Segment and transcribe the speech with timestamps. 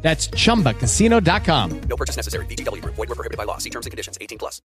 [0.00, 1.80] That's chumbacasino.com.
[1.80, 2.46] No purchase necessary.
[2.46, 2.94] VGW Group.
[2.94, 3.58] Void were prohibited by law.
[3.58, 4.16] See terms and conditions.
[4.20, 4.62] 18 plus.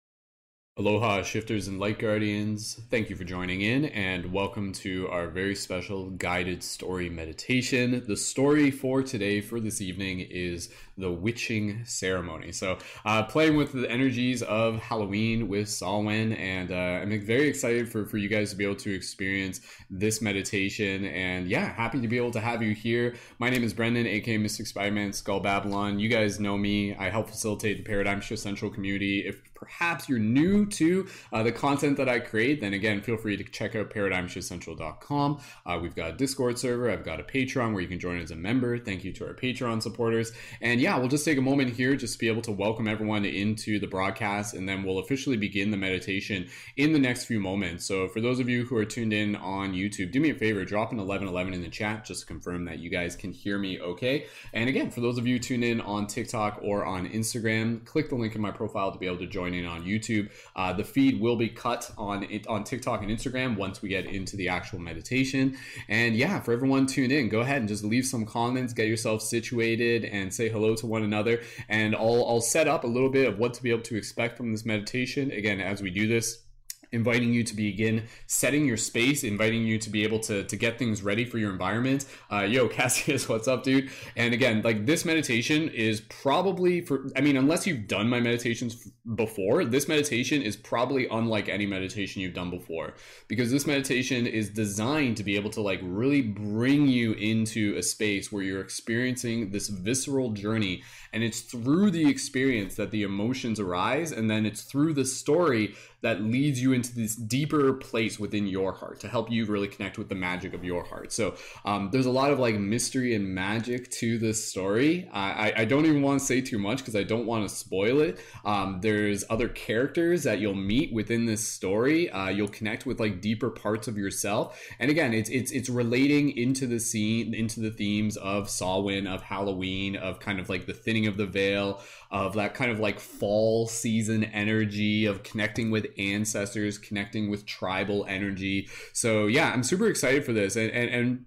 [0.79, 2.79] Aloha, shifters and light guardians.
[2.89, 8.01] Thank you for joining in and welcome to our very special guided story meditation.
[8.07, 12.51] The story for today, for this evening, is the witching ceremony.
[12.51, 17.91] So, uh, playing with the energies of Halloween with Samhain, and uh, I'm very excited
[17.91, 21.05] for, for you guys to be able to experience this meditation.
[21.05, 23.15] And yeah, happy to be able to have you here.
[23.39, 25.99] My name is Brendon, aka Mystic Spider-Man Skull Babylon.
[25.99, 26.95] You guys know me.
[26.95, 29.25] I help facilitate the Paradigm Shift Central community.
[29.25, 33.35] If perhaps you're new to uh, the content that I create, then again, feel free
[33.37, 35.41] to check out paradigmshiftcentral.com.
[35.65, 38.31] Uh, we've got a Discord server, I've got a Patreon where you can join as
[38.31, 38.77] a member.
[38.79, 40.31] Thank you to our Patreon supporters.
[40.61, 43.25] And yeah, we'll just take a moment here just to be able to welcome everyone
[43.25, 47.85] into the broadcast, and then we'll officially begin the meditation in the next few moments.
[47.85, 50.63] So for those of you who are tuned in on YouTube, do me a favor,
[50.63, 53.79] drop an 1111 in the chat just to confirm that you guys can hear me
[53.79, 54.27] okay.
[54.53, 58.15] And again, for those of you tuned in on TikTok or on Instagram, click the
[58.15, 60.29] link in my profile to be able to join in on YouTube.
[60.55, 64.37] Uh, the feed will be cut on on TikTok and Instagram once we get into
[64.37, 65.57] the actual meditation.
[65.87, 69.21] And yeah, for everyone tuned in, go ahead and just leave some comments, get yourself
[69.21, 71.41] situated, and say hello to one another.
[71.67, 74.37] And I'll I'll set up a little bit of what to be able to expect
[74.37, 75.31] from this meditation.
[75.31, 76.43] Again, as we do this
[76.91, 80.79] inviting you to begin setting your space, inviting you to be able to, to get
[80.79, 82.05] things ready for your environment.
[82.31, 83.89] Uh, yo, Cassius, what's up, dude?
[84.15, 88.89] And again, like this meditation is probably for, I mean, unless you've done my meditations
[89.15, 92.93] before, this meditation is probably unlike any meditation you've done before
[93.27, 97.83] because this meditation is designed to be able to like really bring you into a
[97.83, 100.83] space where you're experiencing this visceral journey.
[101.13, 104.11] And it's through the experience that the emotions arise.
[104.11, 108.71] And then it's through the story that leads you into this deeper place within your
[108.71, 111.11] heart to help you really connect with the magic of your heart.
[111.11, 115.09] So um, there's a lot of like mystery and magic to this story.
[115.11, 117.99] I, I don't even want to say too much because I don't want to spoil
[117.99, 118.19] it.
[118.45, 122.09] Um, there's other characters that you'll meet within this story.
[122.09, 124.61] Uh, you'll connect with like deeper parts of yourself.
[124.79, 129.21] And again, it's it's it's relating into the scene, into the themes of Samhain, of
[129.21, 132.99] Halloween, of kind of like the thinning of the veil, of that kind of like
[132.99, 138.69] fall season energy of connecting with ancestors, connecting with tribal energy.
[138.93, 140.55] So yeah, I'm super excited for this.
[140.55, 141.25] And and, and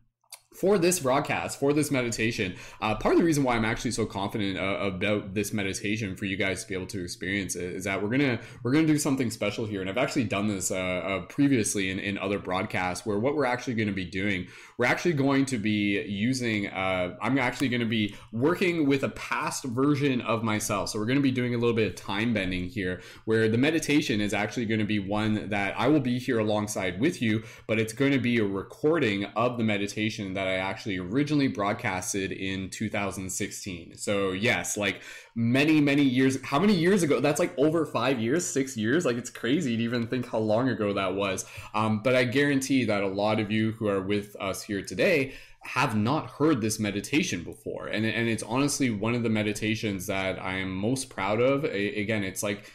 [0.63, 4.07] for this broadcast, for this meditation, uh, part of the reason why I'm actually so
[4.07, 8.01] confident uh, about this meditation for you guys to be able to experience is that
[8.01, 11.23] we're gonna we're gonna do something special here, and I've actually done this uh, uh
[11.23, 14.47] previously in, in other broadcasts where what we're actually going to be doing,
[14.79, 16.69] we're actually going to be using.
[16.69, 21.07] Uh, I'm actually going to be working with a past version of myself, so we're
[21.07, 24.33] going to be doing a little bit of time bending here, where the meditation is
[24.33, 27.93] actually going to be one that I will be here alongside with you, but it's
[27.93, 32.71] going to be a recording of the meditation that that I actually originally broadcasted in
[32.71, 33.97] 2016.
[33.97, 35.03] So, yes, like
[35.35, 36.43] many, many years.
[36.43, 37.21] How many years ago?
[37.21, 39.05] That's like over five years, six years.
[39.05, 41.45] Like, it's crazy to even think how long ago that was.
[41.75, 45.35] Um, but I guarantee that a lot of you who are with us here today
[45.65, 47.87] have not heard this meditation before.
[47.87, 51.65] And, and it's honestly one of the meditations that I am most proud of.
[51.65, 52.71] A, again, it's like,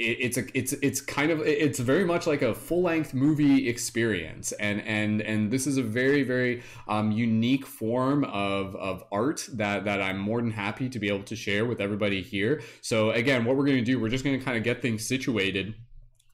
[0.00, 4.52] it's a it's it's kind of it's very much like a full length movie experience
[4.52, 9.84] and and and this is a very very um, unique form of of art that
[9.84, 12.62] that I'm more than happy to be able to share with everybody here.
[12.80, 15.06] So again, what we're going to do, we're just going to kind of get things
[15.06, 15.74] situated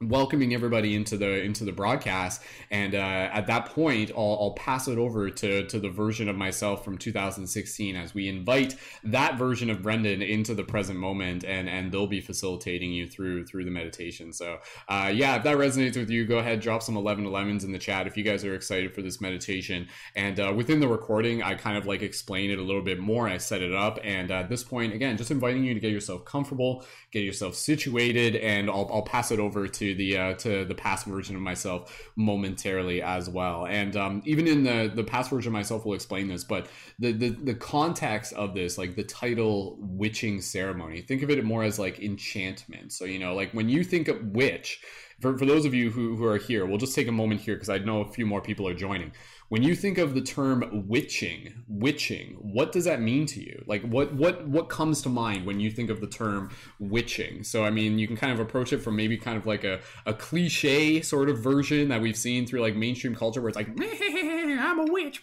[0.03, 2.43] welcoming everybody into the into the broadcast.
[2.71, 6.37] And uh, at that point I'll, I'll pass it over to to the version of
[6.37, 11.69] myself from 2016 as we invite that version of Brendon into the present moment and
[11.69, 14.33] and they'll be facilitating you through through the meditation.
[14.33, 14.59] So
[14.89, 17.79] uh, yeah if that resonates with you go ahead drop some 11 11s in the
[17.79, 19.89] chat if you guys are excited for this meditation.
[20.15, 23.29] And uh, within the recording I kind of like explain it a little bit more.
[23.29, 26.27] I set it up and at this point again just inviting you to get yourself
[26.27, 30.75] comfortable get yourself situated and I'll, I'll pass it over to the uh, to the
[30.75, 33.67] past version of myself momentarily as well.
[33.67, 36.69] And um, even in the the past version of myself will explain this, but
[36.99, 41.63] the, the the context of this, like the title witching ceremony, think of it more
[41.63, 42.93] as like enchantment.
[42.93, 44.81] So you know, like when you think of witch,
[45.21, 47.55] for, for those of you who, who are here, we'll just take a moment here
[47.55, 49.13] because I know a few more people are joining.
[49.49, 53.63] When you think of the term witching, witching, what does that mean to you?
[53.67, 56.51] Like what what what comes to mind when you think of the term
[56.81, 57.45] witching?
[57.45, 59.81] So I mean, you can kind of approach it from maybe kind of like a,
[60.05, 63.69] a cliche sort of version that we've seen through like mainstream culture where it's like
[63.79, 65.23] I'm a witch.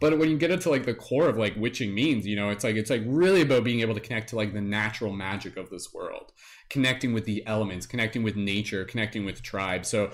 [0.00, 2.64] But when you get into like the core of like witching means, you know, it's
[2.64, 5.70] like it's like really about being able to connect to like the natural magic of
[5.70, 6.32] this world
[6.70, 9.86] connecting with the elements, connecting with nature, connecting with tribe.
[9.86, 10.10] So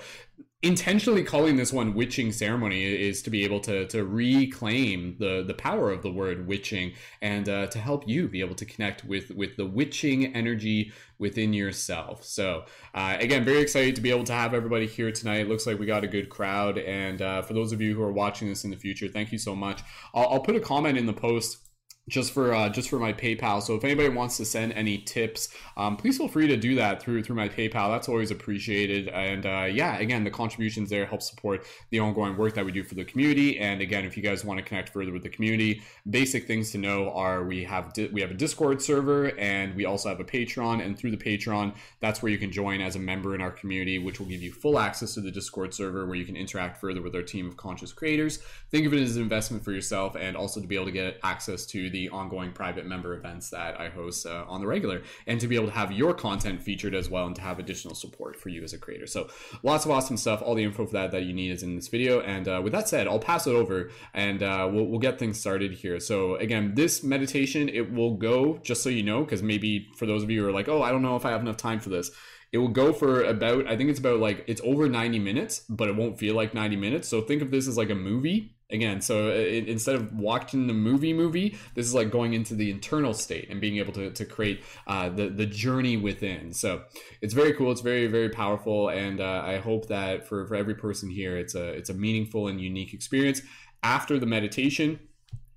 [0.65, 5.53] intentionally calling this one witching ceremony is to be able to to reclaim the the
[5.53, 6.91] power of the word witching
[7.21, 11.53] and uh, to help you be able to connect with with the witching energy within
[11.53, 12.23] yourself.
[12.23, 12.65] So
[12.95, 15.41] uh, again very excited to be able to have everybody here tonight.
[15.41, 16.79] It looks like we got a good crowd.
[16.79, 19.37] And uh, for those of you who are watching this in the future thank you
[19.37, 19.83] so much.
[20.15, 21.64] I'll, I'll put a comment in the post
[22.07, 23.61] just for uh, just for my PayPal.
[23.61, 27.01] So if anybody wants to send any tips, um, please feel free to do that
[27.01, 27.89] through through my PayPal.
[27.89, 29.07] That's always appreciated.
[29.07, 32.83] And uh, yeah, again, the contributions there help support the ongoing work that we do
[32.83, 33.57] for the community.
[33.57, 36.77] And again, if you guys want to connect further with the community, basic things to
[36.77, 40.25] know are we have di- we have a Discord server and we also have a
[40.25, 40.85] Patreon.
[40.85, 43.97] And through the Patreon, that's where you can join as a member in our community,
[43.97, 47.01] which will give you full access to the Discord server where you can interact further
[47.01, 48.39] with our team of conscious creators.
[48.69, 51.19] Think of it as an investment for yourself and also to be able to get
[51.23, 55.39] access to the ongoing private member events that I host uh, on the regular, and
[55.39, 58.35] to be able to have your content featured as well, and to have additional support
[58.35, 59.07] for you as a creator.
[59.07, 59.29] So
[59.63, 60.41] lots of awesome stuff.
[60.41, 62.19] All the info for that that you need is in this video.
[62.19, 65.39] And uh, with that said, I'll pass it over, and uh, we'll, we'll get things
[65.39, 66.01] started here.
[66.01, 70.21] So again, this meditation it will go just so you know, because maybe for those
[70.21, 71.89] of you who are like, oh, I don't know if I have enough time for
[71.89, 72.11] this
[72.51, 75.89] it will go for about i think it's about like it's over 90 minutes but
[75.89, 78.99] it won't feel like 90 minutes so think of this as like a movie again
[78.99, 83.13] so it, instead of watching the movie movie this is like going into the internal
[83.13, 86.51] state and being able to, to create uh, the, the journey within.
[86.53, 86.83] So
[87.21, 90.75] it's very cool it's very very powerful and uh, i hope that for, for every
[90.75, 93.41] person here it's a it's a meaningful and unique experience.
[93.83, 94.99] After the meditation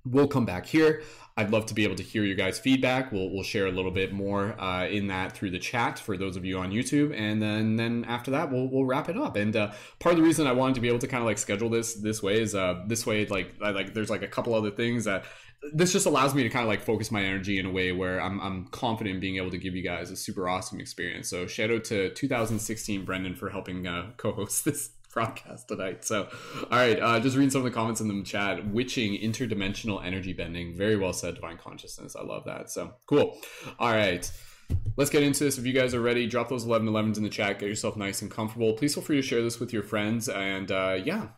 [0.05, 1.01] we'll come back here
[1.39, 3.13] I'd love to be able to hear your guys' feedback.
[3.13, 6.35] We'll, we'll share a little bit more uh, in that through the chat for those
[6.35, 9.37] of you on YouTube, and then then after that we'll we'll wrap it up.
[9.37, 11.37] And uh, part of the reason I wanted to be able to kind of like
[11.37, 14.53] schedule this this way is uh, this way like I, like there's like a couple
[14.53, 15.23] other things that
[15.73, 18.21] this just allows me to kind of like focus my energy in a way where
[18.21, 21.29] I'm, I'm confident in being able to give you guys a super awesome experience.
[21.29, 26.05] So shout out to 2016 Brendon for helping uh, co-host this broadcast tonight.
[26.05, 26.27] So,
[26.71, 28.67] all right, uh, just reading some of the comments in the chat.
[28.67, 30.75] Witching, interdimensional energy bending.
[30.75, 32.15] Very well said, divine consciousness.
[32.15, 32.69] I love that.
[32.69, 33.37] So cool.
[33.79, 34.29] All right.
[34.97, 35.57] Let's get into this.
[35.57, 37.59] If you guys are ready, drop those 11 11s in the chat.
[37.59, 38.73] Get yourself nice and comfortable.
[38.73, 40.29] Please feel free to share this with your friends.
[40.29, 41.29] And uh, yeah,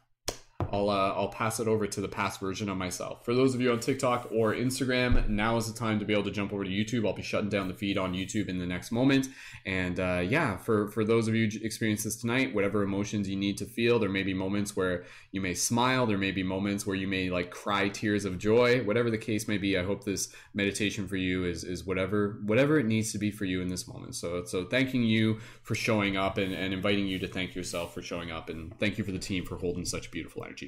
[0.71, 3.25] I'll uh, I'll pass it over to the past version of myself.
[3.25, 6.23] For those of you on TikTok or Instagram, now is the time to be able
[6.23, 7.05] to jump over to YouTube.
[7.05, 9.27] I'll be shutting down the feed on YouTube in the next moment.
[9.65, 13.57] And uh, yeah, for for those of you experience this tonight, whatever emotions you need
[13.57, 16.05] to feel, there may be moments where you may smile.
[16.05, 18.83] There may be moments where you may like cry tears of joy.
[18.83, 22.79] Whatever the case may be, I hope this meditation for you is is whatever whatever
[22.79, 24.15] it needs to be for you in this moment.
[24.15, 28.01] So so thanking you for showing up and, and inviting you to thank yourself for
[28.01, 30.60] showing up and thank you for the team for holding such beautiful energy.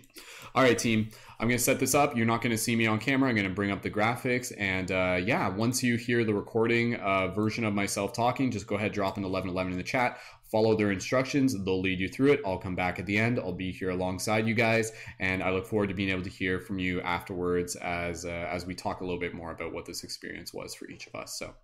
[0.55, 1.09] All right, team.
[1.39, 2.15] I'm going to set this up.
[2.15, 3.29] You're not going to see me on camera.
[3.29, 4.53] I'm going to bring up the graphics.
[4.57, 8.75] And uh, yeah, once you hear the recording uh, version of myself talking, just go
[8.75, 10.19] ahead, drop an 1111 in the chat.
[10.53, 11.53] Follow their instructions.
[11.65, 12.41] They'll lead you through it.
[12.45, 13.39] I'll come back at the end.
[13.39, 16.59] I'll be here alongside you guys, and I look forward to being able to hear
[16.59, 20.03] from you afterwards as uh, as we talk a little bit more about what this
[20.03, 21.39] experience was for each of us.
[21.39, 21.55] So,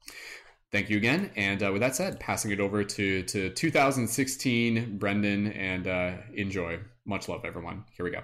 [0.72, 1.30] thank you again.
[1.36, 6.80] And uh, with that said, passing it over to to 2016 Brendon, and uh, enjoy.
[7.10, 7.84] Much love, everyone.
[7.98, 8.22] Here we go.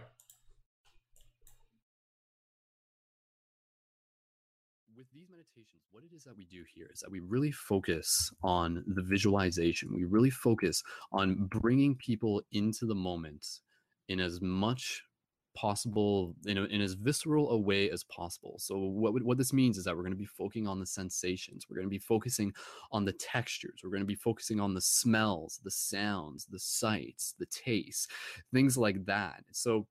[4.96, 8.30] With these meditations, what it is that we do here is that we really focus
[8.44, 9.90] on the visualization.
[9.92, 13.44] We really focus on bringing people into the moment
[14.08, 15.02] in as much
[15.56, 19.78] possible in, a, in as visceral a way as possible so what, what this means
[19.78, 22.54] is that we're going to be focusing on the sensations we're going to be focusing
[22.92, 27.34] on the textures we're going to be focusing on the smells the sounds the sights
[27.40, 28.08] the tastes
[28.54, 29.88] things like that so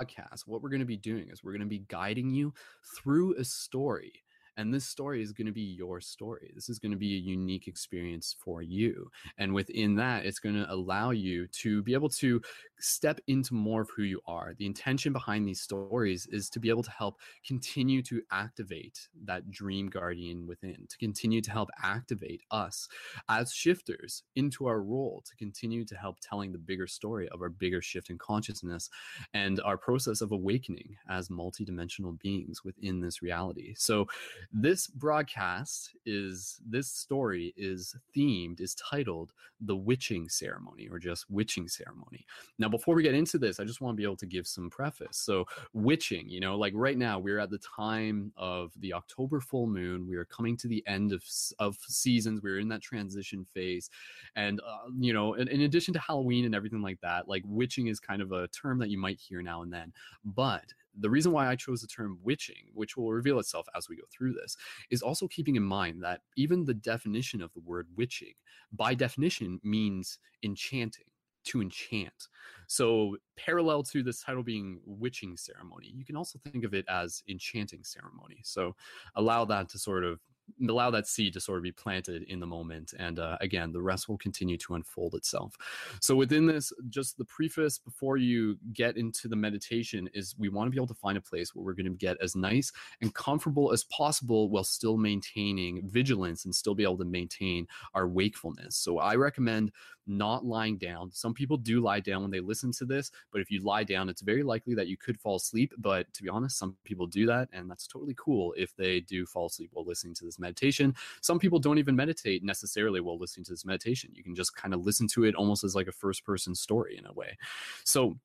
[0.00, 2.52] podcast what we're going to be doing is we're going to be guiding you
[2.96, 4.24] through a story
[4.60, 6.52] and this story is going to be your story.
[6.54, 9.10] This is going to be a unique experience for you.
[9.38, 12.42] And within that, it's going to allow you to be able to
[12.80, 14.54] step into more of who you are.
[14.58, 19.50] The intention behind these stories is to be able to help continue to activate that
[19.50, 22.88] dream guardian within, to continue to help activate us
[23.28, 27.50] as shifters into our role, to continue to help telling the bigger story of our
[27.50, 28.90] bigger shift in consciousness
[29.34, 33.74] and our process of awakening as multidimensional beings within this reality.
[33.76, 34.06] So,
[34.52, 41.68] This broadcast is this story is themed, is titled The Witching Ceremony or just Witching
[41.68, 42.26] Ceremony.
[42.58, 44.70] Now, before we get into this, I just want to be able to give some
[44.70, 45.18] preface.
[45.18, 49.66] So, witching, you know, like right now, we're at the time of the October full
[49.66, 50.06] moon.
[50.08, 51.22] We are coming to the end of,
[51.58, 52.40] of seasons.
[52.42, 53.90] We're in that transition phase.
[54.36, 57.88] And, uh, you know, in, in addition to Halloween and everything like that, like witching
[57.88, 59.92] is kind of a term that you might hear now and then.
[60.24, 60.64] But
[60.98, 64.02] the reason why I chose the term witching, which will reveal itself as we go
[64.10, 64.56] through this,
[64.90, 68.34] is also keeping in mind that even the definition of the word witching,
[68.72, 71.06] by definition, means enchanting,
[71.44, 72.28] to enchant.
[72.66, 77.22] So, parallel to this title being witching ceremony, you can also think of it as
[77.28, 78.40] enchanting ceremony.
[78.44, 78.76] So,
[79.16, 80.20] allow that to sort of
[80.68, 83.80] allow that seed to sort of be planted in the moment and uh, again the
[83.80, 85.56] rest will continue to unfold itself
[86.00, 90.66] so within this just the preface before you get into the meditation is we want
[90.66, 93.14] to be able to find a place where we're going to get as nice and
[93.14, 98.76] comfortable as possible while still maintaining vigilance and still be able to maintain our wakefulness
[98.76, 99.70] so i recommend
[100.10, 103.50] not lying down some people do lie down when they listen to this but if
[103.50, 106.58] you lie down it's very likely that you could fall asleep but to be honest
[106.58, 110.14] some people do that and that's totally cool if they do fall asleep while listening
[110.14, 110.94] to this meditation.
[111.20, 114.10] Some people don't even meditate necessarily while listening to this meditation.
[114.14, 116.96] You can just kind of listen to it almost as like a first person story
[116.96, 117.36] in a way.
[117.84, 118.16] So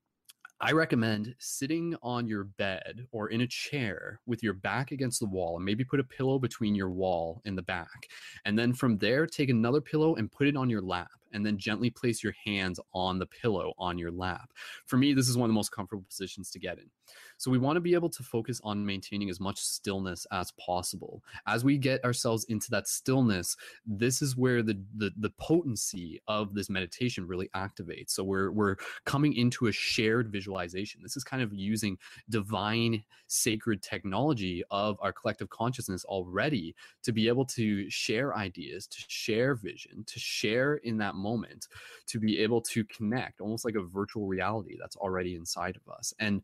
[0.62, 5.26] I recommend sitting on your bed or in a chair with your back against the
[5.26, 8.08] wall and maybe put a pillow between your wall and the back.
[8.46, 11.58] And then from there, take another pillow and put it on your lap and then
[11.58, 14.52] gently place your hands on the pillow on your lap.
[14.86, 16.90] For me, this is one of the most comfortable positions to get in.
[17.38, 21.22] So we want to be able to focus on maintaining as much stillness as possible.
[21.46, 26.54] As we get ourselves into that stillness, this is where the the, the potency of
[26.56, 28.12] this meditation really activates.
[28.12, 31.02] So we're we're coming into a shared visualization.
[31.04, 31.98] This is kind of using
[32.30, 39.04] divine sacred technology of our collective consciousness already to be able to share ideas, to
[39.08, 41.68] share vision, to share in that moment,
[42.08, 46.14] to be able to connect almost like a virtual reality that's already inside of us.
[46.20, 46.42] And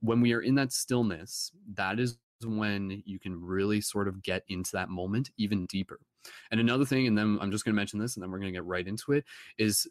[0.00, 4.42] when we are in that stillness, that is when you can really sort of get
[4.48, 6.00] into that moment even deeper.
[6.50, 8.52] And another thing, and then I'm just going to mention this and then we're going
[8.52, 9.24] to get right into it,
[9.58, 9.86] is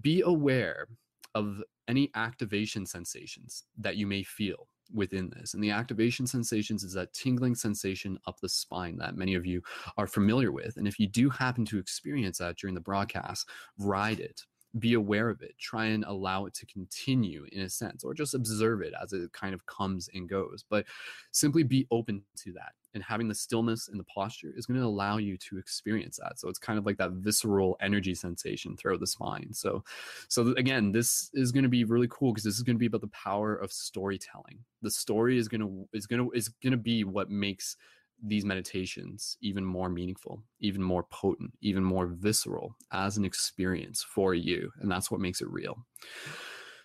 [0.00, 0.88] be aware
[1.34, 5.54] of any activation sensations that you may feel within this.
[5.54, 9.62] And the activation sensations is that tingling sensation up the spine that many of you
[9.96, 10.76] are familiar with.
[10.76, 13.48] And if you do happen to experience that during the broadcast,
[13.78, 14.42] ride it
[14.78, 18.34] be aware of it try and allow it to continue in a sense or just
[18.34, 20.86] observe it as it kind of comes and goes but
[21.30, 24.84] simply be open to that and having the stillness and the posture is going to
[24.84, 29.00] allow you to experience that so it's kind of like that visceral energy sensation throughout
[29.00, 29.84] the spine so
[30.28, 32.86] so again this is going to be really cool because this is going to be
[32.86, 34.58] about the power of storytelling.
[34.82, 37.76] The story is going to is going to is going to be what makes
[38.22, 44.34] these meditations even more meaningful, even more potent, even more visceral as an experience for
[44.34, 44.70] you.
[44.80, 45.76] And that's what makes it real.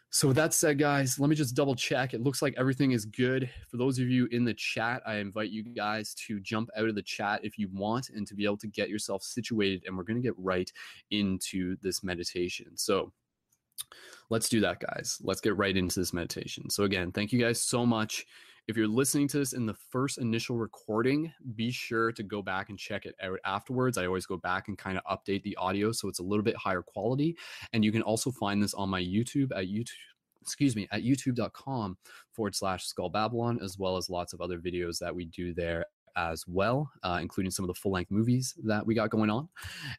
[0.09, 2.13] So, with that said, guys, let me just double check.
[2.13, 3.49] It looks like everything is good.
[3.69, 6.95] For those of you in the chat, I invite you guys to jump out of
[6.95, 9.83] the chat if you want and to be able to get yourself situated.
[9.85, 10.71] And we're going to get right
[11.11, 12.77] into this meditation.
[12.77, 13.11] So,
[14.29, 15.17] let's do that, guys.
[15.21, 16.69] Let's get right into this meditation.
[16.69, 18.25] So, again, thank you guys so much.
[18.67, 22.69] If you're listening to this in the first initial recording, be sure to go back
[22.69, 23.97] and check it out afterwards.
[23.97, 26.57] I always go back and kind of update the audio so it's a little bit
[26.57, 27.37] higher quality.
[27.71, 29.93] And you can also find this on my YouTube at YouTube
[30.41, 31.97] excuse me, at youtube.com
[32.31, 35.85] forward slash skull babylon, as well as lots of other videos that we do there
[36.17, 39.47] as well, uh, including some of the full length movies that we got going on.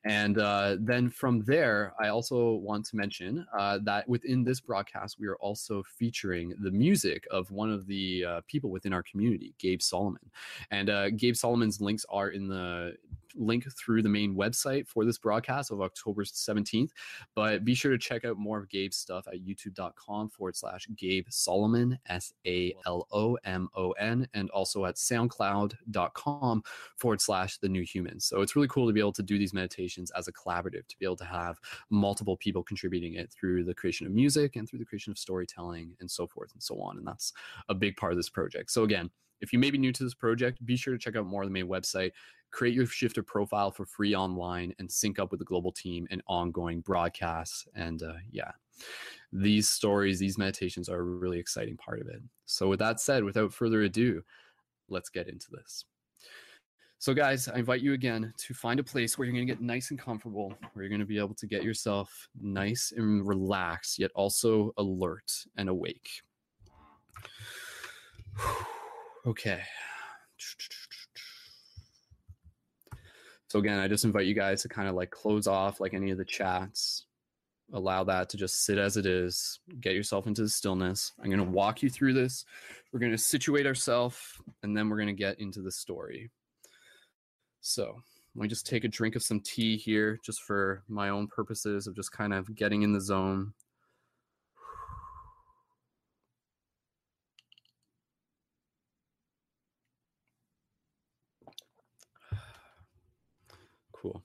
[0.04, 5.18] And uh, then from there, I also want to mention uh, that within this broadcast,
[5.18, 9.54] we are also featuring the music of one of the uh, people within our community,
[9.58, 10.30] Gabe Salomon.
[10.70, 12.96] And uh, Gabe Salomon's links are in the
[13.34, 16.90] link through the main website for this broadcast of October 17th.
[17.34, 21.26] But be sure to check out more of Gabe's stuff at youtube.com forward slash Gabe
[21.30, 26.62] Salomon, S A L O M O N, and also at soundcloud.com
[26.96, 28.24] forward slash the new humans.
[28.24, 30.98] So it's really cool to be able to do these meditations as a collaborative, to
[30.98, 31.58] be able to have
[31.90, 35.94] multiple people contributing it through the creation of music and through the creation of storytelling
[36.00, 36.98] and so forth and so on.
[36.98, 37.32] And that's
[37.68, 38.70] a big part of this project.
[38.70, 41.26] So again, if you may be new to this project, be sure to check out
[41.26, 42.12] more of the main website.
[42.50, 46.22] Create your shifter profile for free online and sync up with the global team and
[46.26, 48.50] ongoing broadcasts and uh, yeah.
[49.32, 52.22] These stories these meditations are a really exciting part of it.
[52.46, 54.22] So with that said without further ado
[54.88, 55.84] let's get into this.
[57.00, 59.62] So guys i invite you again to find a place where you're going to get
[59.62, 63.98] nice and comfortable where you're going to be able to get yourself nice and relaxed
[63.98, 66.22] yet also alert and awake
[69.26, 69.62] okay
[73.48, 76.10] So again, I just invite you guys to kind of like close off like any
[76.10, 77.06] of the chats.
[77.72, 79.60] Allow that to just sit as it is.
[79.80, 81.12] Get yourself into the stillness.
[81.18, 82.44] I'm going to walk you through this.
[82.92, 84.18] We're going to situate ourselves
[84.62, 86.30] and then we're going to get into the story.
[87.60, 88.02] So,
[88.34, 91.86] let me just take a drink of some tea here just for my own purposes
[91.86, 93.52] of just kind of getting in the zone.
[103.92, 104.22] Cool.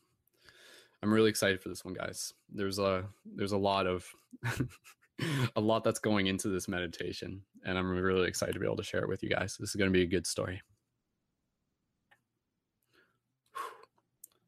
[1.04, 2.34] I'm really excited for this one, guys.
[2.50, 4.08] There's a there's a lot of
[5.56, 8.84] a lot that's going into this meditation, and I'm really excited to be able to
[8.84, 9.58] share it with you guys.
[9.60, 10.62] This is going to be a good story.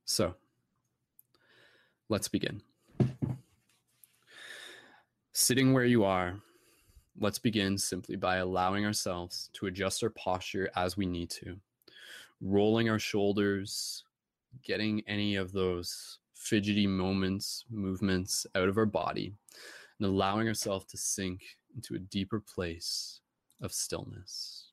[0.05, 0.35] So,
[2.07, 2.61] let's begin.
[5.33, 6.37] Sitting where you are,
[7.19, 11.57] let's begin simply by allowing ourselves to adjust our posture as we need to,
[12.39, 14.05] rolling our shoulders,
[14.63, 19.33] getting any of those fidgety moments, movements out of our body,
[19.99, 21.41] and allowing ourselves to sink
[21.75, 23.19] into a deeper place
[23.61, 24.67] of stillness.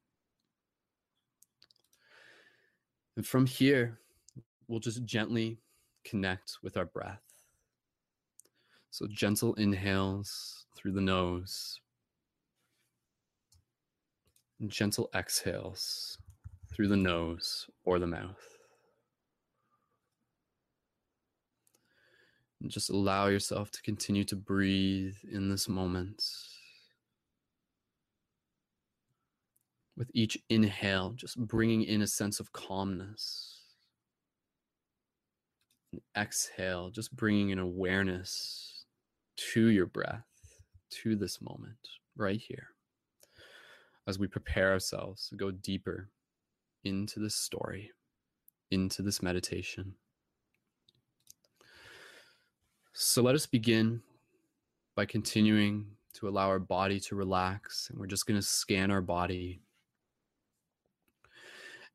[3.17, 3.99] And from here,
[4.69, 5.59] we'll just gently
[6.05, 7.23] connect with our breath.
[8.91, 11.81] So, gentle inhales through the nose,
[14.61, 16.19] and gentle exhales
[16.71, 18.52] through the nose or the mouth.
[22.63, 26.23] And just allow yourself to continue to breathe in this moment.
[29.97, 33.59] With each inhale, just bringing in a sense of calmness.
[35.91, 38.85] And exhale, just bringing an awareness
[39.53, 40.25] to your breath,
[40.91, 42.69] to this moment right here,
[44.07, 46.11] as we prepare ourselves to go deeper
[46.85, 47.91] into this story,
[48.71, 49.95] into this meditation.
[52.95, 54.03] So let us begin
[54.95, 59.01] by continuing to allow our body to relax, and we're just going to scan our
[59.01, 59.63] body.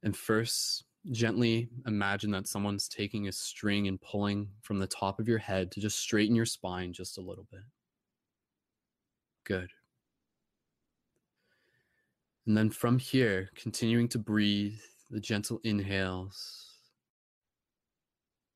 [0.02, 5.28] And first, gently imagine that someone's taking a string and pulling from the top of
[5.28, 7.62] your head to just straighten your spine just a little bit.
[9.44, 9.70] Good.
[12.48, 14.80] And then from here, continuing to breathe
[15.12, 16.78] the gentle inhales,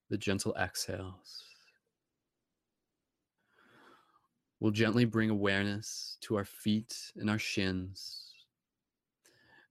[0.10, 1.51] the gentle exhales.
[4.62, 8.32] We'll gently bring awareness to our feet and our shins,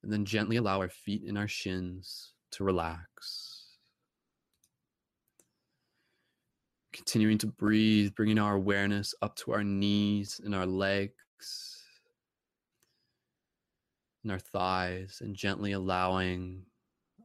[0.02, 3.76] and then gently allow our feet and our shins to relax.
[6.92, 11.84] Continuing to breathe, bringing our awareness up to our knees and our legs
[14.24, 16.64] and our thighs, and gently allowing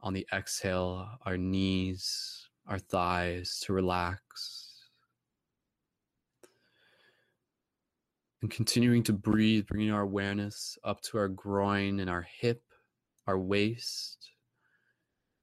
[0.04, 4.65] on the exhale our knees, our thighs to relax.
[8.46, 12.62] And continuing to breathe, bringing our awareness up to our groin and our hip,
[13.26, 14.30] our waist.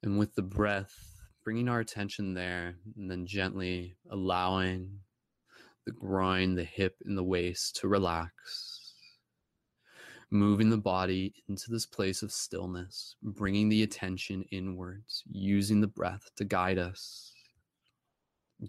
[0.02, 0.94] And with the breath,
[1.44, 5.00] bringing our attention there, and then gently allowing
[5.84, 8.94] the groin, the hip, and the waist to relax.
[10.30, 16.30] Moving the body into this place of stillness, bringing the attention inwards, using the breath
[16.36, 17.34] to guide us.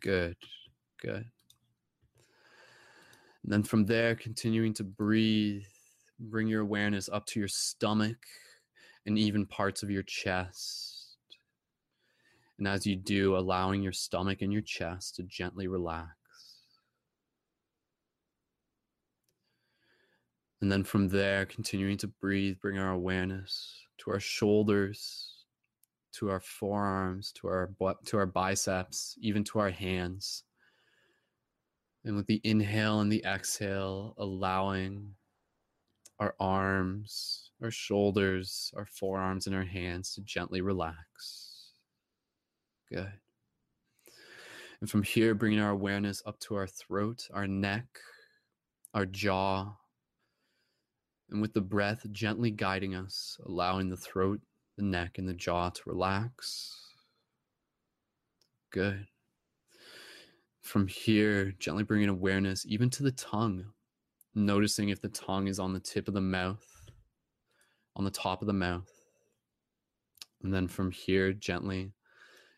[0.02, 0.36] Good,
[1.02, 1.24] good.
[3.46, 5.68] And then from there, continuing to breathe,
[6.20, 8.18] bring your awareness up to your stomach
[9.06, 11.14] and even parts of your chest.
[12.58, 16.10] And as you do, allowing your stomach and your chest to gently relax.
[20.60, 25.46] And then from there, continuing to breathe, bring our awareness to our shoulders,
[26.14, 27.70] to our forearms, to our
[28.06, 30.42] to our biceps, even to our hands.
[32.06, 35.16] And with the inhale and the exhale, allowing
[36.20, 41.72] our arms, our shoulders, our forearms, and our hands to gently relax.
[42.90, 43.12] Good.
[44.82, 47.88] And from here, bringing our awareness up to our throat, our neck,
[48.94, 49.76] our jaw.
[51.32, 54.42] And with the breath gently guiding us, allowing the throat,
[54.78, 56.72] the neck, and the jaw to relax.
[58.72, 59.08] Good.
[60.66, 63.66] From here, gently bringing awareness even to the tongue,
[64.34, 66.66] noticing if the tongue is on the tip of the mouth,
[67.96, 68.92] on the top of the mouth.
[70.42, 71.94] And then from here, gently,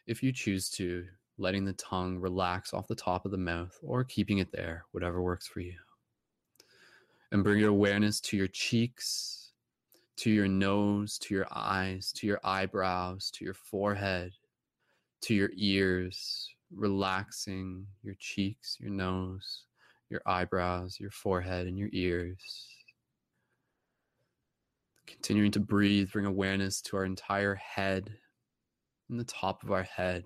[0.08, 1.06] if you choose to,
[1.38, 5.22] letting the tongue relax off the top of the mouth or keeping it there, whatever
[5.22, 5.76] works for you.
[7.34, 9.52] And bring your awareness to your cheeks,
[10.16, 14.32] to your nose, to your eyes, to your eyebrows, to your forehead,
[15.24, 19.64] to your ears, relaxing your cheeks, your nose,
[20.10, 22.68] your eyebrows, your forehead, and your ears.
[25.06, 28.10] Continuing to breathe, bring awareness to our entire head
[29.10, 30.26] and the top of our head,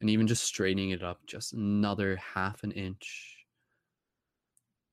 [0.00, 3.32] and even just straightening it up just another half an inch.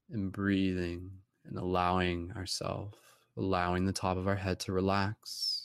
[0.09, 1.09] And breathing
[1.45, 2.97] and allowing ourselves,
[3.38, 5.62] allowing the top of our head to relax.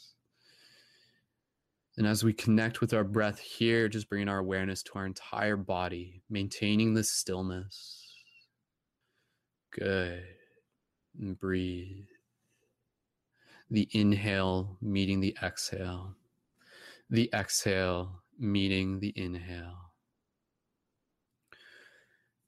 [1.99, 5.57] And as we connect with our breath here, just bringing our awareness to our entire
[5.57, 8.07] body, maintaining the stillness.
[9.73, 10.23] Good.
[11.21, 12.07] And breathe.
[13.69, 16.15] The inhale meeting the exhale.
[17.11, 19.91] The exhale meeting the inhale.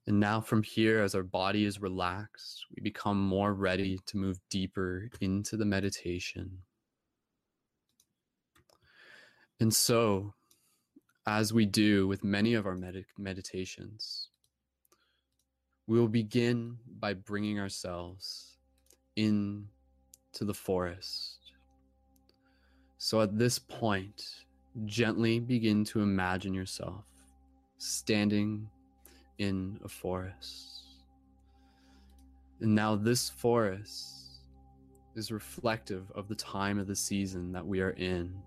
[0.07, 4.39] And now, from here, as our body is relaxed, we become more ready to move
[4.49, 6.59] deeper into the meditation.
[9.61, 10.33] And so,
[11.27, 14.31] as we do with many of our med- meditations,
[15.87, 18.57] we will begin by bringing ourselves
[19.17, 19.67] in
[20.33, 21.53] to the forest.
[22.97, 24.25] So at this point,
[24.87, 27.05] gently begin to imagine yourself
[27.79, 28.69] standing
[29.39, 30.85] in a forest.
[32.61, 34.41] And now, this forest
[35.17, 38.41] is reflective of the time of the season that we are in.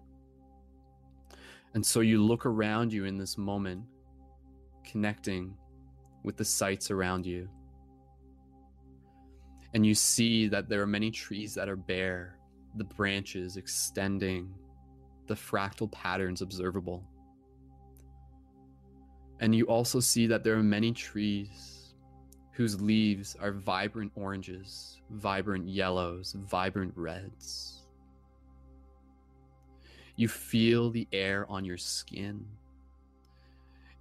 [1.73, 3.83] And so you look around you in this moment,
[4.83, 5.55] connecting
[6.23, 7.49] with the sights around you.
[9.73, 12.37] And you see that there are many trees that are bare,
[12.75, 14.53] the branches extending,
[15.27, 17.03] the fractal patterns observable.
[19.39, 21.95] And you also see that there are many trees
[22.51, 27.82] whose leaves are vibrant oranges, vibrant yellows, vibrant reds.
[30.15, 32.45] You feel the air on your skin.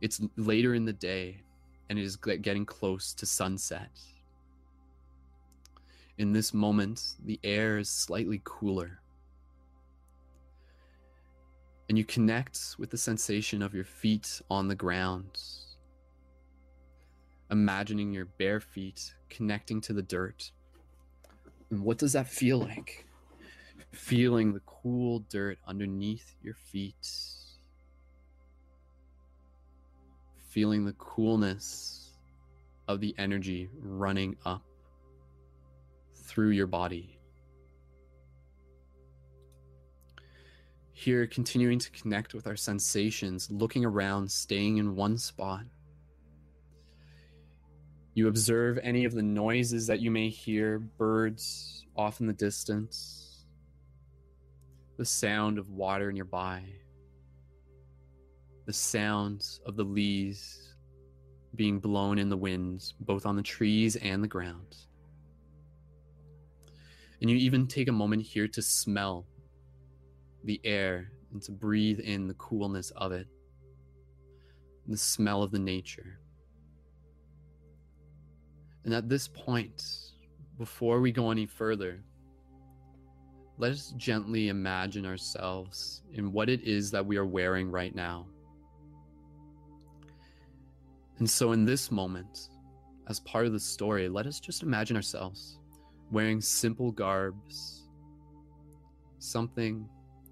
[0.00, 1.42] It's later in the day
[1.88, 3.90] and it is getting close to sunset.
[6.18, 9.00] In this moment, the air is slightly cooler.
[11.88, 15.38] And you connect with the sensation of your feet on the ground.
[17.50, 20.52] Imagining your bare feet connecting to the dirt.
[21.70, 23.06] And what does that feel like?
[23.92, 27.06] Feeling the cool dirt underneath your feet.
[30.50, 32.10] Feeling the coolness
[32.88, 34.62] of the energy running up
[36.14, 37.18] through your body.
[40.92, 45.64] Here, continuing to connect with our sensations, looking around, staying in one spot.
[48.14, 53.21] You observe any of the noises that you may hear birds off in the distance,
[54.96, 56.62] the sound of water nearby,
[58.66, 60.74] the sounds of the leaves
[61.54, 64.76] being blown in the winds, both on the trees and the ground.
[67.20, 69.26] And you even take a moment here to smell
[70.44, 73.26] the air and to breathe in the coolness of it,
[74.86, 76.18] the smell of the nature.
[78.84, 79.84] And at this point,
[80.58, 82.02] before we go any further,
[83.58, 88.26] let us gently imagine ourselves in what it is that we are wearing right now.
[91.18, 92.48] And so, in this moment,
[93.08, 95.58] as part of the story, let us just imagine ourselves
[96.10, 97.88] wearing simple garbs,
[99.18, 99.88] something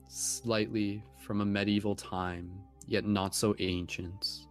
[0.09, 2.51] slightly from a medieval time,
[2.87, 4.47] yet not so ancient.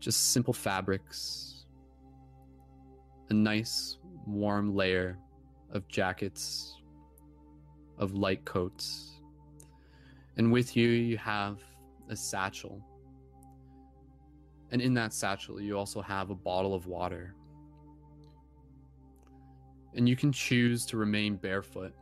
[0.00, 1.64] Just simple fabrics,
[3.30, 5.18] a nice warm layer
[5.70, 6.81] of jackets,
[8.02, 9.20] of light coats.
[10.36, 11.62] And with you, you have
[12.08, 12.84] a satchel.
[14.70, 17.34] And in that satchel, you also have a bottle of water
[19.94, 21.92] and you can choose to remain barefoot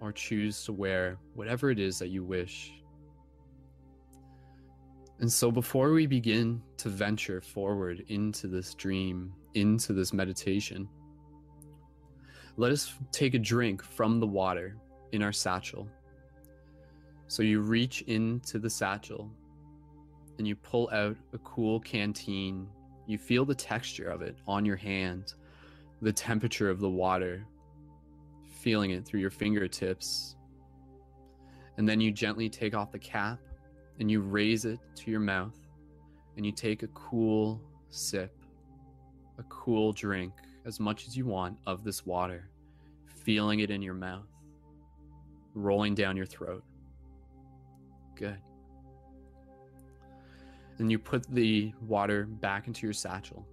[0.00, 2.72] or choose to wear whatever it is that you wish.
[5.20, 10.88] And so, before we begin to venture forward into this dream, into this meditation,
[12.56, 14.76] let us take a drink from the water
[15.12, 15.88] in our satchel.
[17.28, 19.30] So, you reach into the satchel
[20.38, 22.68] and you pull out a cool canteen.
[23.06, 25.34] You feel the texture of it on your hand
[26.02, 27.46] the temperature of the water,
[28.60, 30.36] feeling it through your fingertips.
[31.76, 33.38] And then you gently take off the cap
[33.98, 35.56] and you raise it to your mouth
[36.36, 37.60] and you take a cool
[37.90, 38.34] sip,
[39.38, 40.32] a cool drink,
[40.64, 42.48] as much as you want of this water,
[43.06, 44.26] feeling it in your mouth,
[45.54, 46.62] rolling down your throat.
[48.14, 48.38] Good.
[50.78, 53.46] And you put the water back into your satchel.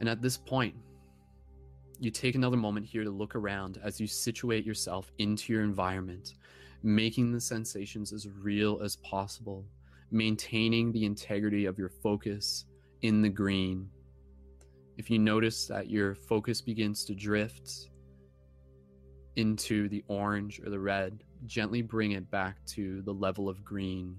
[0.00, 0.74] And at this point,
[2.00, 6.34] you take another moment here to look around as you situate yourself into your environment,
[6.82, 9.64] making the sensations as real as possible,
[10.10, 12.64] maintaining the integrity of your focus
[13.02, 13.88] in the green.
[15.02, 17.88] If you notice that your focus begins to drift
[19.34, 24.16] into the orange or the red, gently bring it back to the level of green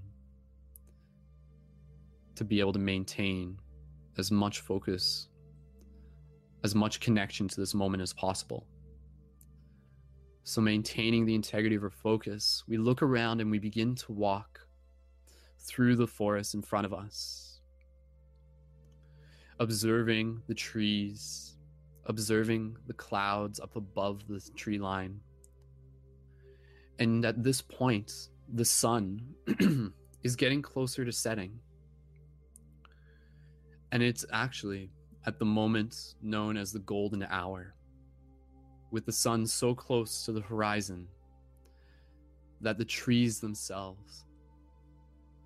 [2.35, 3.57] to be able to maintain
[4.17, 5.29] as much focus,
[6.65, 8.67] as much connection to this moment as possible.
[10.43, 14.59] So, maintaining the integrity of our focus, we look around and we begin to walk
[15.59, 17.52] through the forest in front of us,
[19.63, 21.56] observing the trees,
[22.06, 25.19] observing the clouds up above the tree line.
[26.99, 29.21] And at this point, the sun
[30.23, 31.60] is getting closer to setting.
[33.91, 34.91] And it's actually
[35.26, 37.73] at the moment known as the golden hour,
[38.91, 41.08] with the sun so close to the horizon
[42.62, 44.26] that the trees themselves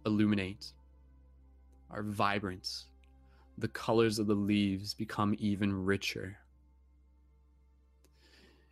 [0.06, 0.74] illuminate,
[1.92, 2.86] are vibrant.
[3.58, 6.38] The colors of the leaves become even richer.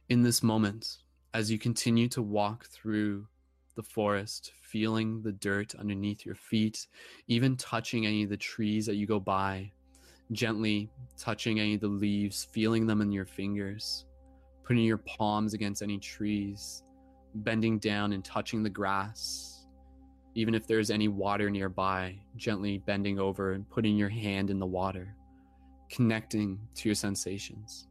[0.10, 0.98] In this moment,
[1.34, 3.28] as you continue to walk through
[3.76, 6.88] the forest, feeling the dirt underneath your feet,
[7.28, 9.72] even touching any of the trees that you go by,
[10.32, 14.06] gently touching any of the leaves, feeling them in your fingers,
[14.64, 16.84] putting your palms against any trees,
[17.36, 19.55] bending down and touching the grass.
[20.36, 24.66] Even if there's any water nearby, gently bending over and putting your hand in the
[24.66, 25.16] water,
[25.90, 27.88] connecting to your sensations.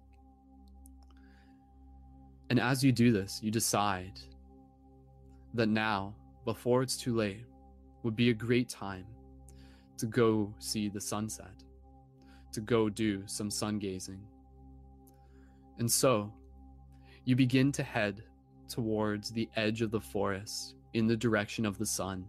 [2.50, 4.20] And as you do this, you decide
[5.54, 7.44] that now, before it's too late,
[8.02, 9.06] would be a great time
[9.96, 11.64] to go see the sunset,
[12.52, 14.20] to go do some sun gazing.
[15.78, 16.32] And so,
[17.24, 18.22] you begin to head
[18.68, 22.26] towards the edge of the forest in the direction of the sun.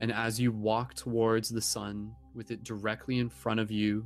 [0.00, 4.04] And as you walk towards the sun with it directly in front of you,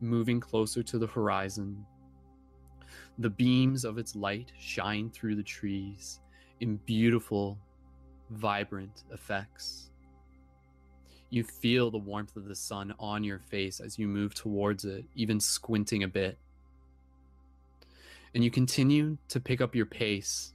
[0.00, 1.84] moving closer to the horizon,
[3.18, 6.20] the beams of its light shine through the trees
[6.60, 7.58] in beautiful,
[8.30, 9.90] vibrant effects.
[11.30, 15.04] You feel the warmth of the sun on your face as you move towards it,
[15.14, 16.38] even squinting a bit.
[18.34, 20.54] And you continue to pick up your pace,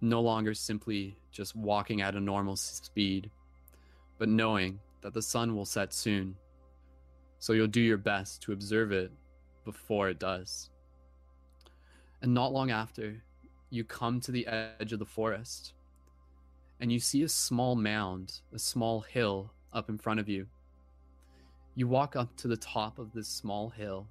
[0.00, 3.30] no longer simply just walking at a normal speed,
[4.18, 6.36] but knowing that the sun will set soon.
[7.38, 9.10] So you'll do your best to observe it
[9.64, 10.70] before it does.
[12.22, 13.22] And not long after,
[13.70, 15.74] you come to the edge of the forest
[16.80, 20.46] and you see a small mound, a small hill up in front of you.
[21.74, 24.06] You walk up to the top of this small hill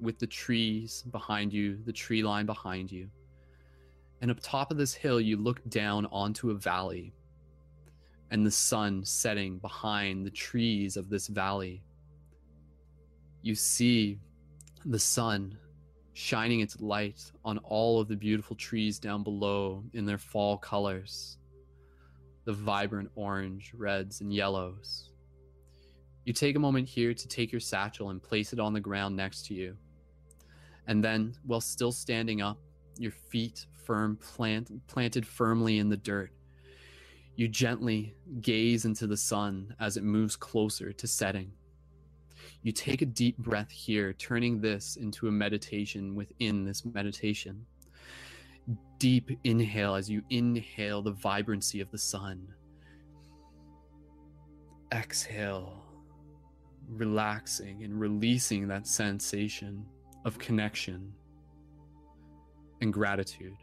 [0.00, 3.08] with the trees behind you, the tree line behind you.
[4.20, 7.12] And up top of this hill, you look down onto a valley
[8.30, 11.82] and the sun setting behind the trees of this valley.
[13.42, 14.18] You see
[14.84, 15.58] the sun
[16.14, 21.38] shining its light on all of the beautiful trees down below in their fall colors
[22.46, 25.10] the vibrant orange, reds, and yellows.
[26.24, 29.16] You take a moment here to take your satchel and place it on the ground
[29.16, 29.76] next to you.
[30.86, 32.58] And then, while still standing up,
[32.98, 36.32] your feet firm plant, planted firmly in the dirt,
[37.36, 41.52] you gently gaze into the sun as it moves closer to setting.
[42.62, 47.64] You take a deep breath here, turning this into a meditation within this meditation
[48.98, 52.48] deep inhale as you inhale the vibrancy of the sun.
[54.92, 55.82] Exhale,
[56.88, 59.84] relaxing and releasing that sensation
[60.24, 61.12] of connection
[62.80, 63.56] and gratitude.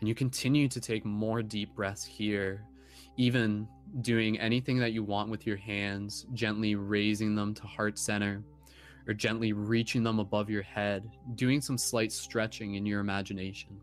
[0.00, 2.64] And you continue to take more deep breaths here,
[3.16, 3.66] even
[4.02, 8.42] doing anything that you want with your hands, gently raising them to heart center
[9.08, 13.80] or gently reaching them above your head, doing some slight stretching in your imagination.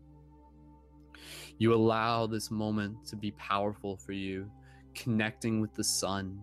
[1.58, 4.50] You allow this moment to be powerful for you,
[4.94, 6.40] connecting with the sun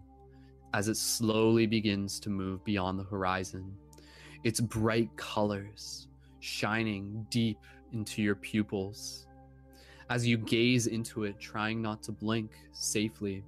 [0.74, 3.74] as it slowly begins to move beyond the horizon.
[4.44, 6.08] Its bright colors
[6.40, 7.60] shining deep
[7.92, 9.28] into your pupils.
[10.12, 13.46] As you gaze into it, trying not to blink safely,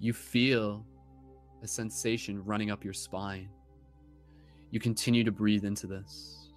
[0.00, 0.86] you feel
[1.62, 3.50] a sensation running up your spine.
[4.70, 6.48] You continue to breathe into this.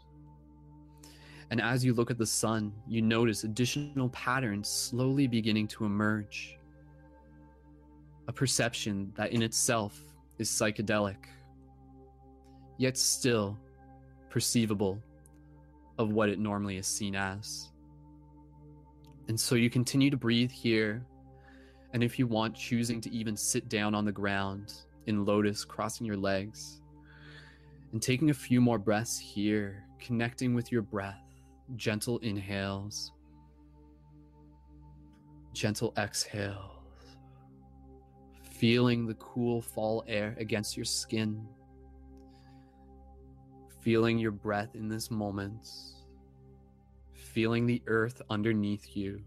[1.49, 6.57] And as you look at the sun, you notice additional patterns slowly beginning to emerge.
[8.29, 9.99] A perception that in itself
[10.37, 11.25] is psychedelic,
[12.77, 13.59] yet still
[14.29, 15.03] perceivable
[15.97, 17.70] of what it normally is seen as.
[19.27, 21.05] And so you continue to breathe here.
[21.93, 24.73] And if you want, choosing to even sit down on the ground
[25.07, 26.81] in lotus, crossing your legs,
[27.91, 31.21] and taking a few more breaths here, connecting with your breath,
[31.75, 33.11] gentle inhales,
[35.53, 36.71] gentle exhales,
[38.41, 41.45] feeling the cool fall air against your skin,
[43.81, 45.67] feeling your breath in this moment,
[47.33, 49.21] feeling the earth underneath you,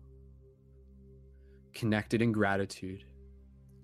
[1.72, 3.04] connected in gratitude,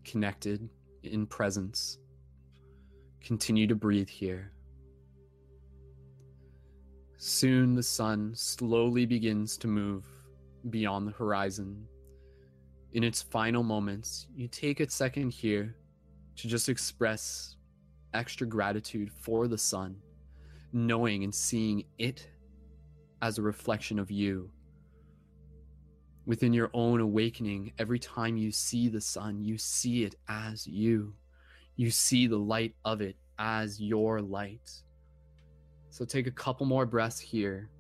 [0.04, 0.68] connected
[1.02, 1.98] in presence.
[3.22, 4.52] Continue to breathe here.
[7.16, 10.04] Soon the sun slowly begins to move
[10.68, 11.86] beyond the horizon.
[12.92, 15.76] In its final moments, you take a second here
[16.36, 17.56] to just express
[18.12, 19.96] extra gratitude for the sun,
[20.72, 22.28] knowing and seeing it
[23.22, 24.50] as a reflection of you.
[26.26, 31.14] Within your own awakening, every time you see the sun, you see it as you.
[31.76, 34.70] You see the light of it as your light.
[35.90, 37.70] So take a couple more breaths here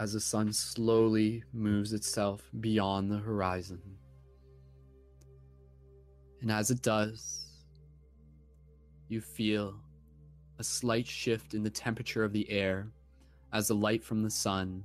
[0.00, 3.80] as the sun slowly moves itself beyond the horizon.
[6.42, 7.46] And as it does,
[9.08, 9.76] you feel
[10.58, 12.88] a slight shift in the temperature of the air
[13.52, 14.84] as the light from the sun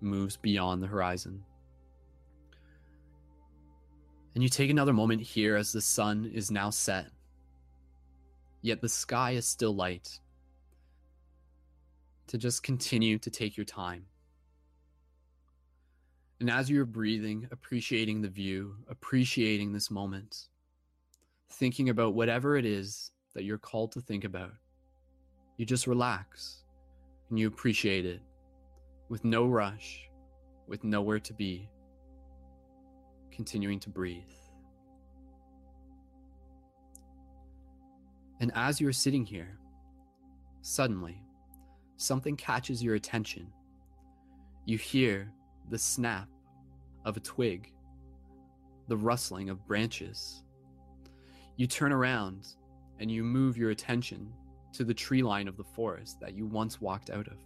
[0.00, 1.42] moves beyond the horizon.
[4.34, 7.06] And you take another moment here as the sun is now set
[8.62, 10.18] yet the sky is still light.
[12.28, 14.06] To just continue to take your time.
[16.40, 20.48] And as you're breathing, appreciating the view, appreciating this moment,
[21.50, 24.52] thinking about whatever it is that you're called to think about,
[25.62, 26.64] you just relax
[27.30, 28.20] and you appreciate it
[29.08, 30.10] with no rush,
[30.66, 31.70] with nowhere to be,
[33.30, 34.24] continuing to breathe.
[38.40, 39.56] And as you're sitting here,
[40.62, 41.22] suddenly,
[41.96, 43.46] something catches your attention.
[44.66, 45.32] You hear
[45.70, 46.28] the snap
[47.04, 47.72] of a twig,
[48.88, 50.42] the rustling of branches.
[51.56, 52.48] You turn around
[52.98, 54.32] and you move your attention
[54.72, 57.38] to the tree line of the forest that you once walked out of.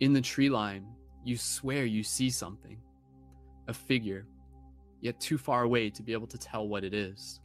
[0.00, 0.86] In the tree line,
[1.24, 2.78] you swear you see something,
[3.68, 4.26] a figure,
[5.00, 7.40] yet too far away to be able to tell what it is.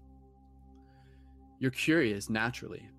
[1.59, 2.89] You're curious naturally,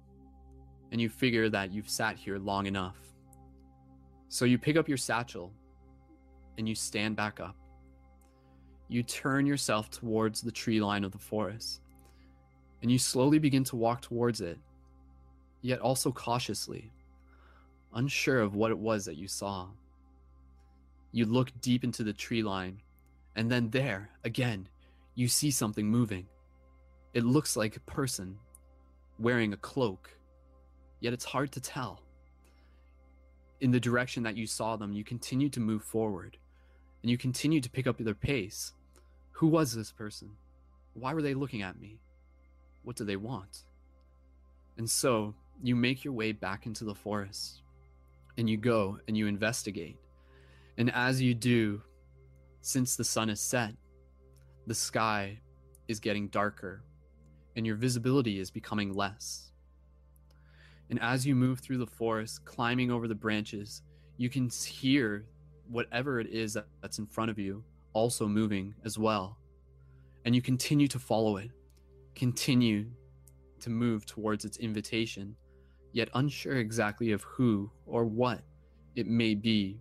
[0.92, 2.98] and you figure that you've sat here long enough.
[4.28, 5.52] So you pick up your satchel
[6.58, 7.56] and you stand back up.
[8.88, 11.80] You turn yourself towards the tree line of the forest,
[12.82, 14.58] and you slowly begin to walk towards it,
[15.66, 16.92] yet also cautiously,
[17.92, 19.66] unsure of what it was that you saw.
[21.10, 22.80] You look deep into the tree line,
[23.34, 24.68] and then there, again,
[25.16, 26.26] you see something moving.
[27.14, 28.38] It looks like a person
[29.18, 30.08] wearing a cloak,
[31.00, 32.00] yet it's hard to tell.
[33.60, 36.36] In the direction that you saw them, you continue to move forward
[37.02, 38.72] and you continue to pick up their pace.
[39.32, 40.30] Who was this person?
[40.94, 41.98] Why were they looking at me?
[42.84, 43.64] What do they want?
[44.76, 47.62] And so you make your way back into the forest
[48.38, 49.96] and you go and you investigate.
[50.78, 51.82] And as you do,
[52.60, 53.74] since the sun is set,
[54.66, 55.40] the sky
[55.88, 56.82] is getting darker
[57.54, 59.52] and your visibility is becoming less.
[60.90, 63.82] And as you move through the forest, climbing over the branches,
[64.18, 65.24] you can hear
[65.68, 69.38] whatever it is that's in front of you also moving as well.
[70.24, 71.50] And you continue to follow it,
[72.14, 72.86] continue
[73.60, 75.34] to move towards its invitation,
[75.96, 78.42] yet unsure exactly of who or what
[78.96, 79.80] it may be.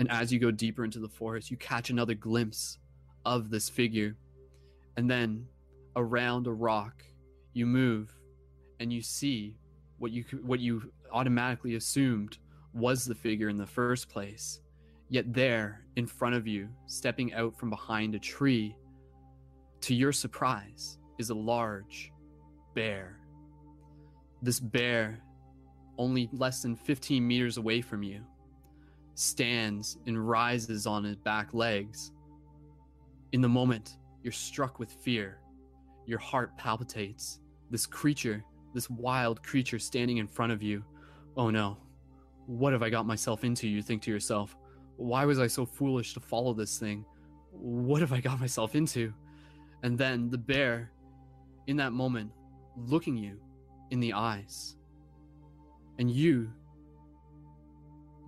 [0.00, 2.78] And as you go deeper into the forest, you catch another glimpse
[3.24, 4.16] of this figure.
[4.96, 5.46] And then
[5.94, 7.04] around a rock,
[7.52, 8.12] you move
[8.80, 9.54] and you see
[9.98, 12.38] what you what you automatically assumed
[12.74, 14.60] was the figure in the first place.
[15.08, 18.74] Yet there, in front of you, stepping out from behind a tree,
[19.82, 22.10] to your surprise, is a large
[22.74, 23.20] bear.
[24.42, 25.18] This bear,
[25.98, 28.22] only less than 15 meters away from you,
[29.14, 32.12] stands and rises on his back legs.
[33.32, 35.38] In the moment, you're struck with fear
[36.06, 37.40] your heart palpitates.
[37.70, 40.84] This creature, this wild creature standing in front of you.
[41.36, 41.76] Oh no,
[42.46, 43.68] what have I got myself into?
[43.68, 44.56] You think to yourself.
[44.96, 47.04] Why was I so foolish to follow this thing?
[47.50, 49.12] What have I got myself into?
[49.82, 50.90] And then the bear,
[51.66, 52.30] in that moment,
[52.76, 53.40] looking you
[53.90, 54.76] in the eyes.
[55.98, 56.50] And you,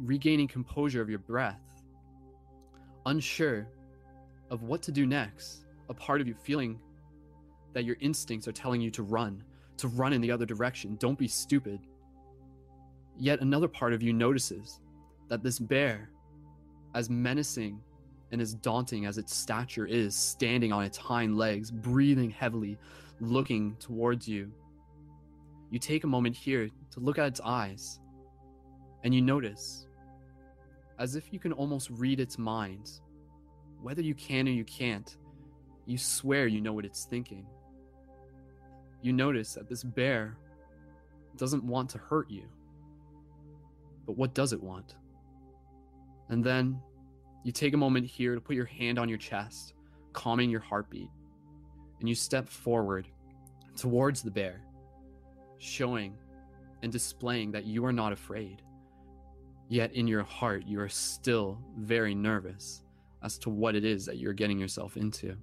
[0.00, 1.60] regaining composure of your breath,
[3.06, 3.68] unsure
[4.50, 6.78] of what to do next, a part of you feeling
[7.74, 9.42] that your instincts are telling you to run,
[9.76, 10.96] to run in the other direction.
[10.96, 11.80] Don't be stupid.
[13.18, 14.80] Yet another part of you notices
[15.28, 16.10] that this bear,
[16.94, 17.80] as menacing
[18.32, 22.78] and as daunting as its stature is, standing on its hind legs, breathing heavily,
[23.20, 24.50] looking towards you,
[25.70, 28.00] you take a moment here to look at its eyes,
[29.04, 29.86] and you notice,
[30.98, 32.90] as if you can almost read its mind,
[33.80, 35.16] whether you can or you can't,
[35.86, 37.46] you swear you know what it's thinking.
[39.02, 40.36] You notice that this bear
[41.36, 42.44] doesn't want to hurt you.
[44.06, 44.96] But what does it want?
[46.28, 46.80] And then
[47.44, 49.74] you take a moment here to put your hand on your chest,
[50.12, 51.08] calming your heartbeat,
[52.00, 53.06] and you step forward
[53.76, 54.60] towards the bear,
[55.58, 56.16] showing
[56.82, 58.62] and displaying that you are not afraid.
[59.68, 62.82] Yet in your heart, you are still very nervous
[63.22, 65.36] as to what it is that you're getting yourself into.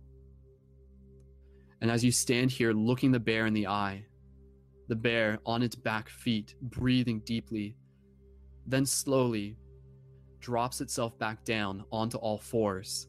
[1.81, 4.05] And as you stand here looking the bear in the eye,
[4.87, 7.75] the bear on its back feet, breathing deeply,
[8.65, 9.57] then slowly
[10.39, 13.07] drops itself back down onto all fours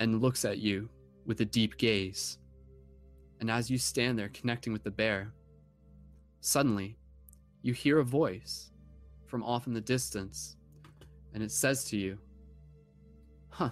[0.00, 0.88] and looks at you
[1.26, 2.38] with a deep gaze.
[3.40, 5.32] And as you stand there connecting with the bear,
[6.40, 6.98] suddenly
[7.62, 8.70] you hear a voice
[9.26, 10.56] from off in the distance,
[11.34, 12.18] and it says to you,
[13.48, 13.70] Huh,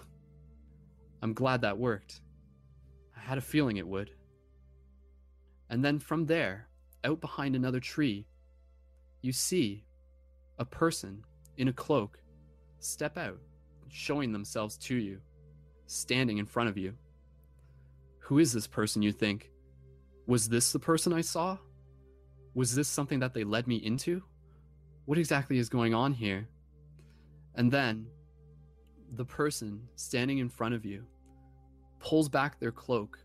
[1.23, 2.21] I'm glad that worked.
[3.17, 4.11] I had a feeling it would.
[5.71, 6.69] And then from there,
[7.05, 8.27] out behind another tree,
[9.23, 9.85] you see
[10.59, 11.25] a person
[11.57, 12.19] in a cloak
[12.79, 13.39] step out,
[13.89, 15.21] showing themselves to you,
[15.87, 16.95] standing in front of you.
[18.19, 19.51] Who is this person, you think?
[20.27, 21.59] Was this the person I saw?
[22.55, 24.23] Was this something that they led me into?
[25.07, 26.49] What exactly is going on here?
[27.57, 28.07] And then,
[29.17, 31.05] the person standing in front of you
[32.01, 33.19] pulls back their cloak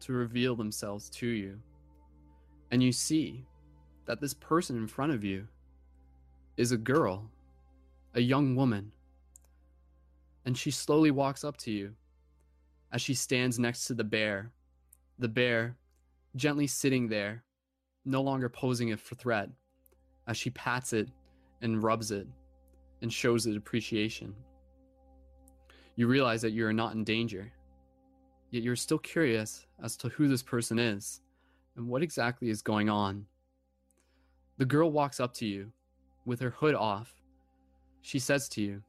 [0.00, 1.58] to reveal themselves to you.
[2.70, 3.44] And you see
[4.06, 5.46] that this person in front of you
[6.56, 7.30] is a girl,
[8.14, 8.92] a young woman.
[10.44, 11.94] And she slowly walks up to you
[12.92, 14.52] as she stands next to the bear,
[15.18, 15.76] the bear
[16.36, 17.44] gently sitting there,
[18.04, 19.48] no longer posing it for threat,
[20.26, 21.08] as she pats it
[21.62, 22.26] and rubs it
[23.02, 24.34] and shows it appreciation.
[25.96, 27.52] You realize that you are not in danger,
[28.50, 31.20] yet you're still curious as to who this person is
[31.76, 33.26] and what exactly is going on.
[34.58, 35.72] The girl walks up to you
[36.24, 37.14] with her hood off.
[38.02, 38.82] She says to you,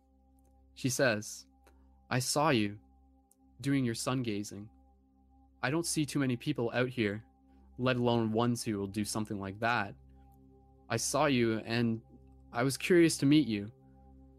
[0.75, 1.45] She says,
[2.09, 2.77] I saw you
[3.61, 4.67] doing your sun gazing.
[5.63, 7.23] I don't see too many people out here,
[7.81, 9.93] let alone ones who will do something like that.
[10.89, 12.01] I saw you and
[12.53, 13.71] I was curious to meet you,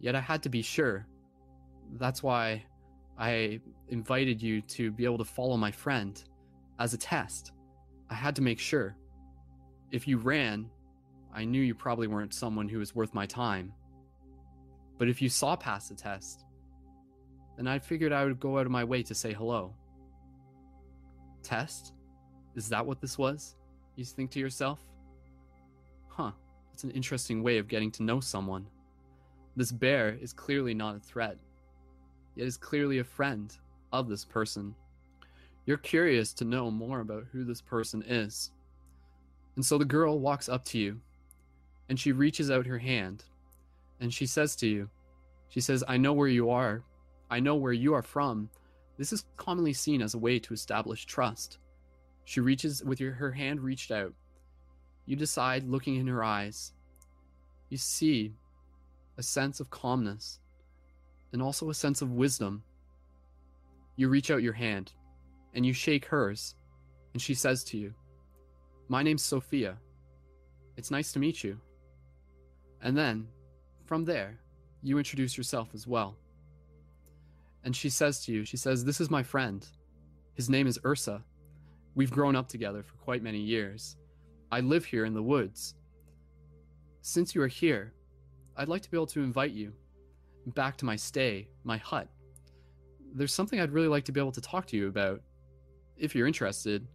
[0.00, 1.06] yet I had to be sure.
[1.98, 2.64] That's why
[3.18, 6.22] I invited you to be able to follow my friend
[6.78, 7.52] as a test.
[8.10, 8.96] I had to make sure.
[9.90, 10.70] If you ran,
[11.34, 13.72] I knew you probably weren't someone who was worth my time.
[14.98, 16.44] But if you saw past the test,
[17.56, 19.74] then I figured I would go out of my way to say hello.
[21.42, 21.94] Test?
[22.54, 23.56] Is that what this was?
[23.96, 24.80] You think to yourself?
[26.08, 26.32] Huh,
[26.70, 28.66] that's an interesting way of getting to know someone.
[29.56, 31.36] This bear is clearly not a threat,
[32.34, 33.54] yet is clearly a friend
[33.92, 34.74] of this person.
[35.66, 38.50] You're curious to know more about who this person is.
[39.56, 41.00] And so the girl walks up to you
[41.88, 43.24] and she reaches out her hand
[44.00, 44.88] and she says to you,
[45.48, 46.82] She says, I know where you are.
[47.30, 48.50] I know where you are from.
[48.98, 51.58] This is commonly seen as a way to establish trust.
[52.24, 54.12] She reaches with your, her hand reached out.
[55.06, 56.72] You decide, looking in her eyes,
[57.68, 58.32] you see
[59.18, 60.38] a sense of calmness
[61.32, 62.62] and also a sense of wisdom.
[63.96, 64.92] You reach out your hand
[65.54, 66.54] and you shake hers,
[67.12, 67.92] and she says to you,
[68.88, 69.76] My name's Sophia.
[70.76, 71.60] It's nice to meet you.
[72.80, 73.28] And then,
[73.84, 74.38] from there,
[74.82, 76.16] you introduce yourself as well.
[77.64, 79.66] And she says to you, She says, This is my friend.
[80.34, 81.22] His name is Ursa.
[81.94, 83.96] We've grown up together for quite many years.
[84.50, 85.74] I live here in the woods.
[87.02, 87.92] Since you are here,
[88.56, 89.72] I'd like to be able to invite you
[90.46, 92.08] back to my stay, my hut.
[93.14, 95.20] There's something I'd really like to be able to talk to you about,
[95.96, 96.86] if you're interested,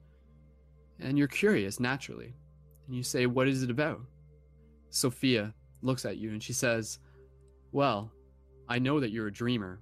[0.99, 2.33] and you're curious naturally.
[2.87, 4.01] And you say, What is it about?
[4.89, 6.99] Sophia looks at you and she says,
[7.71, 8.11] Well,
[8.67, 9.79] I know that you're a dreamer.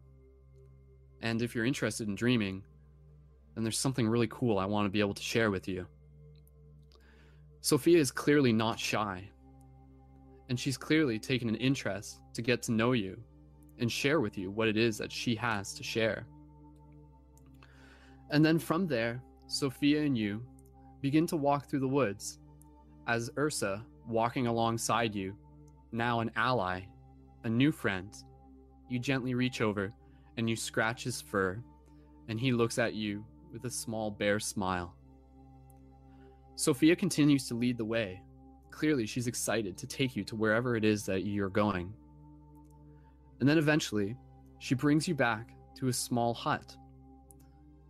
[1.21, 2.63] And if you're interested in dreaming,
[3.55, 5.87] then there's something really cool I want to be able to share with you.
[7.61, 9.27] Sophia is clearly not shy,
[10.49, 13.17] and she's clearly taken an interest to get to know you
[13.79, 16.27] and share with you what it is that she has to share.
[18.29, 20.43] And then from there, Sophia and you
[21.01, 22.39] begin to walk through the woods
[23.07, 25.35] as Ursa, walking alongside you,
[25.91, 26.81] now an ally,
[27.43, 28.13] a new friend,
[28.89, 29.93] you gently reach over
[30.37, 31.59] and you scratch his fur,
[32.27, 33.23] and he looks at you
[33.55, 34.93] with a small bare smile.
[36.57, 38.21] Sophia continues to lead the way.
[38.69, 41.93] Clearly, she's excited to take you to wherever it is that you're going.
[43.39, 44.17] And then eventually,
[44.59, 46.75] she brings you back to a small hut,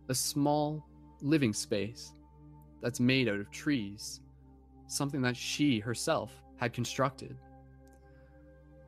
[0.08, 0.86] a small
[1.20, 2.12] living space
[2.80, 4.20] that's made out of trees,
[4.86, 7.36] something that she herself had constructed.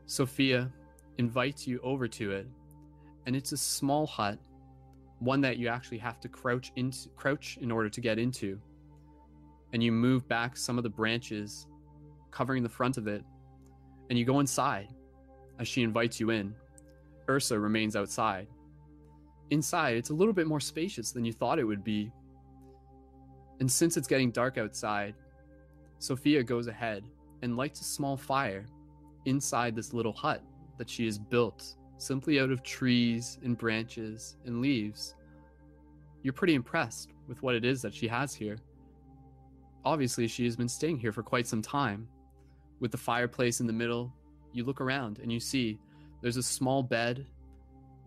[0.06, 0.70] Sophia
[1.18, 2.46] invites you over to it,
[3.26, 4.38] and it's a small hut,
[5.20, 8.60] one that you actually have to crouch into crouch in order to get into.
[9.72, 11.66] And you move back some of the branches
[12.30, 13.24] covering the front of it,
[14.10, 14.88] and you go inside
[15.58, 16.54] as she invites you in.
[17.28, 18.46] Ursa remains outside.
[19.50, 22.12] Inside, it's a little bit more spacious than you thought it would be.
[23.60, 25.14] And since it's getting dark outside,
[25.98, 27.02] Sophia goes ahead
[27.42, 28.66] and lights a small fire
[29.24, 30.42] inside this little hut
[30.78, 35.14] that she has built simply out of trees and branches and leaves.
[36.22, 38.58] You're pretty impressed with what it is that she has here.
[39.84, 42.08] Obviously, she has been staying here for quite some time.
[42.80, 44.12] With the fireplace in the middle,
[44.52, 45.78] you look around and you see
[46.22, 47.26] there's a small bed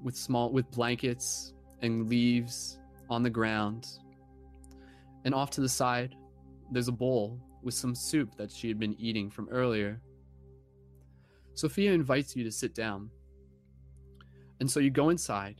[0.02, 2.80] with small with blankets and leaves
[3.10, 3.88] on the ground.
[5.26, 6.16] And off to the side,
[6.72, 10.02] there's a bowl with some soup that she had been eating from earlier.
[11.54, 13.10] Sophia invites you to sit down.
[14.62, 15.56] And so you go inside,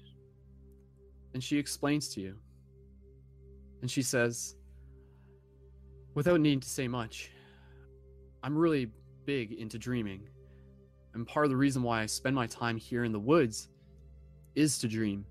[1.34, 2.36] and she explains to you.
[3.82, 4.56] And she says,
[6.14, 7.32] without needing to say much,
[8.44, 8.92] I'm really
[9.26, 10.30] big into dreaming.
[11.16, 13.70] And part of the reason why I spend my time here in the woods
[14.54, 15.26] is to dream,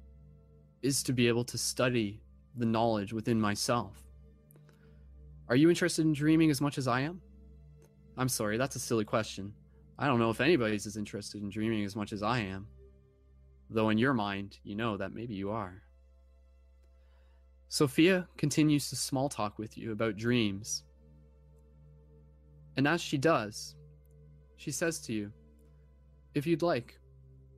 [0.83, 2.21] is to be able to study
[2.57, 4.03] the knowledge within myself.
[5.49, 7.23] Are you interested in dreaming as much as I am?
[8.17, 9.55] I'm sorry, that's a silly question.
[9.97, 12.67] I don't know if anybody's as interested in dreaming as much as I am.
[13.71, 15.83] Though in your mind, you know that maybe you are.
[17.69, 20.83] Sophia continues to small talk with you about dreams.
[22.77, 23.77] And as she does,
[24.57, 25.33] she says to you,
[26.35, 26.99] If you'd like,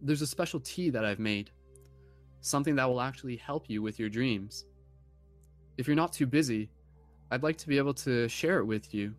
[0.03, 1.51] there's a special tea that I've made,
[2.43, 4.67] something that will actually help you with your dreams.
[5.79, 6.69] If you're not too busy,
[7.31, 9.15] I'd like to be able to share it with you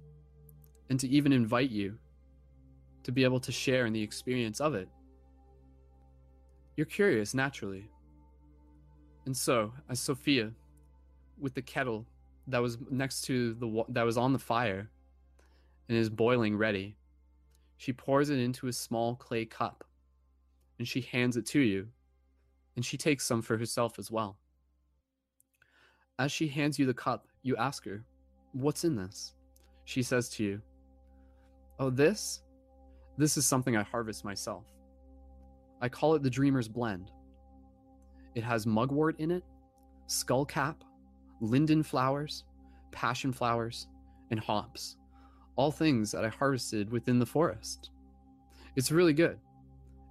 [0.91, 1.97] and to even invite you
[3.01, 4.87] to be able to share in the experience of it.
[6.75, 7.89] You're curious naturally.
[9.25, 10.51] And so, as Sophia,
[11.39, 12.05] with the kettle
[12.47, 14.89] that was next to the that was on the fire
[15.87, 16.95] and is boiling ready,
[17.77, 19.83] she pours it into a small clay cup
[20.79, 21.87] and she hands it to you,
[22.75, 24.37] and she takes some for herself as well.
[26.19, 28.03] As she hands you the cup, you ask her,
[28.53, 29.33] What's in this?
[29.85, 30.61] She says to you,
[31.79, 32.41] Oh, this?
[33.17, 34.65] This is something I harvest myself.
[35.83, 37.11] I call it the Dreamer's Blend.
[38.35, 39.43] It has mugwort in it,
[40.07, 40.75] skullcap,
[41.41, 42.45] linden flowers,
[42.93, 43.87] passion flowers,
[44.31, 44.95] and hops,
[45.57, 47.89] all things that I harvested within the forest.
[48.77, 49.37] It's really good,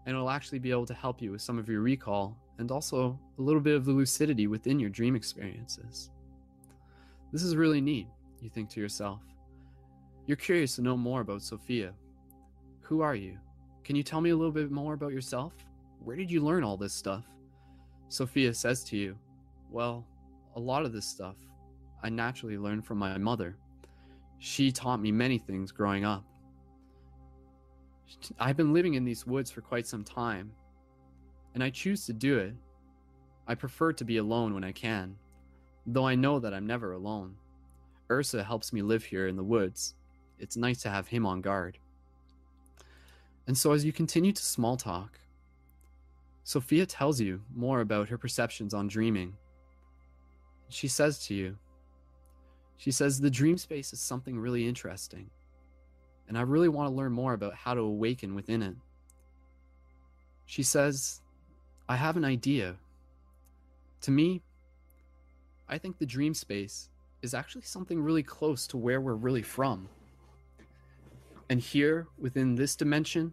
[0.04, 3.18] and it'll actually be able to help you with some of your recall and also
[3.38, 6.10] a little bit of the lucidity within your dream experiences.
[7.32, 8.08] This is really neat,
[8.42, 9.22] you think to yourself.
[10.26, 11.94] You're curious to know more about Sophia.
[12.82, 13.38] Who are you?
[13.84, 15.54] Can you tell me a little bit more about yourself?
[16.04, 17.24] Where did you learn all this stuff?
[18.08, 19.16] Sophia says to you,
[19.70, 20.06] Well,
[20.54, 21.36] a lot of this stuff
[22.02, 23.56] I naturally learned from my mother.
[24.38, 26.24] She taught me many things growing up.
[28.38, 30.52] I've been living in these woods for quite some time,
[31.54, 32.54] and I choose to do it.
[33.46, 35.16] I prefer to be alone when I can,
[35.86, 37.36] though I know that I'm never alone.
[38.10, 39.94] Ursa helps me live here in the woods.
[40.38, 41.78] It's nice to have him on guard.
[43.46, 45.18] And so, as you continue to small talk,
[46.44, 49.34] Sophia tells you more about her perceptions on dreaming.
[50.68, 51.56] She says to you,
[52.76, 55.30] she says, the dream space is something really interesting,
[56.28, 58.74] and I really want to learn more about how to awaken within it.
[60.46, 61.20] She says,
[61.88, 62.76] I have an idea.
[64.02, 64.42] To me,
[65.68, 66.90] I think the dream space
[67.22, 69.88] is actually something really close to where we're really from.
[71.52, 73.30] And here within this dimension,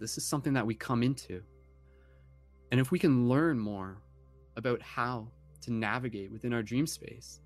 [0.00, 1.42] this is something that we come into.
[2.72, 3.98] And if we can learn more
[4.56, 5.28] about how
[5.60, 7.42] to navigate within our dream space,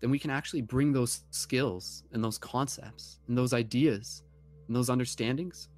[0.00, 4.22] then we can actually bring those skills and those concepts and those ideas
[4.66, 5.68] and those understandings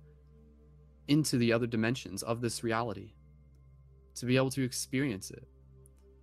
[1.09, 3.14] into the other dimensions of this reality
[4.14, 5.48] to be able to experience it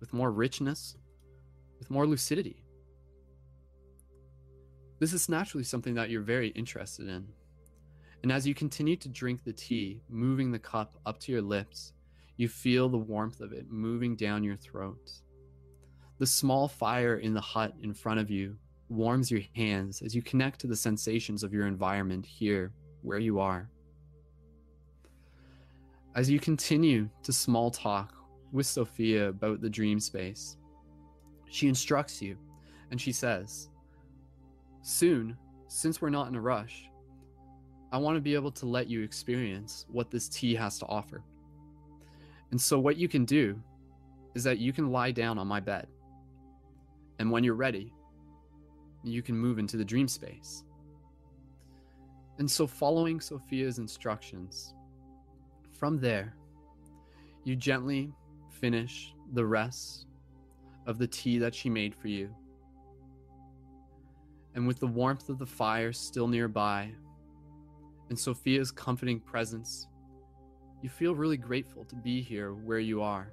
[0.00, 0.96] with more richness,
[1.78, 2.64] with more lucidity.
[4.98, 7.26] This is naturally something that you're very interested in.
[8.22, 11.92] And as you continue to drink the tea, moving the cup up to your lips,
[12.36, 15.10] you feel the warmth of it moving down your throat.
[16.18, 18.56] The small fire in the hut in front of you
[18.88, 22.72] warms your hands as you connect to the sensations of your environment here,
[23.02, 23.70] where you are.
[26.16, 28.14] As you continue to small talk
[28.50, 30.56] with Sophia about the dream space,
[31.48, 32.36] she instructs you
[32.90, 33.68] and she says,
[34.82, 36.88] Soon, since we're not in a rush,
[37.90, 41.22] I want to be able to let you experience what this tea has to offer.
[42.50, 43.60] And so, what you can do
[44.34, 45.86] is that you can lie down on my bed.
[47.18, 47.92] And when you're ready,
[49.02, 50.64] you can move into the dream space.
[52.38, 54.74] And so, following Sophia's instructions,
[55.72, 56.34] from there,
[57.44, 58.12] you gently
[58.50, 60.06] finish the rest
[60.86, 62.34] of the tea that she made for you.
[64.58, 66.90] And with the warmth of the fire still nearby,
[68.08, 69.86] and Sophia's comforting presence,
[70.82, 73.32] you feel really grateful to be here where you are.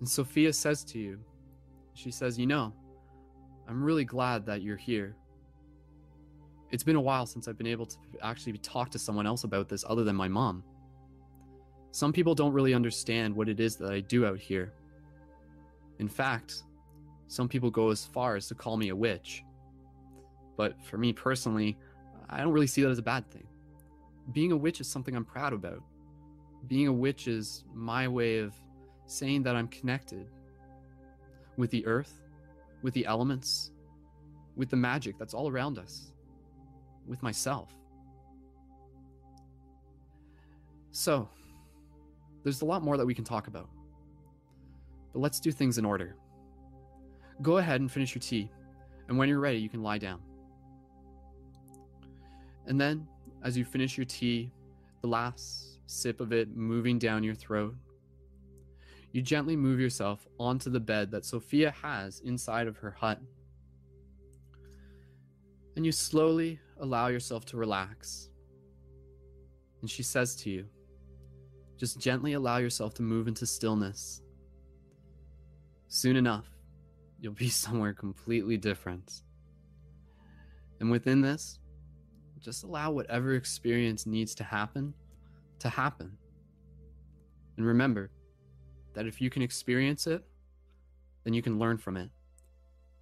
[0.00, 1.18] And Sophia says to you,
[1.94, 2.74] she says, You know,
[3.66, 5.16] I'm really glad that you're here.
[6.70, 9.70] It's been a while since I've been able to actually talk to someone else about
[9.70, 10.62] this other than my mom.
[11.90, 14.74] Some people don't really understand what it is that I do out here.
[16.00, 16.64] In fact,
[17.28, 19.44] some people go as far as to call me a witch.
[20.56, 21.78] But for me personally,
[22.28, 23.46] I don't really see that as a bad thing.
[24.32, 25.82] Being a witch is something I'm proud about.
[26.66, 28.54] Being a witch is my way of
[29.06, 30.26] saying that I'm connected
[31.56, 32.22] with the earth,
[32.82, 33.72] with the elements,
[34.56, 36.12] with the magic that's all around us,
[37.06, 37.74] with myself.
[40.90, 41.28] So,
[42.42, 43.68] there's a lot more that we can talk about.
[45.12, 46.16] But let's do things in order.
[47.40, 48.50] Go ahead and finish your tea,
[49.08, 50.20] and when you're ready, you can lie down.
[52.66, 53.06] And then,
[53.42, 54.50] as you finish your tea,
[55.02, 57.74] the last sip of it moving down your throat,
[59.12, 63.20] you gently move yourself onto the bed that Sophia has inside of her hut.
[65.76, 68.30] And you slowly allow yourself to relax.
[69.80, 70.66] And she says to you,
[71.78, 74.20] just gently allow yourself to move into stillness.
[75.86, 76.57] Soon enough,
[77.20, 79.22] you'll be somewhere completely different.
[80.80, 81.58] And within this,
[82.40, 84.94] just allow whatever experience needs to happen
[85.58, 86.16] to happen.
[87.56, 88.10] And remember
[88.94, 90.22] that if you can experience it,
[91.24, 92.10] then you can learn from it.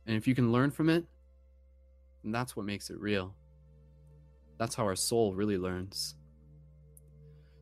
[0.07, 1.05] And if you can learn from it,
[2.23, 3.35] then that's what makes it real.
[4.59, 6.15] That's how our soul really learns.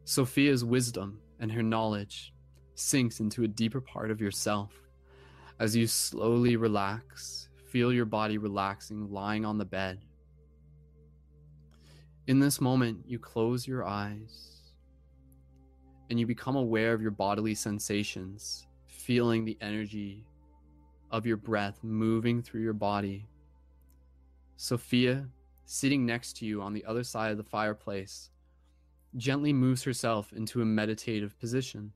[0.05, 2.33] Sophia's wisdom and her knowledge
[2.77, 4.71] sinks into a deeper part of yourself
[5.61, 10.01] as you slowly relax, feel your body relaxing lying on the bed.
[12.27, 14.73] In this moment, you close your eyes
[16.11, 20.27] and you become aware of your bodily sensations, feeling the energy
[21.11, 23.27] of your breath moving through your body.
[24.57, 25.29] Sophia,
[25.67, 28.31] sitting next to you on the other side of the fireplace,
[29.17, 31.93] gently moves herself into a meditative position.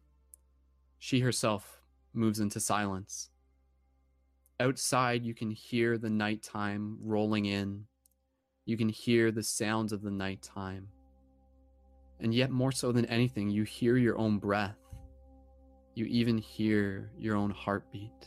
[0.98, 1.80] She herself
[2.12, 3.30] moves into silence.
[4.61, 7.84] Outside, you can hear the nighttime rolling in.
[8.64, 10.88] You can hear the sounds of the nighttime.
[12.20, 14.76] And yet, more so than anything, you hear your own breath.
[15.94, 18.26] You even hear your own heartbeat.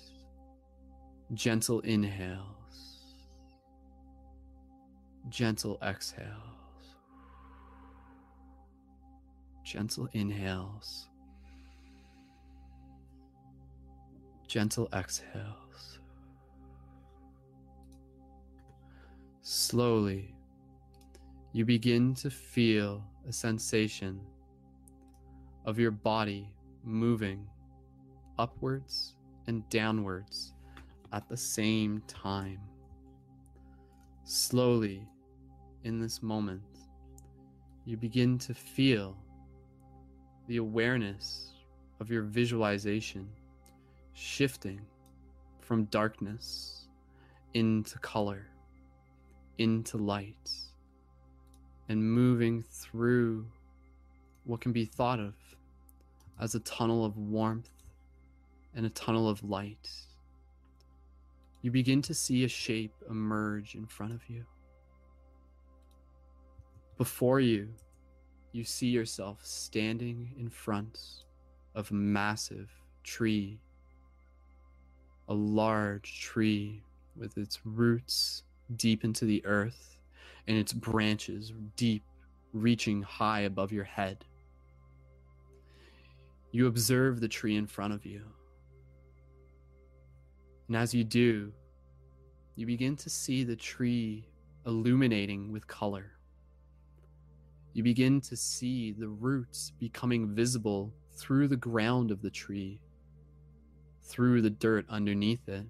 [1.33, 3.05] Gentle inhales,
[5.29, 6.27] gentle exhales,
[9.63, 11.07] gentle inhales,
[14.47, 15.70] gentle exhales.
[19.53, 20.33] Slowly,
[21.51, 24.21] you begin to feel a sensation
[25.65, 26.53] of your body
[26.85, 27.45] moving
[28.39, 30.53] upwards and downwards
[31.11, 32.61] at the same time.
[34.23, 35.05] Slowly,
[35.83, 36.63] in this moment,
[37.83, 39.17] you begin to feel
[40.47, 41.55] the awareness
[41.99, 43.27] of your visualization
[44.13, 44.79] shifting
[45.59, 46.87] from darkness
[47.53, 48.47] into color
[49.57, 50.51] into light
[51.89, 53.45] and moving through
[54.45, 55.33] what can be thought of
[56.39, 57.69] as a tunnel of warmth
[58.75, 59.89] and a tunnel of light.
[61.61, 64.45] You begin to see a shape emerge in front of you.
[66.97, 67.69] Before you,
[68.51, 70.97] you see yourself standing in front
[71.75, 72.69] of a massive
[73.03, 73.59] tree,
[75.27, 76.83] a large tree
[77.15, 78.43] with its roots
[78.75, 79.97] deep into the earth
[80.47, 82.03] and its branches deep,
[82.53, 84.25] reaching high above your head.
[86.51, 88.23] You observe the tree in front of you.
[90.67, 91.53] And as you do,
[92.55, 94.27] you begin to see the tree
[94.65, 96.11] illuminating with color.
[97.73, 102.81] You begin to see the roots becoming visible through the ground of the tree,
[104.03, 105.65] through the dirt underneath it.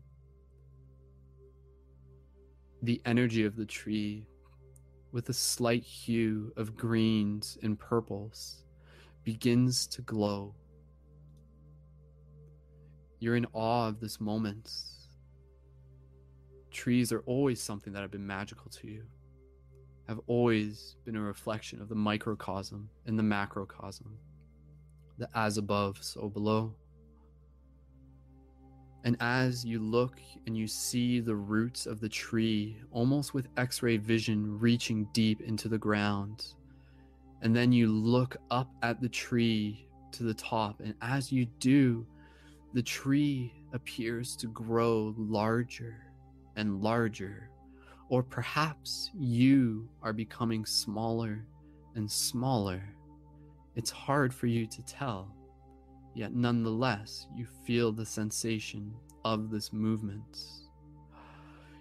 [2.81, 4.25] The energy of the tree,
[5.11, 8.63] with a slight hue of greens and purples,
[9.23, 10.55] begins to glow.
[13.19, 14.71] You're in awe of this moment.
[16.71, 19.03] Trees are always something that have been magical to you
[20.11, 24.17] have always been a reflection of the microcosm and the macrocosm,
[25.17, 26.75] the as above, so below.
[29.03, 33.81] And as you look and you see the roots of the tree, almost with x
[33.81, 36.53] ray vision reaching deep into the ground,
[37.41, 42.05] and then you look up at the tree to the top, and as you do,
[42.73, 46.05] the tree appears to grow larger
[46.55, 47.51] and larger
[48.11, 51.45] or perhaps you are becoming smaller
[51.95, 52.83] and smaller.
[53.77, 55.33] It's hard for you to tell,
[56.13, 58.93] yet nonetheless, you feel the sensation
[59.23, 60.39] of this movement.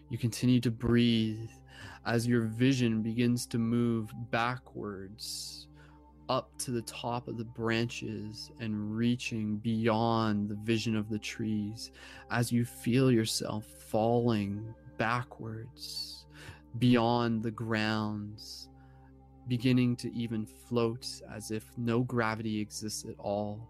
[0.09, 1.51] You continue to breathe
[2.07, 5.69] as your vision begins to move backwards
[6.29, 11.91] up to the top of the branches and reaching beyond the vision of the trees
[12.31, 16.27] as you feel yourself falling backwards
[16.79, 18.69] beyond the grounds,
[19.49, 23.69] beginning to even float as if no gravity exists at all.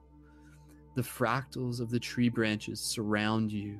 [0.94, 3.78] The fractals of the tree branches surround you.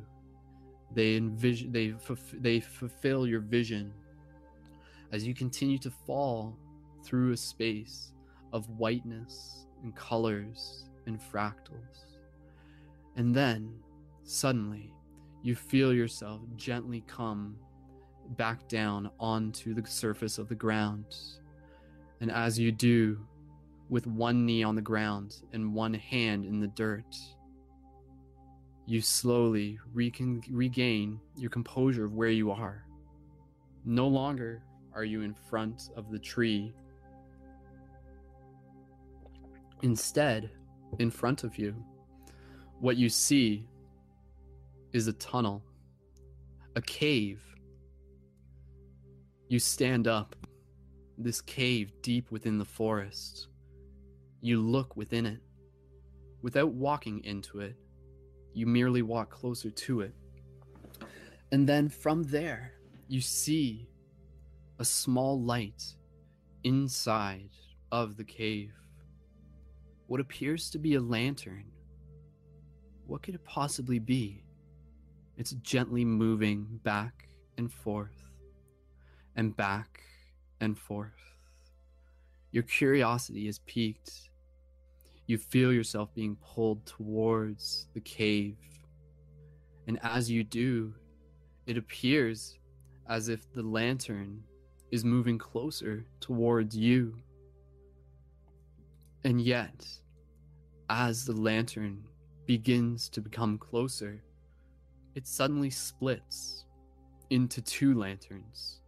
[0.95, 1.95] They envision, they,
[2.35, 3.93] they fulfill your vision
[5.13, 6.57] as you continue to fall
[7.05, 8.13] through a space
[8.53, 12.17] of whiteness and colors and fractals.
[13.17, 13.75] And then,
[14.23, 14.93] suddenly,
[15.43, 17.57] you feel yourself gently come
[18.37, 21.17] back down onto the surface of the ground.
[22.21, 23.27] And as you do,
[23.91, 27.17] with one knee on the ground and one hand in the dirt,
[28.87, 32.85] you slowly regain your composure of where you are.
[33.85, 34.63] No longer
[34.95, 36.73] are you in front of the tree.
[39.83, 40.51] Instead,
[40.99, 41.75] in front of you,
[42.79, 43.67] what you see
[44.93, 45.63] is a tunnel,
[46.77, 47.43] a cave
[49.49, 50.37] you stand up,
[51.19, 53.49] this cave deep within the forest.
[54.41, 55.41] You look within it.
[56.43, 57.77] Without walking into it,
[58.55, 60.15] you merely walk closer to it.
[61.53, 62.73] And then from there,
[63.09, 63.89] you see
[64.79, 65.85] a small light
[66.65, 67.51] inside
[67.93, 68.73] of the cave.
[70.07, 71.65] What appears to be a lantern.
[73.07, 74.45] What could it possibly be?
[75.37, 77.29] It's gently moving back
[77.59, 78.25] and forth
[79.37, 80.01] and back
[80.61, 81.13] and forth.
[82.53, 84.30] Your curiosity is piqued.
[85.31, 88.57] You feel yourself being pulled towards the cave.
[89.87, 90.93] And as you do,
[91.69, 92.59] it appears
[93.09, 94.43] as if the lantern
[94.91, 97.15] is moving closer towards you.
[99.23, 99.87] And yet,
[100.89, 102.09] as the lantern
[102.45, 104.21] begins to become closer,
[105.15, 106.65] it suddenly splits
[107.31, 108.81] into two lanterns.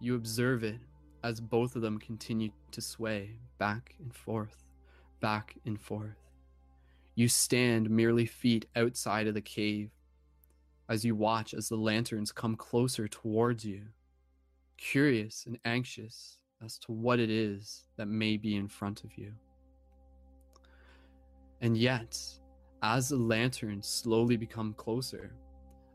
[0.00, 0.80] You observe it
[1.22, 4.65] as both of them continue to sway back and forth,
[5.20, 6.16] back and forth.
[7.14, 9.90] You stand merely feet outside of the cave
[10.88, 13.82] as you watch as the lanterns come closer towards you,
[14.76, 19.32] curious and anxious as to what it is that may be in front of you.
[21.60, 22.18] And yet,
[22.82, 25.32] as the lanterns slowly become closer,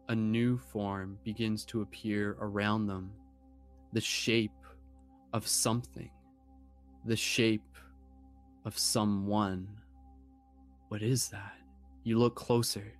[0.09, 3.11] a new form begins to appear around them
[3.93, 4.51] the shape
[5.33, 6.09] of something,
[7.05, 7.70] the shape
[8.65, 9.67] of someone.
[10.89, 11.55] What is that?
[12.03, 12.93] You look closer,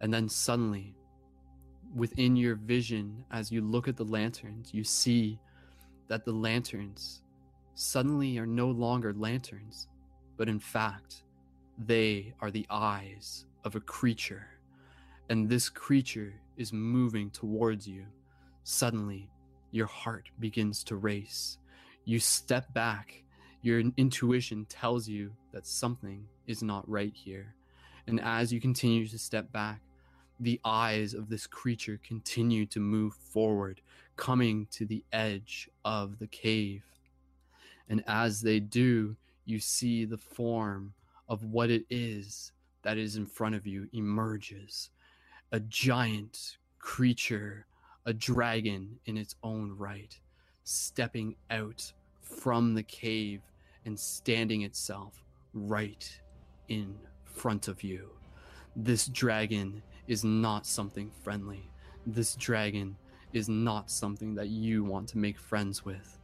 [0.00, 0.94] and then suddenly
[1.94, 5.38] within your vision, as you look at the lanterns, you see
[6.08, 7.22] that the lanterns
[7.74, 9.88] suddenly are no longer lanterns,
[10.36, 11.22] but in fact,
[11.78, 14.46] they are the eyes of a creature.
[15.30, 18.04] And this creature is moving towards you.
[18.64, 19.30] Suddenly,
[19.70, 21.58] your heart begins to race.
[22.04, 23.23] You step back.
[23.64, 27.54] Your intuition tells you that something is not right here.
[28.06, 29.80] And as you continue to step back,
[30.38, 33.80] the eyes of this creature continue to move forward,
[34.16, 36.82] coming to the edge of the cave.
[37.88, 40.92] And as they do, you see the form
[41.30, 42.52] of what it is
[42.82, 44.90] that is in front of you emerges
[45.52, 47.64] a giant creature,
[48.04, 50.20] a dragon in its own right,
[50.64, 51.90] stepping out
[52.20, 53.40] from the cave
[53.84, 56.20] and standing itself right
[56.68, 58.10] in front of you.
[58.76, 61.70] This dragon is not something friendly.
[62.06, 62.96] This dragon
[63.32, 66.18] is not something that you want to make friends with.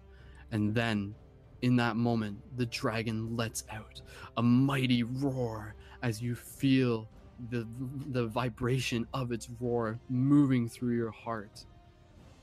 [0.52, 1.14] And then,
[1.62, 4.00] in that moment, the dragon lets out
[4.36, 7.08] a mighty roar as you feel
[7.50, 7.66] the,
[8.11, 11.64] the vibration of its roar moving through your heart.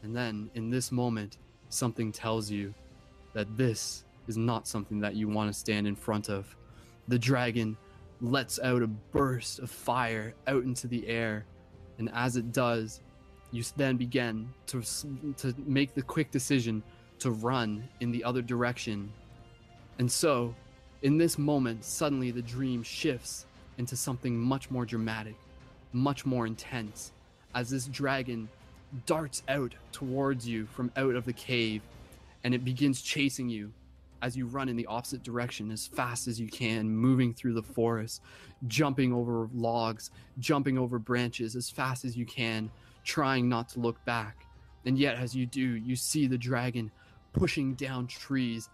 [0.03, 1.37] And then, in this moment,
[1.69, 2.73] something tells you
[3.33, 6.55] that this is not something that you want to stand in front of.
[7.07, 7.77] The dragon
[8.21, 11.45] lets out a burst of fire out into the air,
[11.97, 13.01] and as it does,
[13.51, 14.81] you then begin to
[15.37, 16.83] to make the quick decision
[17.19, 19.11] to run in the other direction.
[19.99, 20.53] And so,
[21.01, 23.45] in this moment, suddenly the dream shifts
[23.77, 25.35] into something much more dramatic,
[25.93, 27.11] much more intense,
[27.55, 28.49] as this dragon
[29.05, 31.81] darts out towards you from out of the cave,
[32.43, 33.71] and it begins chasing you
[34.21, 37.63] as you run in the opposite direction as fast as you can, moving through the
[37.63, 38.21] forest,
[38.67, 42.69] jumping over logs, jumping over branches as fast as you can,
[43.03, 44.45] trying not to look back.
[44.85, 46.91] And yet, as you do, you see the dragon
[47.33, 48.69] pushing down trees,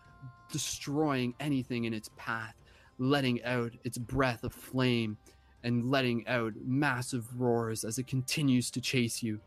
[0.51, 2.55] destroying anything in its path,
[2.97, 5.17] letting out its breath of flame
[5.63, 9.39] and letting out massive roars as it continues to chase you.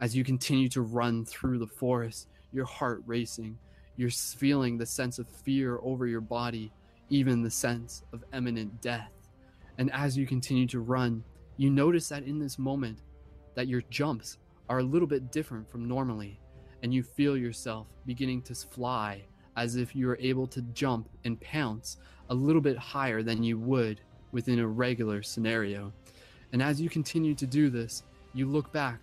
[0.00, 3.58] As you continue to run through the forest, your heart racing,
[3.96, 6.72] you're feeling the sense of fear over your body,
[7.10, 9.12] even the sense of imminent death.
[9.78, 11.22] And as you continue to run,
[11.56, 12.98] you notice that in this moment
[13.54, 14.38] that your jumps
[14.68, 16.40] are a little bit different from normally,
[16.82, 19.22] and you feel yourself beginning to fly
[19.56, 21.98] as if you are able to jump and pounce
[22.30, 24.00] a little bit higher than you would
[24.32, 25.92] within a regular scenario.
[26.52, 28.98] And as you continue to do this, you look back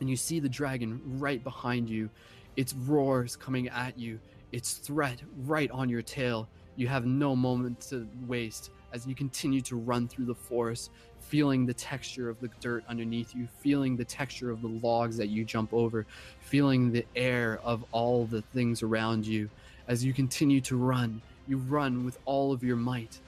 [0.00, 2.08] and you see the dragon right behind you
[2.56, 4.18] its roars coming at you,
[4.52, 6.48] its threat right on your tail.
[6.76, 11.66] You have no moment to waste as you continue to run through the forest, feeling
[11.66, 15.44] the texture of the dirt underneath you, feeling the texture of the logs that you
[15.44, 16.06] jump over,
[16.40, 19.48] feeling the air of all the things around you.
[19.88, 23.18] As you continue to run, you run with all of your might.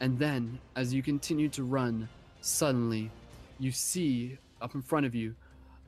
[0.00, 2.08] And then, as you continue to run,
[2.40, 3.10] suddenly
[3.58, 5.34] you see up in front of you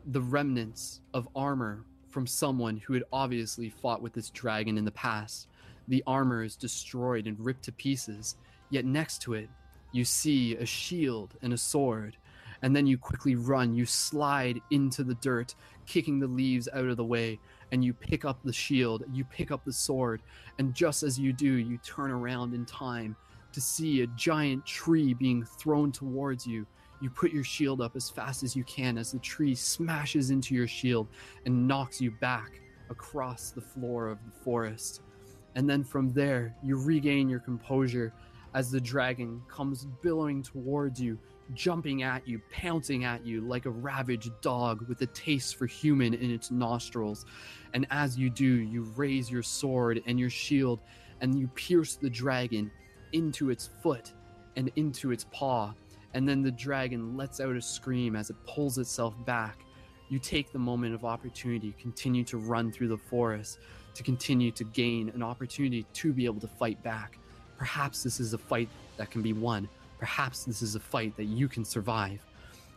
[0.07, 1.85] the remnants of armor
[2.15, 5.49] from someone who had obviously fought with this dragon in the past.
[5.89, 8.37] The armor is destroyed and ripped to pieces,
[8.71, 9.51] yet next to it,
[9.91, 12.17] you see a shield and a sword.
[12.63, 15.57] And then you quickly run, you slide into the dirt,
[15.87, 17.41] kicking the leaves out of the way,
[17.73, 20.23] and you pick up the shield, you pick up the sword,
[20.61, 23.17] and just as you do, you turn around in time
[23.53, 26.65] to see a giant tree being thrown towards you
[27.01, 30.55] you put your shield up as fast as you can as the tree smashes into
[30.55, 31.09] your shield
[31.47, 35.03] and knocks you back across the floor of the forest.
[35.55, 38.13] And then from there, you regain your composure
[38.55, 41.19] as the dragon comes billowing towards you,
[41.53, 46.15] jumping at you, pouncing at you like a ravaged dog with a taste for human
[46.15, 47.27] in its nostrils.
[47.75, 50.81] And as you do, you raise your sword and your shield
[51.21, 52.71] and you pierce the dragon
[53.13, 54.13] into its foot
[54.57, 55.75] and into its paw
[56.15, 59.59] and then the dragon lets out a scream as it pulls itself back.
[60.09, 63.59] You take the moment of opportunity, continue to run through the forest,
[63.95, 67.19] to continue to gain an opportunity to be able to fight back.
[67.59, 69.69] Perhaps this is a fight that can be won.
[69.99, 72.21] Perhaps this is a fight that you can survive.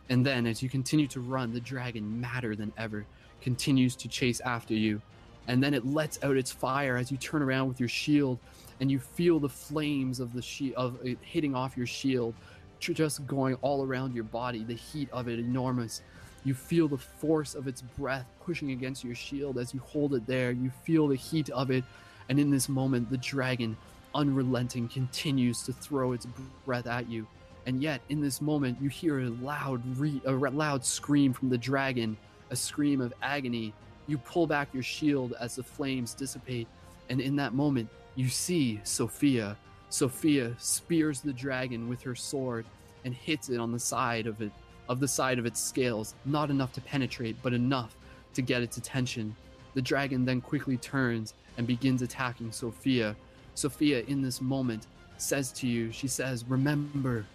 [0.08, 3.04] And then, as you continue to run, the dragon, madder than ever,
[3.40, 5.00] continues to chase after you.
[5.46, 8.38] And then it lets out its fire as you turn around with your shield,
[8.80, 12.34] and you feel the flames of the she- of it hitting off your shield,
[12.80, 16.02] just going all around your body, the heat of it enormous.
[16.44, 20.26] You feel the force of its breath pushing against your shield as you hold it
[20.26, 20.50] there.
[20.50, 21.84] You feel the heat of it.
[22.28, 23.76] And in this moment, the dragon,
[24.14, 26.26] unrelenting, continues to throw its
[26.64, 27.26] breath at you.
[27.66, 31.58] And yet, in this moment, you hear a loud, re- a loud scream from the
[31.58, 32.16] dragon,
[32.50, 33.74] a scream of agony.
[34.06, 36.66] You pull back your shield as the flames dissipate,
[37.10, 39.56] and in that moment, you see Sophia.
[39.90, 42.66] Sophia spears the dragon with her sword
[43.04, 44.52] and hits it on the side of it,
[44.88, 47.96] of the side of its scales, not enough to penetrate, but enough
[48.34, 49.34] to get its attention.
[49.74, 53.16] The dragon then quickly turns and begins attacking Sophia.
[53.54, 54.86] Sophia, in this moment,
[55.16, 57.26] says to you, she says, Remember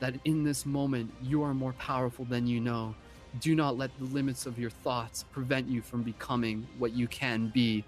[0.00, 2.94] that in this moment you are more powerful than you know.
[3.40, 7.48] Do not let the limits of your thoughts prevent you from becoming what you can
[7.48, 7.84] be.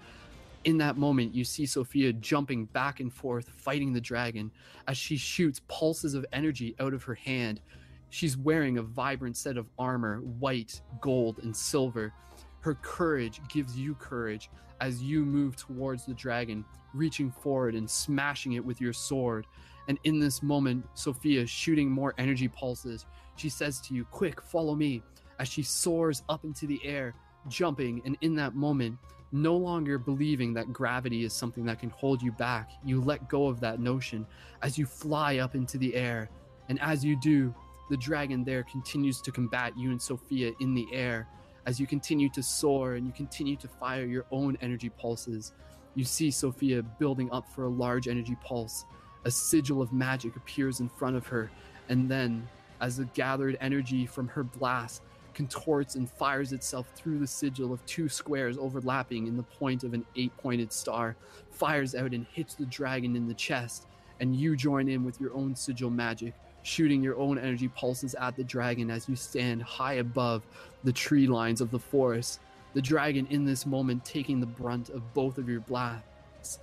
[0.63, 4.51] In that moment, you see Sophia jumping back and forth, fighting the dragon
[4.87, 7.61] as she shoots pulses of energy out of her hand.
[8.09, 12.13] She's wearing a vibrant set of armor, white, gold, and silver.
[12.59, 14.51] Her courage gives you courage
[14.81, 19.47] as you move towards the dragon, reaching forward and smashing it with your sword.
[19.87, 23.07] And in this moment, Sophia shooting more energy pulses.
[23.35, 25.01] She says to you, Quick, follow me,
[25.39, 27.15] as she soars up into the air,
[27.47, 28.01] jumping.
[28.05, 28.99] And in that moment,
[29.31, 33.47] no longer believing that gravity is something that can hold you back, you let go
[33.47, 34.25] of that notion
[34.61, 36.29] as you fly up into the air.
[36.69, 37.53] And as you do,
[37.89, 41.27] the dragon there continues to combat you and Sophia in the air.
[41.65, 45.53] As you continue to soar and you continue to fire your own energy pulses,
[45.95, 48.85] you see Sophia building up for a large energy pulse.
[49.25, 51.51] A sigil of magic appears in front of her,
[51.89, 52.47] and then,
[52.79, 55.03] as the gathered energy from her blast
[55.33, 59.93] contorts and fires itself through the sigil of two squares overlapping in the point of
[59.93, 61.15] an eight pointed star,
[61.51, 63.87] fires out and hits the dragon in the chest,
[64.19, 68.35] and you join in with your own sigil magic, shooting your own energy pulses at
[68.35, 70.43] the dragon as you stand high above
[70.83, 72.39] the tree lines of the forest.
[72.73, 76.59] The dragon, in this moment, taking the brunt of both of your blasts,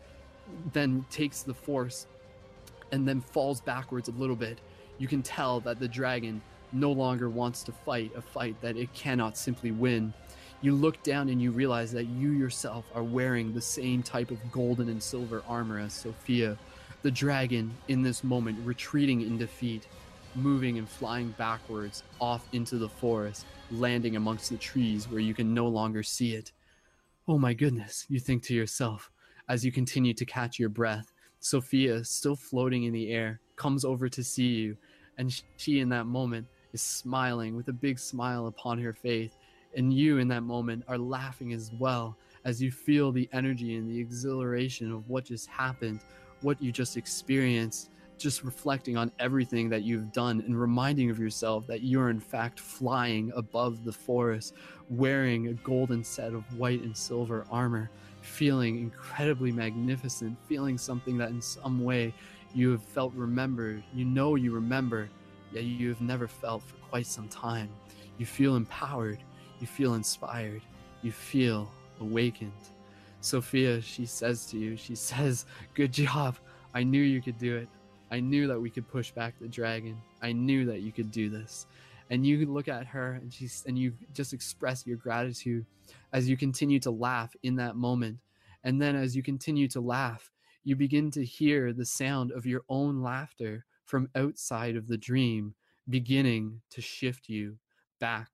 [0.72, 2.06] then takes the force
[2.92, 4.58] and then falls backwards a little bit.
[4.98, 6.40] You can tell that the dragon
[6.72, 10.12] no longer wants to fight a fight that it cannot simply win.
[10.60, 14.52] You look down and you realize that you yourself are wearing the same type of
[14.52, 16.58] golden and silver armor as Sophia.
[17.02, 19.86] The dragon, in this moment, retreating in defeat,
[20.34, 25.54] moving and flying backwards off into the forest, landing amongst the trees where you can
[25.54, 26.52] no longer see it.
[27.28, 29.10] Oh my goodness, you think to yourself
[29.48, 31.12] as you continue to catch your breath.
[31.40, 34.76] Sophia, still floating in the air, comes over to see you,
[35.18, 39.32] and she, in that moment, is smiling with a big smile upon her face.
[39.76, 43.88] And you, in that moment, are laughing as well as you feel the energy and
[43.88, 46.00] the exhilaration of what just happened,
[46.40, 51.66] what you just experienced, just reflecting on everything that you've done and reminding of yourself
[51.66, 54.54] that you're in fact flying above the forest,
[54.90, 57.90] wearing a golden set of white and silver armor,
[58.20, 62.12] feeling incredibly magnificent, feeling something that in some way
[62.54, 63.82] you have felt remembered.
[63.94, 65.08] You know you remember,
[65.52, 67.68] yet you have never felt for quite some time.
[68.18, 69.18] You feel empowered,
[69.60, 70.62] you feel inspired,
[71.02, 71.70] you feel
[72.00, 72.52] awakened.
[73.20, 76.36] Sophia, she says to you, she says, Good job.
[76.74, 77.68] I knew you could do it.
[78.10, 79.96] I knew that we could push back the dragon.
[80.22, 81.66] I knew that you could do this.
[82.10, 85.66] And you look at her and she's and you just express your gratitude
[86.12, 88.18] as you continue to laugh in that moment.
[88.64, 90.30] And then as you continue to laugh,
[90.64, 95.54] you begin to hear the sound of your own laughter from outside of the dream
[95.88, 97.56] beginning to shift you
[98.00, 98.28] back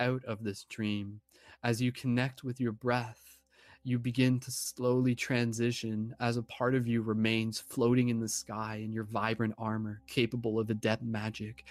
[0.00, 1.18] out of this dream.
[1.64, 3.40] As you connect with your breath,
[3.84, 8.82] you begin to slowly transition as a part of you remains floating in the sky
[8.84, 11.64] in your vibrant armor, capable of adept magic.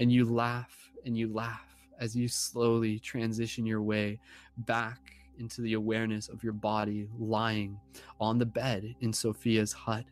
[0.00, 1.68] And you laugh and you laugh
[2.00, 4.18] as you slowly transition your way
[4.58, 7.78] back into the awareness of your body lying
[8.20, 10.04] on the bed in Sophia's hut.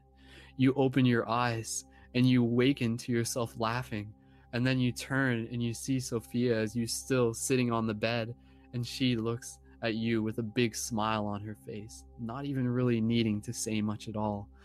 [0.58, 4.12] You open your eyes and you waken to yourself laughing.
[4.52, 8.34] And then you turn and you see Sophia as you still sitting on the bed,
[8.72, 13.00] and she looks at you with a big smile on her face, not even really
[13.00, 14.48] needing to say much at all.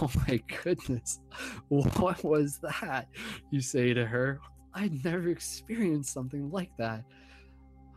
[0.00, 1.18] Oh my goodness,
[1.66, 3.08] what was that?
[3.50, 4.40] You say to her,
[4.74, 7.02] I'd never experienced something like that.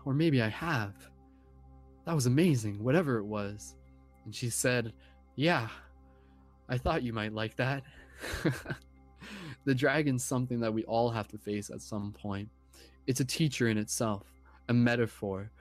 [0.03, 0.93] Or maybe I have.
[2.05, 3.75] That was amazing, whatever it was.
[4.25, 4.93] And she said,
[5.35, 5.67] Yeah,
[6.67, 7.83] I thought you might like that.
[9.65, 12.49] the dragon's something that we all have to face at some point.
[13.07, 14.23] It's a teacher in itself,
[14.69, 15.51] a metaphor,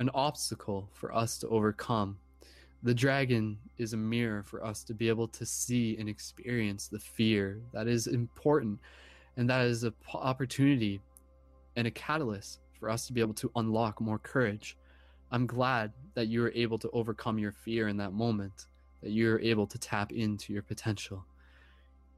[0.00, 2.18] an obstacle for us to overcome.
[2.82, 6.98] The dragon is a mirror for us to be able to see and experience the
[6.98, 8.78] fear that is important,
[9.36, 11.00] and that is an opportunity
[11.76, 14.78] and a catalyst for us to be able to unlock more courage.
[15.30, 18.66] I'm glad that you were able to overcome your fear in that moment,
[19.02, 21.24] that you're able to tap into your potential.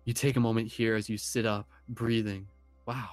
[0.04, 2.48] You take a moment here as you sit up, breathing,
[2.86, 3.10] Wow,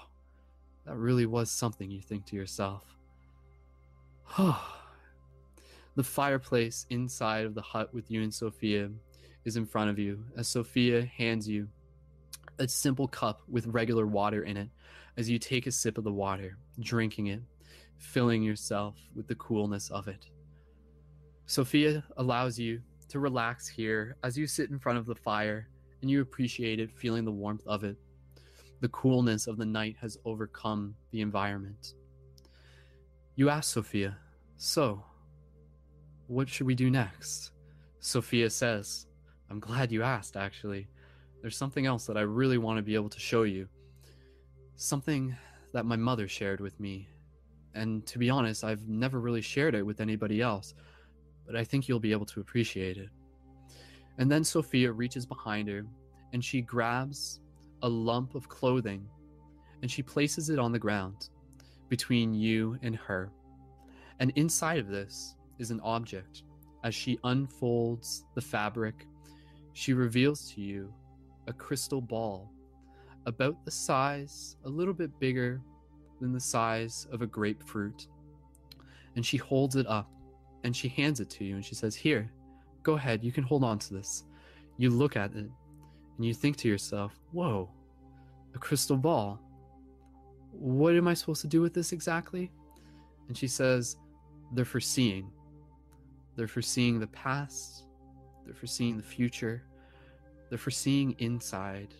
[0.85, 2.83] that really was something, you think to yourself.
[4.37, 8.89] the fireplace inside of the hut with you and Sophia
[9.45, 11.67] is in front of you as Sophia hands you
[12.57, 14.69] a simple cup with regular water in it
[15.17, 17.41] as you take a sip of the water, drinking it,
[17.97, 20.25] filling yourself with the coolness of it.
[21.45, 25.67] Sophia allows you to relax here as you sit in front of the fire
[26.01, 27.97] and you appreciate it, feeling the warmth of it.
[28.81, 31.93] The coolness of the night has overcome the environment.
[33.35, 34.17] You ask Sophia,
[34.57, 35.03] So,
[36.27, 37.51] what should we do next?
[37.99, 39.07] Sophia says,
[39.49, 40.87] I'm glad you asked, actually.
[41.41, 43.67] There's something else that I really want to be able to show you.
[44.75, 45.35] Something
[45.73, 47.07] that my mother shared with me.
[47.75, 50.73] And to be honest, I've never really shared it with anybody else,
[51.45, 53.09] but I think you'll be able to appreciate it.
[54.19, 55.85] And then Sophia reaches behind her
[56.33, 57.39] and she grabs
[57.81, 59.07] a lump of clothing
[59.81, 61.29] and she places it on the ground
[61.87, 63.31] between you and her.
[64.19, 66.43] And inside of this is an object.
[66.83, 69.07] As she unfolds the fabric,
[69.73, 70.93] she reveals to you
[71.47, 72.51] a crystal ball
[73.25, 75.61] about the size, a little bit bigger
[76.19, 78.07] than the size of a grapefruit.
[79.15, 80.09] And she holds it up
[80.65, 82.29] and she hands it to you and she says, Here,
[82.89, 84.23] go ahead, you can hold on to this.
[84.77, 85.45] You look at it
[86.17, 87.69] and you think to yourself, Whoa,
[88.55, 89.39] a crystal ball.
[90.51, 92.51] What am I supposed to do with this exactly?
[93.27, 93.97] And she says,
[94.53, 95.29] They're for seeing.
[96.35, 97.83] They're for seeing the past,
[98.45, 99.61] they're for seeing the future,
[100.47, 101.93] they're for seeing inside,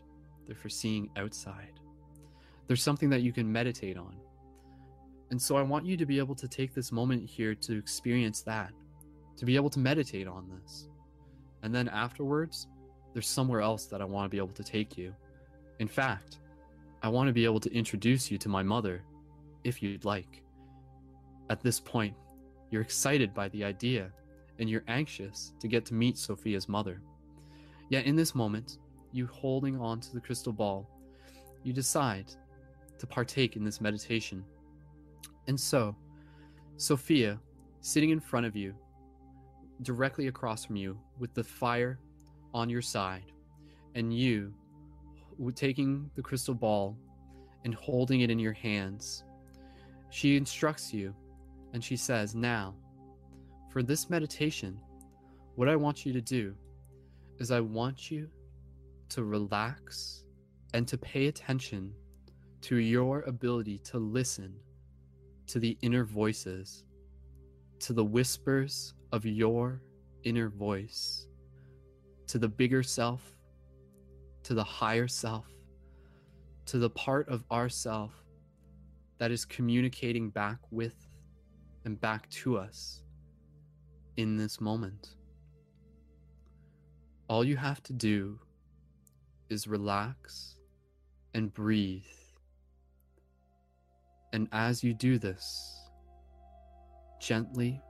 [0.48, 1.74] they're for seeing outside.
[2.68, 4.16] There's something that you can meditate on.
[5.30, 8.42] And so I want you to be able to take this moment here to experience
[8.44, 8.72] that,
[9.40, 10.90] to be able to meditate on this.
[11.64, 12.68] And then afterwards,
[13.14, 15.16] there's somewhere else that I want to be able to take you.
[15.80, 16.40] In fact,
[17.02, 19.02] I want to be able to introduce you to my mother,
[19.64, 20.44] if you'd like.
[21.50, 22.16] At this point,
[22.70, 24.12] you're excited by the idea,
[24.60, 27.02] and you're anxious to get to meet Sophia's mother.
[27.90, 28.78] Yet in this moment,
[29.14, 30.90] you holding on to the crystal ball,
[31.64, 32.26] you decide
[33.00, 34.44] to partake in this meditation.
[35.48, 35.96] And so,
[36.76, 37.40] Sophia,
[37.80, 38.76] sitting in front of you,
[39.82, 42.00] directly across from you, with the fire
[42.54, 43.32] on your side,
[43.96, 44.54] and you
[45.56, 46.98] taking the crystal ball
[47.64, 49.24] and holding it in your hands,
[50.10, 51.14] she instructs you
[51.74, 52.76] and she says, Now,
[53.72, 54.80] for this meditation,
[55.56, 56.56] what I want you to do
[57.38, 58.30] is I want you
[59.10, 60.26] to relax
[60.74, 61.94] and to pay attention
[62.62, 64.54] to your ability to listen
[65.48, 66.84] to the inner voices,
[67.80, 69.82] to the whispers of your
[70.24, 71.28] inner voice,
[72.28, 73.22] to the bigger self,
[74.44, 75.46] to the higher self,
[76.66, 78.12] to the part of ourself
[79.18, 81.08] that is communicating back with
[81.86, 83.04] and back to us
[84.18, 85.16] in this moment.
[87.28, 88.40] All you have to do
[89.50, 90.58] is relax
[91.34, 92.04] and breathe.
[94.34, 95.80] And as you do this,
[97.20, 97.82] gently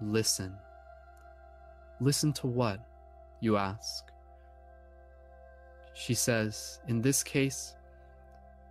[0.00, 0.54] listen.
[2.00, 2.80] Listen to what?
[3.40, 4.04] You ask.
[5.94, 7.74] She says, in this case,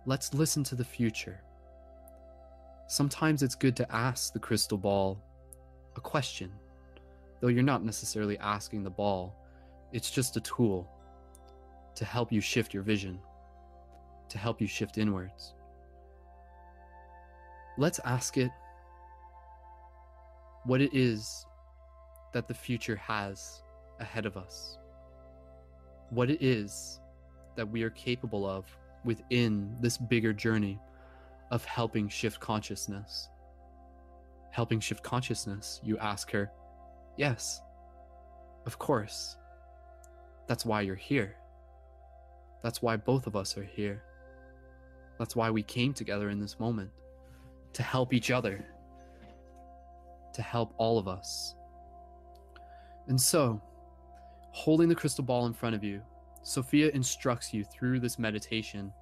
[0.06, 1.40] let's listen to the future.
[2.86, 5.22] Sometimes it's good to ask the crystal ball
[5.96, 6.50] a question,
[7.40, 9.36] though you're not necessarily asking the ball,
[9.92, 10.88] it's just a tool
[11.94, 13.18] to help you shift your vision,
[14.28, 15.54] to help you shift inwards.
[17.78, 18.50] Let's ask it
[20.64, 21.46] what it is
[22.32, 23.62] that the future has
[23.98, 24.78] ahead of us,
[26.10, 27.00] what it is
[27.56, 28.66] that we are capable of
[29.04, 30.78] within this bigger journey
[31.50, 33.28] of helping shift consciousness.
[34.50, 36.50] Helping shift consciousness, you ask her.
[37.16, 37.60] Yes,
[38.66, 39.36] of course.
[40.46, 41.36] That's why you're here.
[42.62, 44.02] That's why both of us are here.
[45.18, 46.90] That's why we came together in this moment
[47.74, 48.64] to help each other,
[50.40, 51.54] to help all of us.
[53.08, 53.60] And so,
[54.52, 56.00] holding the crystal ball in front of you,
[56.42, 58.92] Sophia instructs you through this meditation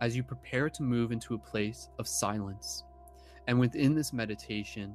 [0.00, 2.84] as you prepare to move into a place of silence.
[3.48, 4.94] And within this meditation,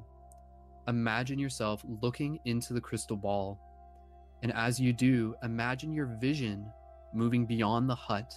[0.87, 3.59] imagine yourself looking into the crystal ball
[4.43, 6.65] and as you do, imagine your vision
[7.13, 8.33] moving beyond the hut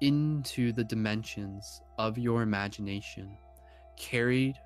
[0.00, 3.36] into the dimensions of your imagination,
[3.96, 4.58] carried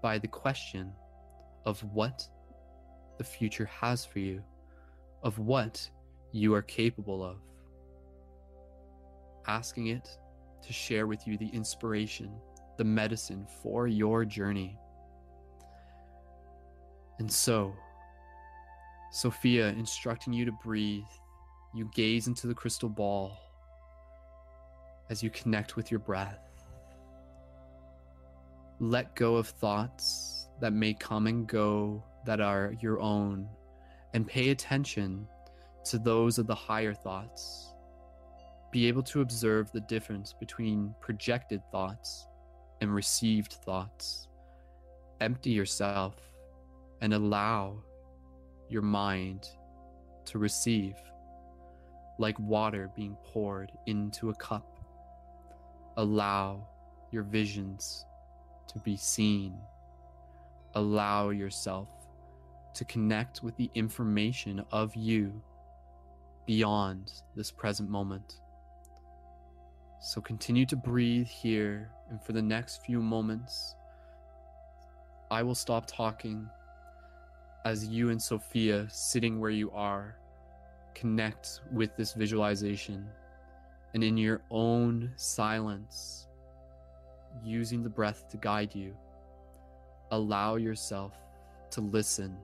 [0.00, 0.92] by the question
[1.66, 2.26] of what
[3.18, 4.42] the future has for you,
[5.22, 5.88] of what
[6.32, 7.36] you are capable of.
[9.46, 10.08] Asking it
[10.66, 12.30] to share with you the inspiration,
[12.78, 14.78] the medicine for your journey.
[17.18, 17.74] And so,
[19.12, 21.04] Sophia instructing you to breathe,
[21.74, 23.38] you gaze into the crystal ball
[25.10, 26.40] as you connect with your breath.
[28.80, 33.48] Let go of thoughts that may come and go that are your own,
[34.14, 35.26] and pay attention
[35.84, 37.74] to those of the higher thoughts.
[38.70, 42.26] Be able to observe the difference between projected thoughts
[42.80, 44.28] and received thoughts.
[45.20, 46.16] Empty yourself
[47.00, 47.78] and allow
[48.68, 49.48] your mind
[50.24, 50.94] to receive,
[52.18, 54.78] like water being poured into a cup.
[55.96, 56.66] Allow
[57.10, 58.04] your visions
[58.68, 59.54] to be seen.
[60.74, 61.88] Allow yourself
[62.74, 65.42] to connect with the information of you
[66.46, 68.40] beyond this present moment.
[70.00, 73.74] So continue to breathe here, and for the next few moments,
[75.30, 76.48] I will stop talking
[77.64, 80.16] as you and Sophia, sitting where you are,
[80.94, 83.06] connect with this visualization.
[83.94, 86.26] And in your own silence,
[87.42, 88.94] using the breath to guide you,
[90.10, 91.14] allow yourself
[91.70, 92.36] to listen.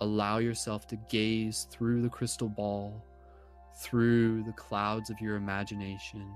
[0.00, 3.02] Allow yourself to gaze through the crystal ball,
[3.82, 6.26] through the clouds of your imagination,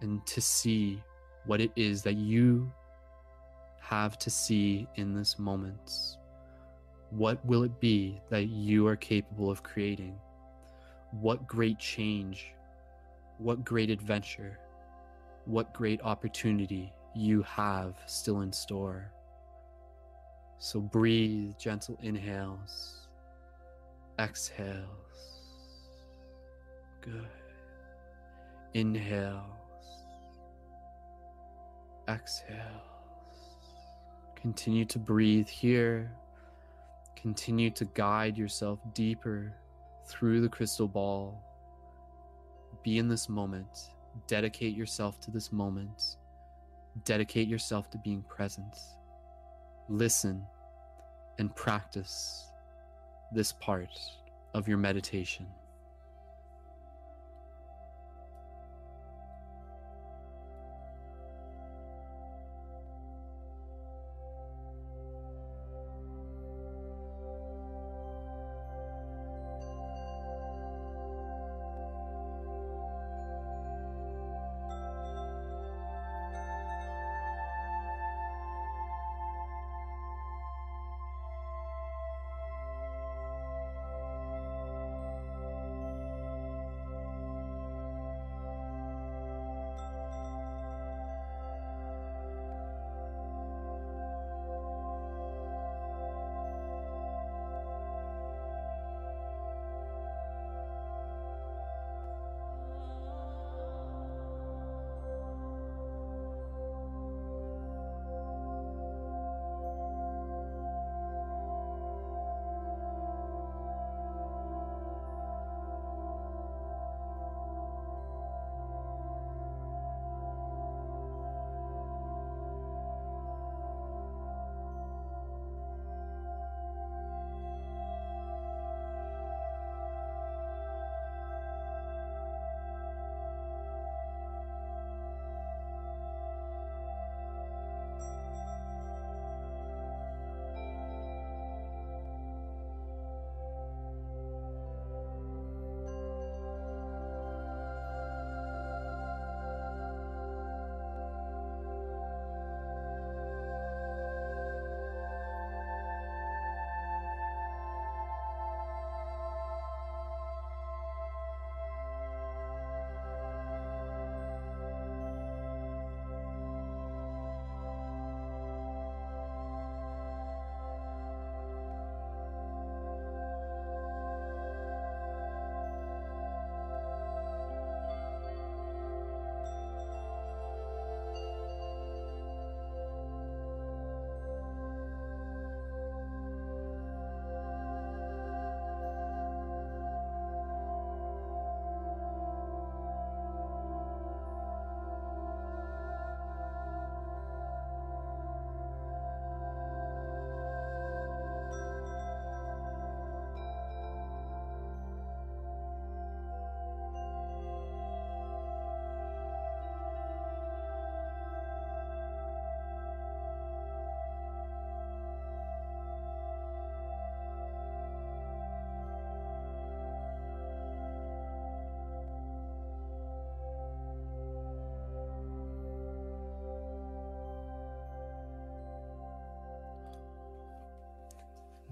[0.00, 1.02] and to see
[1.46, 2.70] what it is that you
[3.80, 6.16] have to see in this moment.
[7.10, 10.14] What will it be that you are capable of creating?
[11.10, 12.54] What great change,
[13.38, 14.60] what great adventure,
[15.44, 19.10] what great opportunity you have still in store.
[20.58, 23.08] So breathe gentle inhales,
[24.18, 24.84] exhales.
[27.00, 27.28] Good.
[28.74, 29.40] Inhales,
[32.08, 32.60] exhales.
[34.36, 36.12] Continue to breathe here.
[37.16, 39.54] Continue to guide yourself deeper
[40.06, 41.42] through the crystal ball.
[42.82, 43.90] Be in this moment.
[44.26, 46.16] Dedicate yourself to this moment.
[47.04, 48.76] Dedicate yourself to being present.
[49.88, 50.44] Listen
[51.38, 52.50] and practice
[53.32, 53.90] this part
[54.54, 55.46] of your meditation.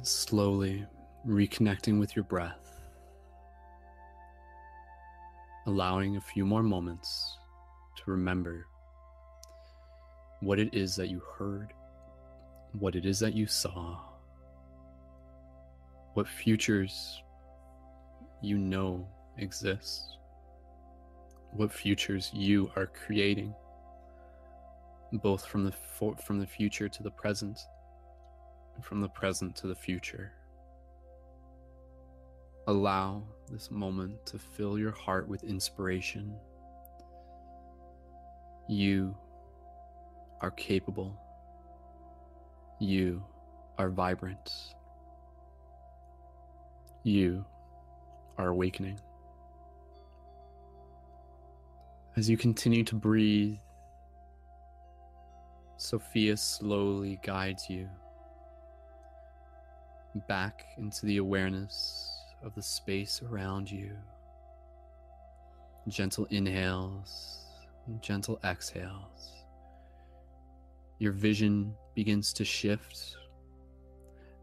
[0.08, 0.86] Slowly
[1.26, 2.80] reconnecting with your breath,
[5.66, 7.36] allowing a few more moments
[7.98, 8.66] to remember
[10.40, 11.74] what it is that you heard,
[12.72, 13.98] what it is that you saw,
[16.14, 17.22] what futures
[18.40, 19.06] you know
[19.36, 20.16] exist,
[21.52, 23.54] what futures you are creating,
[25.12, 27.58] both from the for, from the future to the present,
[28.82, 30.32] from the present to the future.
[32.66, 36.34] Allow this moment to fill your heart with inspiration.
[38.68, 39.16] You
[40.40, 41.18] are capable.
[42.78, 43.24] You
[43.78, 44.52] are vibrant.
[47.04, 47.44] You
[48.36, 49.00] are awakening.
[52.16, 53.56] As you continue to breathe,
[55.76, 57.88] Sophia slowly guides you
[60.28, 62.08] back into the awareness
[62.42, 63.96] of the space around you.
[65.88, 67.44] Gentle inhales,
[68.00, 69.44] gentle exhales.
[70.98, 73.16] Your vision begins to shift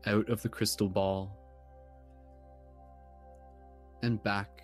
[0.05, 1.41] out of the crystal ball
[4.03, 4.61] and back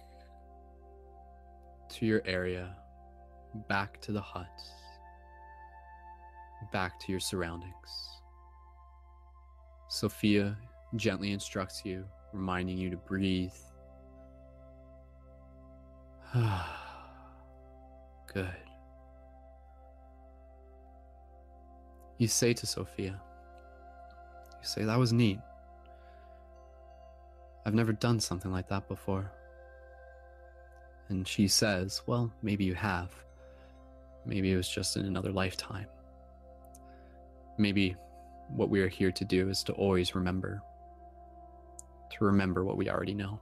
[1.89, 2.75] to your area,
[3.67, 4.47] back to the hut,
[6.71, 7.73] back to your surroundings.
[9.89, 10.57] Sophia
[10.95, 13.53] gently instructs you, reminding you to breathe.
[18.33, 18.55] Good.
[22.17, 23.19] You say to Sophia,
[24.61, 25.39] you say, that was neat.
[27.65, 29.31] I've never done something like that before.
[31.09, 33.09] And she says, Well, maybe you have.
[34.25, 35.87] Maybe it was just in another lifetime.
[37.57, 37.95] Maybe
[38.49, 40.61] what we are here to do is to always remember,
[42.11, 43.39] to remember what we already know.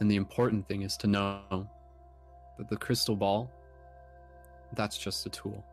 [0.00, 1.68] And the important thing is to know
[2.58, 3.50] that the crystal ball,
[4.74, 5.64] that's just a tool.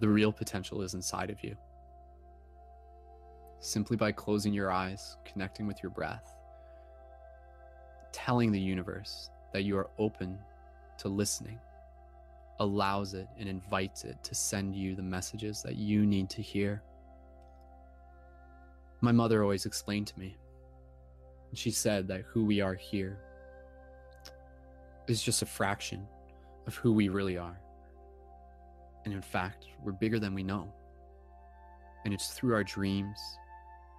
[0.00, 1.56] The real potential is inside of you
[3.58, 6.36] simply by closing your eyes, connecting with your breath,
[8.12, 10.38] telling the universe that you are open
[10.98, 11.58] to listening,
[12.60, 16.82] allows it and invites it to send you the messages that you need to hear.
[19.06, 20.36] My mother always explained to me,
[21.54, 23.20] she said that who we are here
[25.06, 26.08] is just a fraction
[26.66, 27.56] of who we really are.
[29.04, 30.74] And in fact, we're bigger than we know.
[32.04, 33.16] And it's through our dreams,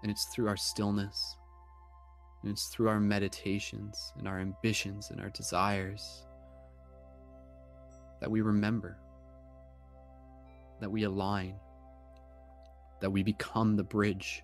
[0.04, 1.38] and it's through our stillness,
[2.44, 6.26] and it's through our meditations and our ambitions and our desires
[8.20, 8.98] that we remember,
[10.82, 11.56] that we align,
[13.00, 14.44] that we become the bridge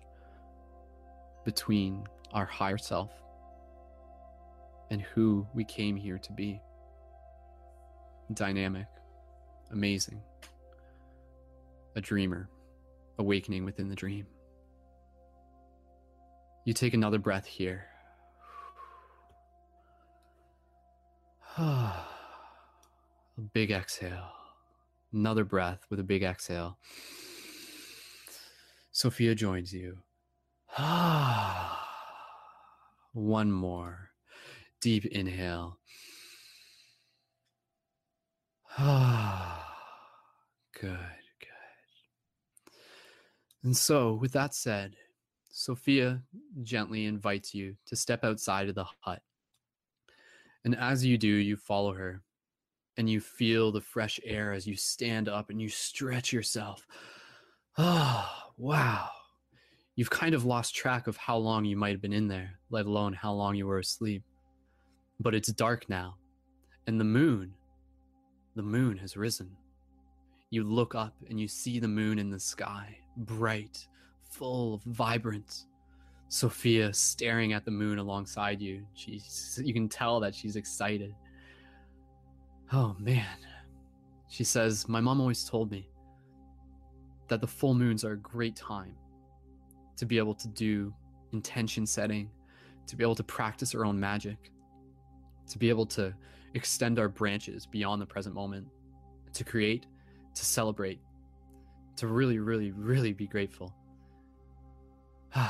[1.44, 3.10] between our higher self
[4.90, 6.60] and who we came here to be.
[8.32, 8.86] Dynamic,
[9.70, 10.20] amazing,
[11.94, 12.48] a dreamer,
[13.18, 14.26] awakening within the dream.
[16.64, 17.86] You take another breath here.
[21.58, 22.04] a
[23.52, 24.30] big exhale.
[25.12, 26.78] Another breath with a big exhale.
[28.90, 29.98] Sophia joins you.
[33.12, 34.10] One more.
[34.80, 35.78] Deep inhale.
[38.76, 39.64] Ah
[40.80, 40.98] good,
[41.40, 41.48] good.
[43.62, 44.96] And so, with that said,
[45.50, 46.22] Sophia
[46.62, 49.22] gently invites you to step outside of the hut.
[50.64, 52.22] And as you do, you follow her
[52.96, 56.86] and you feel the fresh air as you stand up and you stretch yourself.
[57.78, 59.08] Ah, oh, wow.
[59.96, 62.86] You've kind of lost track of how long you might have been in there, let
[62.86, 64.24] alone how long you were asleep.
[65.20, 66.16] But it's dark now,
[66.88, 67.54] and the moon,
[68.56, 69.56] the moon has risen.
[70.50, 73.86] You look up and you see the moon in the sky, bright
[74.30, 75.66] full, vibrant.
[76.28, 78.84] Sophia staring at the moon alongside you.
[78.94, 81.14] She's you can tell that she's excited.
[82.72, 83.38] Oh man.
[84.28, 85.88] She says, My mom always told me
[87.28, 88.96] that the full moons are a great time
[89.96, 90.92] to be able to do
[91.32, 92.30] intention setting,
[92.86, 94.50] to be able to practice our own magic,
[95.48, 96.14] to be able to
[96.54, 98.66] extend our branches beyond the present moment,
[99.32, 99.86] to create,
[100.34, 101.00] to celebrate,
[101.96, 103.74] to really, really, really be grateful.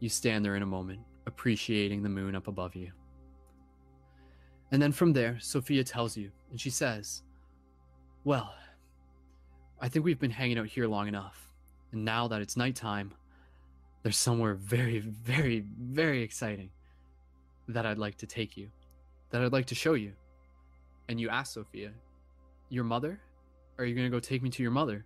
[0.00, 2.90] you stand there in a moment, appreciating the moon up above you.
[4.70, 7.22] And then from there, Sophia tells you, and she says,
[8.24, 8.54] Well,
[9.80, 11.51] I think we've been hanging out here long enough.
[11.92, 13.12] And now that it's nighttime,
[14.02, 16.70] there's somewhere very, very, very exciting
[17.68, 18.68] that I'd like to take you,
[19.30, 20.12] that I'd like to show you.
[21.08, 21.92] And you ask Sophia,
[22.70, 23.20] Your mother?
[23.78, 25.04] Are you going to go take me to your mother?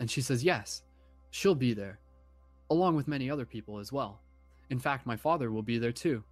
[0.00, 0.82] And she says, Yes,
[1.30, 1.98] she'll be there,
[2.70, 4.20] along with many other people as well.
[4.70, 6.22] In fact, my father will be there too.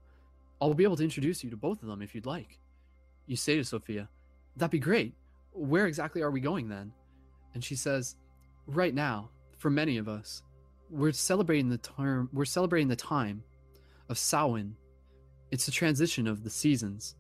[0.60, 2.58] I'll be able to introduce you to both of them if you'd like.
[3.26, 4.08] You say to Sophia,
[4.56, 5.14] That'd be great.
[5.52, 6.92] Where exactly are we going then?
[7.54, 8.16] And she says,
[8.66, 10.42] Right now, for many of us,
[10.90, 13.42] we're celebrating the term we're celebrating the time
[14.08, 14.76] of Samhain.
[15.50, 17.16] It's the transition of the seasons,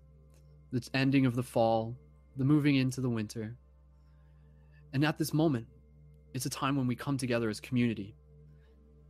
[0.72, 1.96] the ending of the fall,
[2.36, 3.56] the moving into the winter.
[4.92, 5.66] And at this moment,
[6.34, 8.14] it's a time when we come together as community.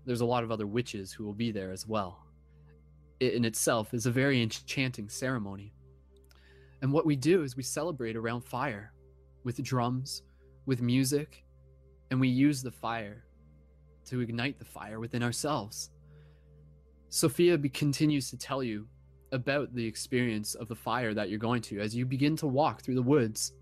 [0.05, 2.25] There's a lot of other witches who will be there as well.
[3.19, 5.73] It in itself is a very enchanting ceremony.
[6.83, 8.93] And what we do is we celebrate around fire
[9.45, 10.23] with drums,
[10.67, 11.46] with music,
[12.11, 13.25] and we use the fire
[14.07, 15.91] to ignite the fire within ourselves.
[17.09, 18.87] Sophia be- continues to tell you
[19.33, 22.83] about the experience of the fire that you're going to as you begin to walk
[22.83, 23.53] through the woods.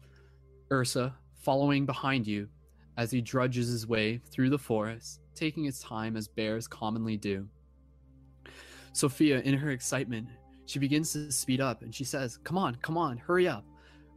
[0.70, 2.48] Ursa following behind you
[2.96, 7.46] as he drudges his way through the forest, taking his time as bears commonly do.
[8.92, 10.28] Sophia, in her excitement,
[10.66, 13.64] she begins to speed up and she says, Come on, come on, hurry up.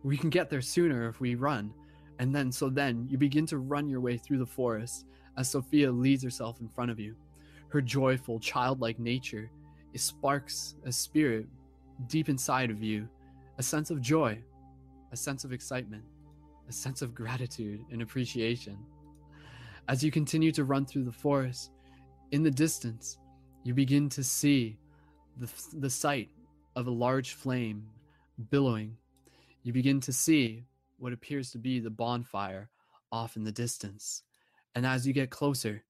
[0.03, 1.73] We can get there sooner if we run.
[2.19, 5.05] And then, so then, you begin to run your way through the forest
[5.37, 7.15] as Sophia leads herself in front of you.
[7.69, 9.51] Her joyful, childlike nature
[9.93, 11.47] it sparks a spirit
[12.07, 13.07] deep inside of you,
[13.57, 14.37] a sense of joy,
[15.11, 16.03] a sense of excitement,
[16.69, 18.77] a sense of gratitude and appreciation.
[19.87, 21.71] As you continue to run through the forest,
[22.31, 23.17] in the distance,
[23.63, 24.77] you begin to see
[25.37, 26.29] the, the sight
[26.75, 27.87] of a large flame
[28.51, 28.95] billowing.
[29.63, 30.63] You begin to see
[30.97, 32.69] what appears to be the bonfire
[33.11, 34.23] off in the distance.
[34.75, 35.83] And as you get closer,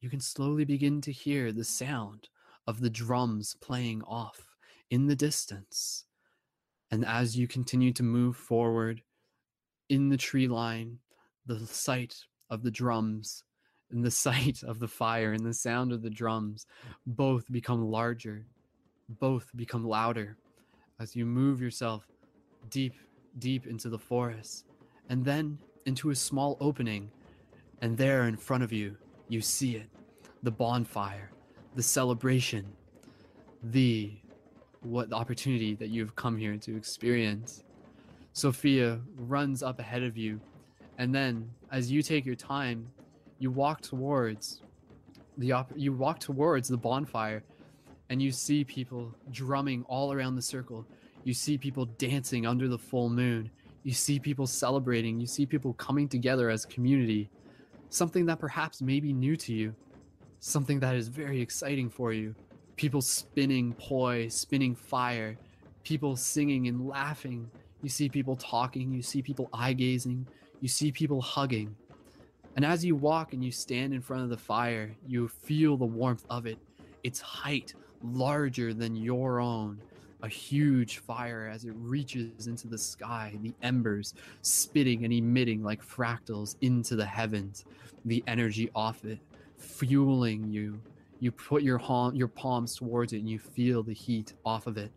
[0.00, 2.28] you can slowly begin to hear the sound
[2.66, 4.56] of the drums playing off
[4.90, 6.04] in the distance.
[6.90, 9.02] And as you continue to move forward
[9.88, 10.98] in the tree line,
[11.46, 12.16] the sight
[12.50, 13.44] of the drums
[13.90, 16.66] and the sight of the fire and the sound of the drums
[17.06, 18.46] both become larger,
[19.08, 20.36] both become louder
[20.98, 22.06] as you move yourself
[22.70, 22.94] deep,
[23.38, 24.66] deep into the forest
[25.08, 27.10] and then into a small opening.
[27.82, 28.96] And there in front of you,
[29.28, 29.88] you see it
[30.42, 31.30] the bonfire
[31.76, 32.66] the celebration,
[33.62, 34.12] the
[34.80, 37.62] what the opportunity that you've come here to experience.
[38.32, 40.40] Sophia runs up ahead of you,
[40.98, 42.88] and then as you take your time,
[43.38, 44.62] you walk towards
[45.38, 47.44] the op- you walk towards the bonfire,
[48.08, 50.86] and you see people drumming all around the circle.
[51.26, 53.50] You see people dancing under the full moon.
[53.82, 55.20] You see people celebrating.
[55.20, 57.28] You see people coming together as community.
[57.90, 59.74] Something that perhaps may be new to you
[60.40, 62.34] something that is very exciting for you.
[62.76, 65.36] People spinning poi, spinning fire,
[65.82, 67.50] people singing and laughing.
[67.82, 70.26] You see people talking, you see people eye gazing,
[70.60, 71.74] you see people hugging.
[72.54, 75.84] And as you walk and you stand in front of the fire, you feel the
[75.84, 76.58] warmth of it.
[77.02, 79.80] Its height larger than your own.
[80.22, 85.84] A huge fire as it reaches into the sky, the embers spitting and emitting like
[85.84, 87.64] fractals into the heavens,
[88.04, 89.18] the energy off it
[89.56, 90.80] fueling you.
[91.20, 91.80] You put your
[92.14, 94.90] your palms towards it and you feel the heat off of it.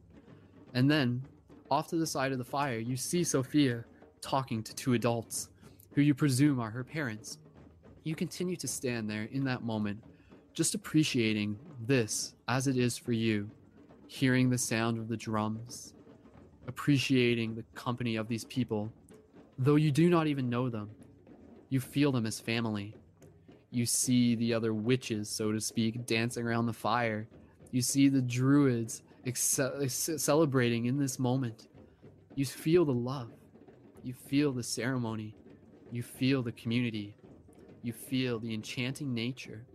[0.74, 1.22] And then,
[1.72, 3.86] off to the side of the fire, you see Sophia
[4.22, 5.50] talking to two adults
[5.94, 7.38] who you presume are her parents.
[8.04, 10.04] You continue to stand there in that moment,
[10.54, 13.50] just appreciating this as it is for you,
[14.10, 15.94] hearing the sound of the drums,
[16.68, 18.92] appreciating the company of these people,
[19.58, 20.90] though you do not even know them.
[21.70, 22.96] You feel them as family
[23.72, 27.28] you see the other witches, so to speak, dancing around the fire.
[27.72, 29.04] You see the druids
[29.36, 31.68] celebrating in this moment.
[32.36, 33.32] You feel the love.
[34.04, 35.36] You feel the ceremony.
[35.92, 37.16] You feel the community.
[37.84, 39.66] You feel the enchanting nature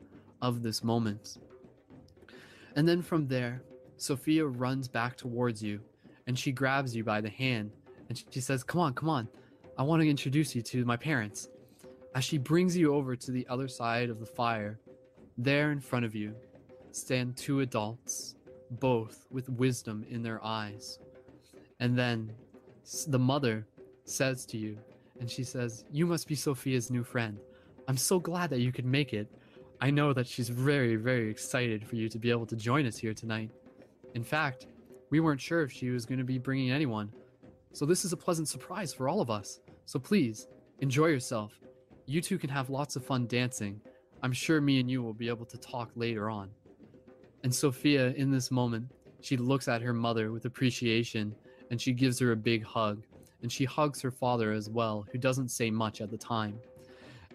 [0.43, 1.39] of this moment.
[2.75, 3.63] And then from there,
[3.97, 5.81] Sophia runs back towards you
[6.27, 7.71] and she grabs you by the hand
[8.09, 9.29] and she says, Come on, come on.
[9.77, 11.49] I want to introduce you to my parents.
[12.15, 14.79] As she brings you over to the other side of the fire,
[15.37, 16.35] there in front of you
[16.93, 18.37] stand two adults,
[18.71, 21.01] both with wisdom in their eyes.
[21.81, 22.33] And then
[23.09, 23.67] the mother
[24.05, 24.79] says to you,
[25.19, 27.39] and she says, You must be Sophia's new friend.
[27.89, 29.29] I'm so glad that you could make it.
[29.81, 32.97] I know that she's very, very excited for you to be able to join us
[32.97, 33.51] here tonight.
[34.15, 34.67] In fact,
[35.11, 37.13] we weren't sure if she was going to be bringing anyone.
[37.73, 39.61] So this is a pleasant surprise for all of us.
[39.87, 40.49] So please,
[40.81, 41.53] enjoy yourself
[42.07, 43.81] you two can have lots of fun dancing.
[44.23, 46.51] I'm sure me and you will be able to talk later on.
[47.43, 51.35] And Sophia, in this moment, she looks at her mother with appreciation
[51.71, 53.05] and she gives her a big hug.
[53.43, 56.59] And she hugs her father as well, who doesn't say much at the time.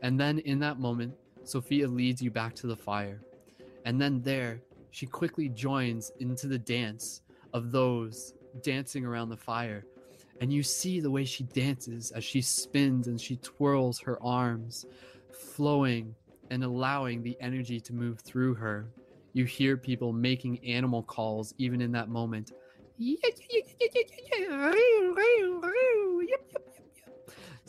[0.02, 3.22] And then in that moment, Sophia leads you back to the fire.
[3.86, 4.62] And then there,
[4.92, 7.22] she quickly joins into the dance
[7.54, 9.86] of those dancing around the fire.
[10.42, 14.86] And you see the way she dances as she spins and she twirls her arms,
[15.32, 16.16] flowing
[16.50, 18.88] and allowing the energy to move through her.
[19.34, 22.52] You hear people making animal calls even in that moment.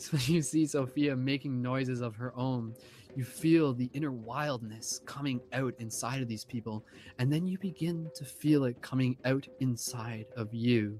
[0.01, 2.73] So you see Sophia making noises of her own.
[3.15, 6.85] You feel the inner wildness coming out inside of these people,
[7.19, 10.99] and then you begin to feel it coming out inside of you.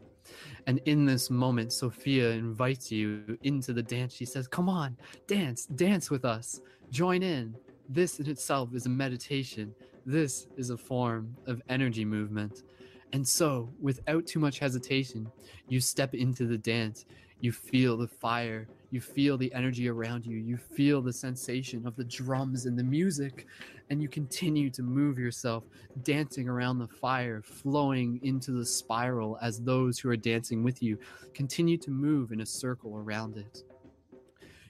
[0.67, 4.13] And in this moment, Sophia invites you into the dance.
[4.13, 4.97] She says, Come on,
[5.27, 7.55] dance, dance with us, join in.
[7.89, 9.73] This in itself is a meditation.
[10.05, 12.63] This is a form of energy movement.
[13.13, 15.29] And so, without too much hesitation,
[15.67, 17.05] you step into the dance.
[17.41, 18.67] You feel the fire.
[18.91, 20.37] You feel the energy around you.
[20.37, 23.47] You feel the sensation of the drums and the music.
[23.89, 25.63] And you continue to move yourself,
[26.03, 30.97] dancing around the fire, flowing into the spiral as those who are dancing with you
[31.33, 33.63] continue to move in a circle around it.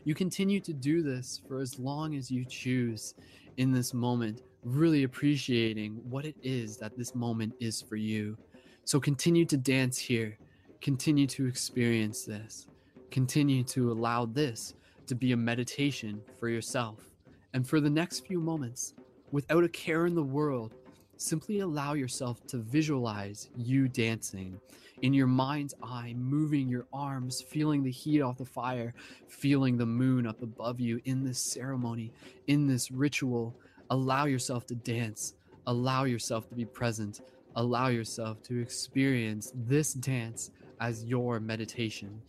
[0.03, 3.13] You continue to do this for as long as you choose
[3.57, 8.37] in this moment, really appreciating what it is that this moment is for you.
[8.85, 10.37] So continue to dance here,
[10.81, 12.67] continue to experience this,
[13.11, 14.73] continue to allow this
[15.05, 17.11] to be a meditation for yourself.
[17.53, 18.95] And for the next few moments,
[19.31, 20.75] without a care in the world,
[21.17, 24.59] simply allow yourself to visualize you dancing
[25.03, 28.93] in your mind's eye, moving your arms, feeling the heat off the fire,
[29.27, 32.11] feeling the moon up above you in this ceremony,
[32.47, 33.55] in this ritual.
[33.89, 35.35] Allow yourself to dance,
[35.67, 37.21] allow yourself to be present,
[37.55, 40.51] allow yourself to experience this dance
[40.81, 42.21] as your meditation.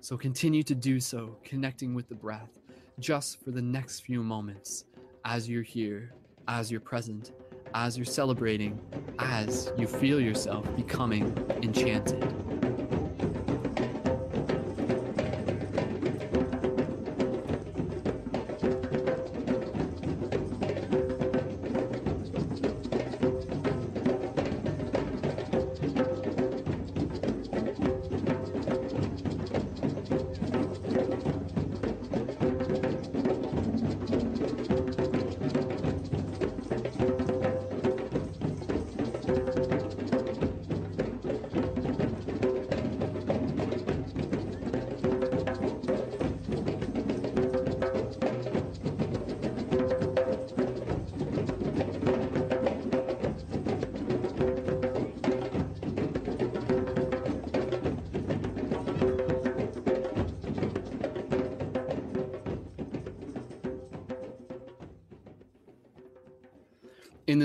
[0.00, 2.50] So continue to do so, connecting with the breath,
[3.00, 4.84] just for the next few moments
[5.24, 6.12] as you're here,
[6.46, 7.32] as you're present,
[7.74, 8.78] as you're celebrating,
[9.18, 12.53] as you feel yourself becoming enchanted.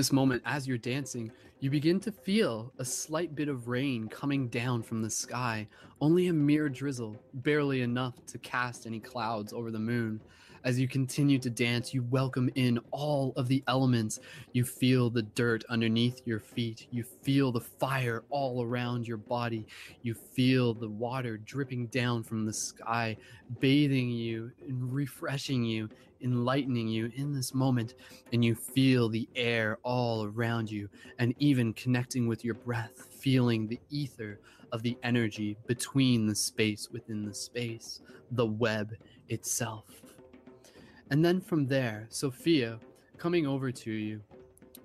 [0.09, 1.31] This moment, as you're dancing,
[1.61, 5.67] you begin to feel a slight bit of rain coming down from the sky,
[5.99, 10.21] only a mere drizzle, barely enough to cast any clouds over the moon.
[10.63, 14.19] As you continue to dance, you welcome in all of the elements.
[14.51, 16.87] You feel the dirt underneath your feet.
[16.91, 19.65] You feel the fire all around your body.
[20.01, 23.15] You feel the water dripping down from the sky,
[23.59, 25.89] bathing you and refreshing you,
[26.21, 27.93] enlightening you in this moment.
[28.33, 33.67] And you feel the air all around you and even connecting with your breath, feeling
[33.67, 34.39] the ether
[34.71, 38.01] of the energy between the space within the space,
[38.31, 38.95] the web
[39.29, 39.85] itself.
[41.09, 42.79] And then from there, Sophia,
[43.17, 44.21] coming over to you,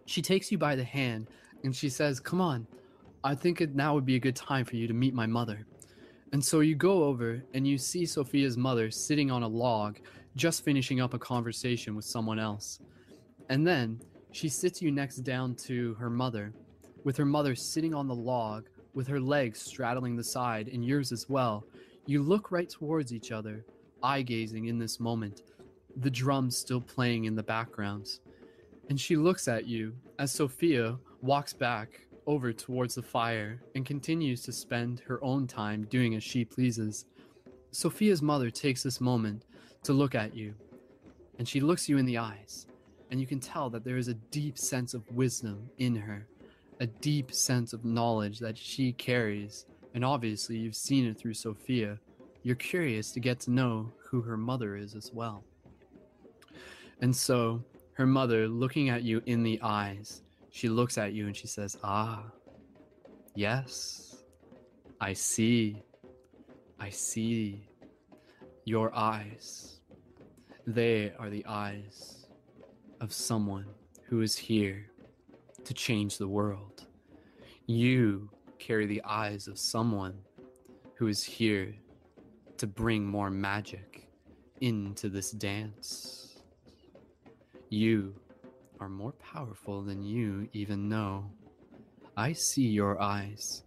[0.07, 1.29] she takes you by the hand
[1.63, 2.67] and she says, Come on,
[3.23, 5.67] I think it now would be a good time for you to meet my mother.
[6.33, 9.99] And so you go over and you see Sophia's mother sitting on a log,
[10.37, 12.81] just finishing up a conversation with someone else.
[13.49, 14.01] And then
[14.35, 16.53] she sits you next down to her mother,
[17.05, 21.13] with her mother sitting on the log, with her legs straddling the side and yours
[21.13, 21.65] as well.
[22.07, 23.65] You look right towards each other,
[24.03, 25.43] eye gazing in this moment
[25.97, 28.19] the drums still playing in the background.
[28.91, 34.43] And she looks at you as Sophia walks back over towards the fire and continues
[34.43, 37.07] to spend her own time doing as she pleases.
[37.71, 39.45] Sophia's mother takes this moment
[39.85, 40.55] to look at you,
[41.39, 42.67] and she looks you in the eyes,
[43.15, 46.27] and you can tell that there is a deep sense of wisdom in her,
[46.81, 51.97] a deep sense of knowledge that she carries, and obviously you've seen it through Sophia.
[52.43, 55.45] You're curious to get to know who her mother is as well.
[57.01, 57.63] And so
[57.93, 61.79] Her mother, looking at you in the eyes, she looks at you and she says,
[61.85, 62.25] Ah,
[63.37, 64.17] yes,
[65.01, 65.85] I see.
[66.81, 67.69] I see
[68.65, 69.79] your eyes.
[70.67, 72.14] They are the eyes
[73.01, 73.67] of someone
[74.05, 74.87] who is here
[75.65, 76.87] to change the world.
[77.67, 80.19] You carry the eyes of someone
[80.95, 81.75] who is here
[82.59, 84.09] to bring more magic
[84.61, 86.39] into this dance.
[87.69, 88.15] You
[88.81, 91.31] are more powerful than you even know.
[92.17, 93.65] I see your eyes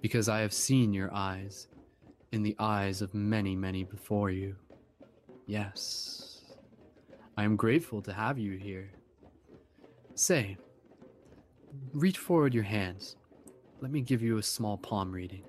[0.00, 1.68] because I have seen your eyes
[2.32, 4.54] in the eyes of many, many before you.
[5.46, 6.27] Yes,
[7.38, 8.90] I am grateful to have you here.
[10.16, 10.56] Say,
[11.92, 13.14] reach forward your hands.
[13.80, 15.44] Let me give you a small palm reading.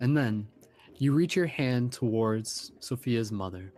[0.00, 0.48] And then
[0.96, 3.72] you reach your hand towards Sophia's mother.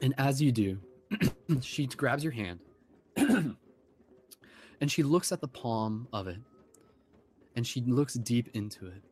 [0.00, 0.80] And as you do,
[1.60, 2.58] she grabs your hand
[3.16, 3.56] and
[4.88, 6.40] she looks at the palm of it.
[7.54, 9.04] And she looks deep into it.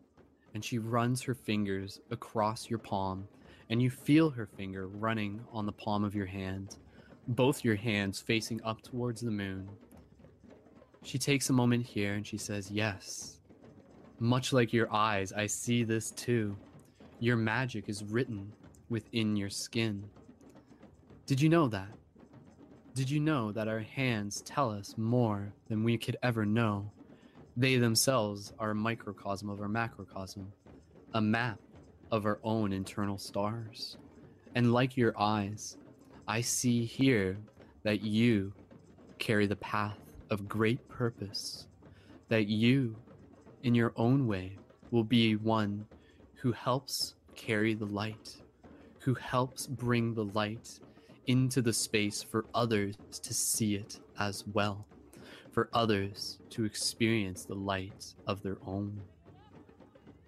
[0.54, 3.28] And she runs her fingers across your palm.
[3.70, 6.76] And you feel her finger running on the palm of your hand,
[7.28, 9.68] both your hands facing up towards the moon.
[11.04, 13.38] She takes a moment here and she says, Yes.
[14.18, 16.56] Much like your eyes, I see this too.
[17.20, 18.52] Your magic is written
[18.90, 20.04] within your skin.
[21.24, 21.88] Did you know that?
[22.94, 26.90] Did you know that our hands tell us more than we could ever know?
[27.56, 30.52] They themselves are a microcosm of our macrocosm,
[31.14, 31.60] a map
[32.10, 33.96] of our own internal stars.
[34.54, 35.76] And like your eyes,
[36.26, 37.38] I see here
[37.82, 38.52] that you
[39.18, 39.98] carry the path
[40.30, 41.66] of great purpose,
[42.28, 42.96] that you,
[43.62, 44.56] in your own way,
[44.90, 45.86] will be one
[46.34, 48.36] who helps carry the light,
[48.98, 50.80] who helps bring the light
[51.26, 54.86] into the space for others to see it as well,
[55.52, 59.00] for others to experience the light of their own.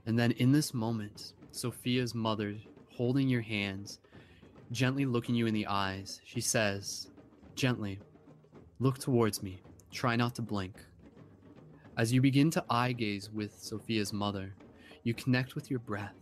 [0.07, 2.55] And then in this moment, Sophia's mother,
[2.91, 4.01] holding your hands,
[4.71, 7.11] gently looking you in the eyes, she says,
[7.55, 8.01] gently,
[8.81, 9.61] look towards me.
[9.93, 10.77] Try not to blink.
[11.99, 14.55] As you begin to eye gaze with Sophia's mother,
[15.05, 16.15] you connect with your breath.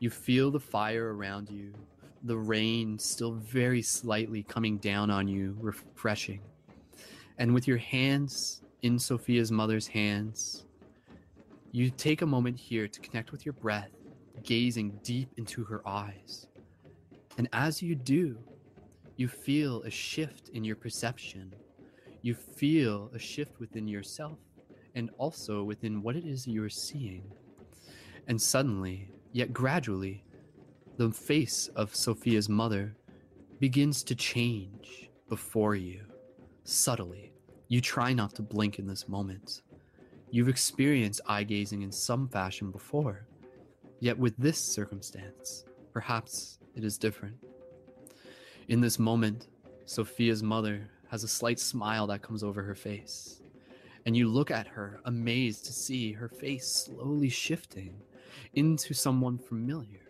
[0.00, 1.72] You feel the fire around you,
[2.24, 6.40] the rain still very slightly coming down on you, refreshing.
[7.38, 10.66] And with your hands in Sophia's mother's hands,
[11.70, 13.90] you take a moment here to connect with your breath,
[14.42, 16.46] gazing deep into her eyes.
[17.38, 18.38] And as you do,
[19.16, 21.54] you feel a shift in your perception.
[22.22, 24.38] You feel a shift within yourself
[24.94, 27.22] and also within what it is you're seeing.
[28.28, 30.24] And suddenly, yet gradually,
[30.96, 32.96] the face of Sophia's mother
[33.60, 36.02] begins to change before you,
[36.64, 37.32] subtly.
[37.68, 39.62] You try not to blink in this moment.
[40.30, 43.26] You've experienced eye gazing in some fashion before,
[44.00, 47.36] yet with this circumstance, perhaps it is different.
[48.68, 49.48] In this moment,
[49.84, 53.40] Sophia's mother has a slight smile that comes over her face,
[54.04, 58.00] and you look at her, amazed to see her face slowly shifting
[58.54, 60.06] into someone familiar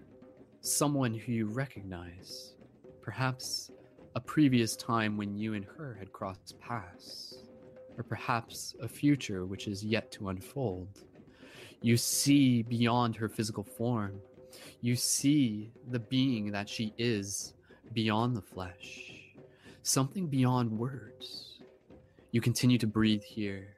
[0.66, 2.54] someone who you recognize,
[3.00, 3.70] perhaps
[4.16, 7.44] a previous time when you and her had crossed paths,
[7.96, 11.04] or perhaps a future which is yet to unfold.
[11.80, 14.20] You see beyond her physical form,
[14.80, 17.54] you see the being that she is
[17.92, 19.12] beyond the flesh,
[19.82, 21.58] something beyond words.
[22.32, 23.76] You continue to breathe here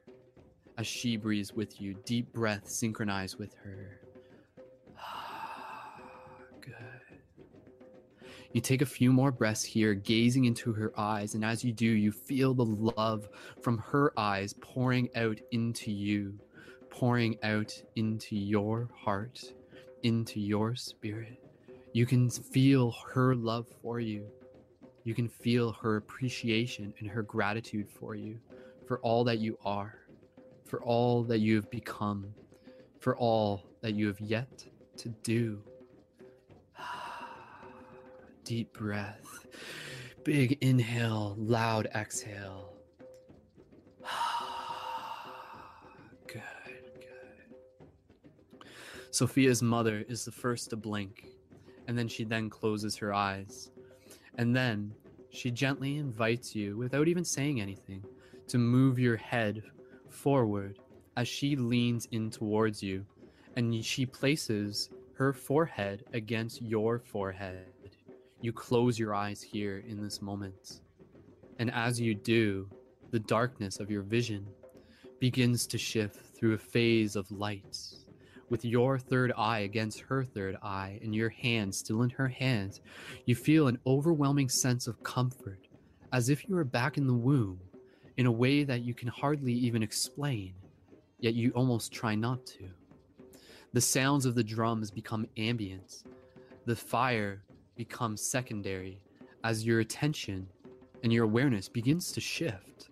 [0.78, 4.00] as she breathes with you, deep breath synchronized with her.
[6.60, 6.72] Good.
[8.52, 11.84] You take a few more breaths here, gazing into her eyes, and as you do,
[11.84, 13.28] you feel the love
[13.60, 16.38] from her eyes pouring out into you,
[16.98, 19.40] pouring out into your heart,
[20.02, 21.40] into your spirit.
[21.92, 24.26] You can feel her love for you.
[25.04, 28.40] You can feel her appreciation and her gratitude for you,
[28.84, 29.94] for all that you are,
[30.64, 32.34] for all that you have become,
[32.98, 34.66] for all that you have yet
[34.96, 35.62] to do
[38.44, 39.46] deep breath.
[40.24, 42.77] Big inhale, loud exhale.
[49.18, 51.26] Sophia's mother is the first to blink,
[51.88, 53.72] and then she then closes her eyes.
[54.36, 54.94] And then
[55.30, 58.04] she gently invites you, without even saying anything,
[58.46, 59.64] to move your head
[60.08, 60.78] forward
[61.16, 63.04] as she leans in towards you,
[63.56, 67.66] and she places her forehead against your forehead
[68.40, 70.82] you close your eyes here in this moment.
[71.58, 72.68] And as you do,
[73.10, 74.46] the darkness of your vision
[75.18, 77.76] begins to shift through a phase of light.
[78.50, 82.80] With your third eye against her third eye and your hand still in her hand,
[83.26, 85.68] you feel an overwhelming sense of comfort,
[86.12, 87.60] as if you were back in the womb
[88.16, 90.54] in a way that you can hardly even explain,
[91.20, 92.68] yet you almost try not to.
[93.74, 96.04] The sounds of the drums become ambient,
[96.64, 97.42] the fire
[97.76, 99.00] becomes secondary
[99.44, 100.48] as your attention
[101.02, 102.88] and your awareness begins to shift.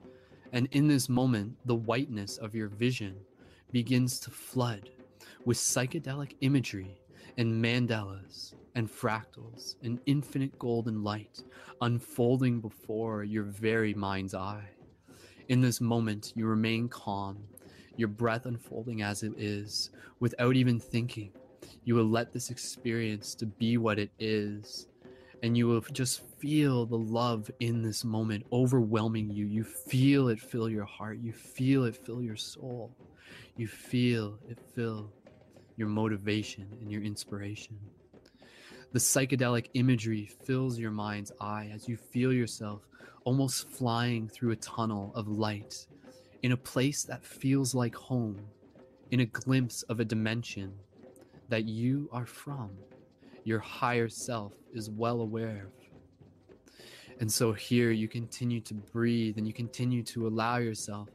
[0.52, 3.16] And in this moment, the whiteness of your vision
[3.72, 4.90] begins to flood
[5.46, 7.00] with psychedelic imagery
[7.38, 11.44] and mandalas and fractals and infinite golden light
[11.80, 14.68] unfolding before your very mind's eye.
[15.48, 17.38] In this moment, you remain calm,
[17.96, 21.30] your breath unfolding as it is, without even thinking.
[21.84, 24.88] You will let this experience to be what it is,
[25.44, 29.46] and you will just feel the love in this moment overwhelming you.
[29.46, 31.18] You feel it fill your heart.
[31.18, 32.96] You feel it fill your soul.
[33.56, 35.12] You feel it fill
[35.76, 37.78] your motivation and your inspiration.
[38.92, 42.82] The psychedelic imagery fills your mind's eye as you feel yourself
[43.24, 45.86] almost flying through a tunnel of light
[46.42, 48.40] in a place that feels like home,
[49.10, 50.72] in a glimpse of a dimension
[51.48, 52.70] that you are from,
[53.44, 56.46] your higher self is well aware of.
[57.20, 61.08] And so here you continue to breathe and you continue to allow yourself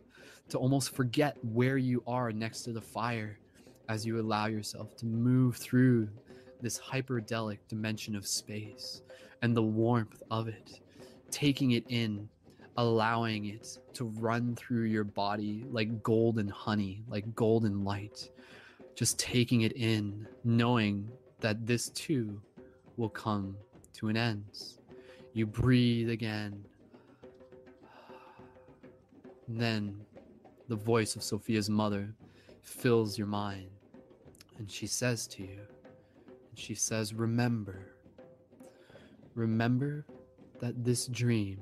[0.49, 3.39] to almost forget where you are next to the fire
[3.91, 6.07] as you allow yourself to move through
[6.61, 9.01] this hyperdelic dimension of space
[9.41, 10.79] and the warmth of it,
[11.29, 12.29] taking it in,
[12.77, 18.29] allowing it to run through your body like golden honey, like golden light,
[18.95, 21.09] just taking it in, knowing
[21.41, 22.41] that this too
[22.95, 23.57] will come
[23.91, 24.45] to an end.
[25.33, 26.63] You breathe again.
[29.49, 29.99] then
[30.69, 32.15] the voice of Sophia's mother
[32.61, 33.69] fills your mind,
[34.61, 35.59] and she says to you,
[36.27, 37.95] and she says, Remember,
[39.33, 40.05] remember
[40.59, 41.59] that this dream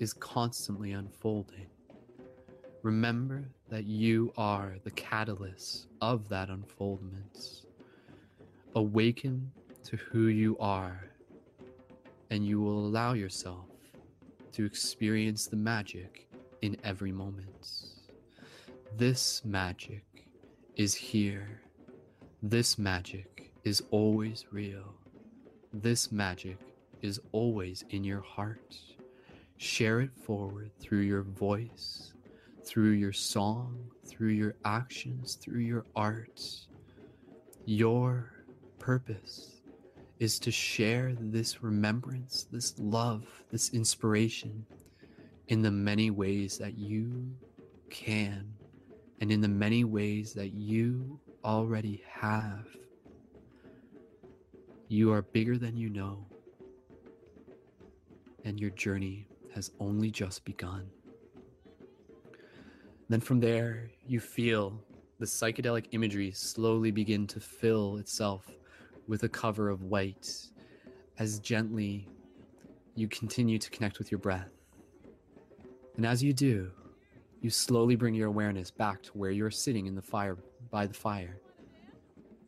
[0.00, 1.68] is constantly unfolding.
[2.82, 7.66] Remember that you are the catalyst of that unfoldment.
[8.74, 9.52] Awaken
[9.84, 11.08] to who you are,
[12.30, 13.68] and you will allow yourself
[14.50, 16.28] to experience the magic
[16.62, 17.68] in every moment.
[18.96, 20.04] This magic
[20.74, 21.60] is here.
[22.44, 24.96] This magic is always real.
[25.72, 26.58] This magic
[27.00, 28.76] is always in your heart.
[29.58, 32.14] Share it forward through your voice,
[32.64, 36.42] through your song, through your actions, through your art.
[37.64, 38.32] Your
[38.80, 39.60] purpose
[40.18, 44.66] is to share this remembrance, this love, this inspiration
[45.46, 47.30] in the many ways that you
[47.88, 48.52] can
[49.20, 52.66] and in the many ways that you already have.
[54.88, 56.26] You are bigger than you know,
[58.44, 60.86] and your journey has only just begun.
[63.08, 64.82] Then from there, you feel
[65.18, 68.50] the psychedelic imagery slowly begin to fill itself
[69.06, 70.30] with a cover of white
[71.18, 72.08] as gently
[72.94, 74.50] you continue to connect with your breath.
[75.96, 76.70] And as you do,
[77.40, 80.36] you slowly bring your awareness back to where you're sitting in the fire
[80.72, 81.38] by the fire.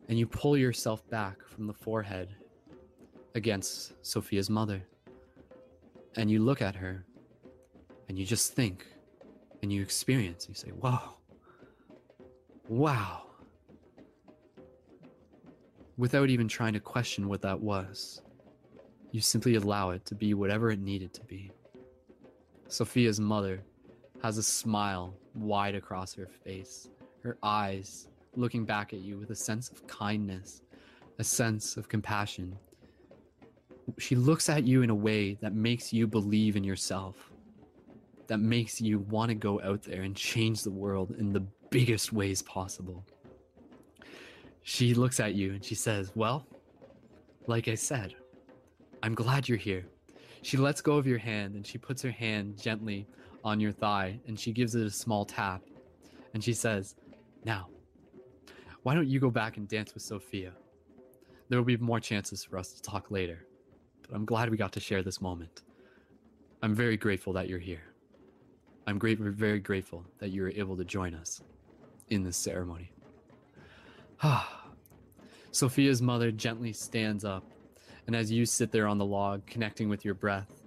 [0.08, 2.34] And you pull yourself back from the forehead
[3.36, 4.82] against Sophia's mother.
[6.16, 7.04] And you look at her
[8.08, 8.86] and you just think
[9.62, 10.46] and you experience.
[10.48, 11.14] You say, wow,
[12.68, 13.22] wow.
[15.96, 18.20] Without even trying to question what that was,
[19.12, 21.52] you simply allow it to be whatever it needed to be.
[22.68, 23.62] Sophia's mother
[24.22, 26.88] has a smile wide across her face,
[27.22, 30.62] her eyes looking back at you with a sense of kindness,
[31.18, 32.56] a sense of compassion.
[33.98, 37.30] She looks at you in a way that makes you believe in yourself,
[38.26, 42.12] that makes you want to go out there and change the world in the biggest
[42.12, 43.04] ways possible.
[44.62, 46.46] She looks at you and she says, Well,
[47.46, 48.14] like I said,
[49.02, 49.84] I'm glad you're here.
[50.40, 53.06] She lets go of your hand and she puts her hand gently
[53.44, 55.62] on your thigh and she gives it a small tap.
[56.32, 56.94] And she says,
[57.44, 57.68] Now,
[58.84, 60.52] why don't you go back and dance with Sophia?
[61.48, 63.44] There will be more chances for us to talk later.
[64.02, 65.62] But I'm glad we got to share this moment.
[66.62, 67.82] I'm very grateful that you're here.
[68.86, 71.42] I'm great, very grateful that you were able to join us
[72.10, 72.92] in this ceremony.
[75.50, 77.44] Sophia's mother gently stands up,
[78.06, 80.64] and as you sit there on the log, connecting with your breath,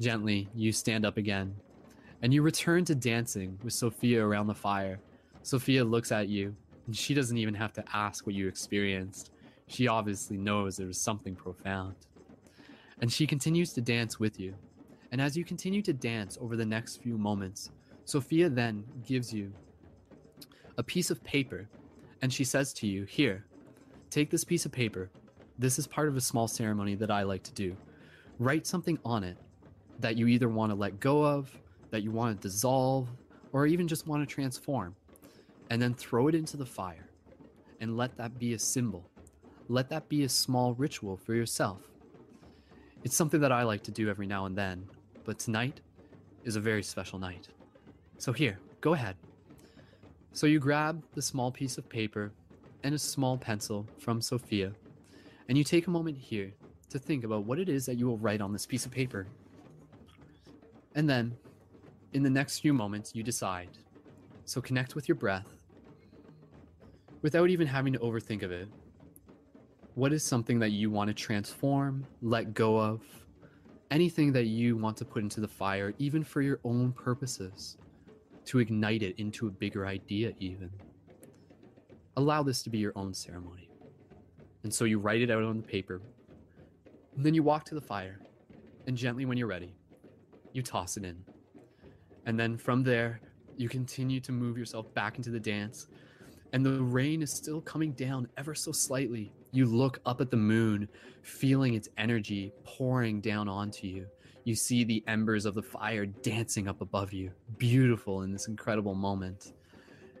[0.00, 1.54] Gently, you stand up again,
[2.22, 4.98] and you return to dancing with Sophia around the fire.
[5.42, 6.56] Sophia looks at you,
[6.90, 9.30] and she doesn't even have to ask what you experienced.
[9.68, 11.94] She obviously knows there was something profound.
[13.00, 14.56] And she continues to dance with you.
[15.12, 17.70] And as you continue to dance over the next few moments,
[18.06, 19.52] Sophia then gives you
[20.78, 21.68] a piece of paper,
[22.22, 23.44] and she says to you, Here,
[24.10, 25.10] take this piece of paper.
[25.60, 27.76] This is part of a small ceremony that I like to do.
[28.40, 29.36] Write something on it
[30.00, 31.56] that you either want to let go of,
[31.90, 33.08] that you want to dissolve,
[33.52, 34.96] or even just want to transform.
[35.70, 37.08] And then throw it into the fire
[37.80, 39.08] and let that be a symbol.
[39.68, 41.80] Let that be a small ritual for yourself.
[43.02, 44.86] It's something that I like to do every now and then,
[45.24, 45.80] but tonight
[46.44, 47.48] is a very special night.
[48.18, 49.16] So, here, go ahead.
[50.32, 52.32] So, you grab the small piece of paper
[52.82, 54.72] and a small pencil from Sophia,
[55.48, 56.52] and you take a moment here
[56.90, 59.26] to think about what it is that you will write on this piece of paper.
[60.94, 61.36] And then,
[62.12, 63.70] in the next few moments, you decide.
[64.44, 65.59] So, connect with your breath
[67.22, 68.68] without even having to overthink of it.
[69.94, 73.02] What is something that you want to transform, let go of,
[73.90, 77.76] anything that you want to put into the fire, even for your own purposes,
[78.46, 80.70] to ignite it into a bigger idea, even?
[82.16, 83.68] Allow this to be your own ceremony.
[84.62, 86.00] And so you write it out on the paper.
[87.16, 88.20] And then you walk to the fire,
[88.86, 89.74] and gently, when you're ready,
[90.52, 91.24] you toss it in.
[92.26, 93.20] And then from there,
[93.56, 95.88] you continue to move yourself back into the dance.
[96.52, 99.32] And the rain is still coming down ever so slightly.
[99.52, 100.88] You look up at the moon,
[101.22, 104.06] feeling its energy pouring down onto you.
[104.44, 108.94] You see the embers of the fire dancing up above you, beautiful in this incredible
[108.94, 109.52] moment.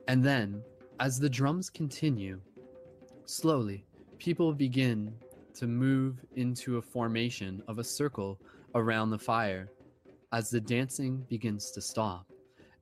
[0.08, 0.62] And then,
[1.00, 2.40] as the drums continue,
[3.24, 3.84] slowly,
[4.18, 5.14] people begin
[5.54, 8.38] to move into a formation of a circle
[8.74, 9.70] around the fire
[10.32, 12.26] as the dancing begins to stop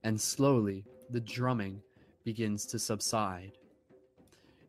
[0.05, 1.81] and slowly the drumming
[2.29, 3.53] begins to subside.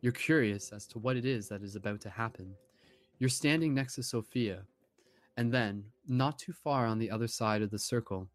[0.00, 2.54] You're curious as to what it is that is about to happen.
[3.18, 4.62] You're standing next to Sophia,
[5.36, 8.26] and then, not too far on the other side of the circle,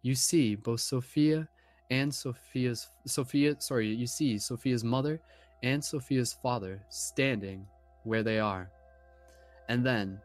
[0.00, 1.46] you see both Sophia
[1.90, 5.20] and Sophia's Sophia, sorry, you see Sophia's mother
[5.62, 7.66] and Sophia's father standing
[8.04, 8.70] where they are.
[9.68, 10.18] And then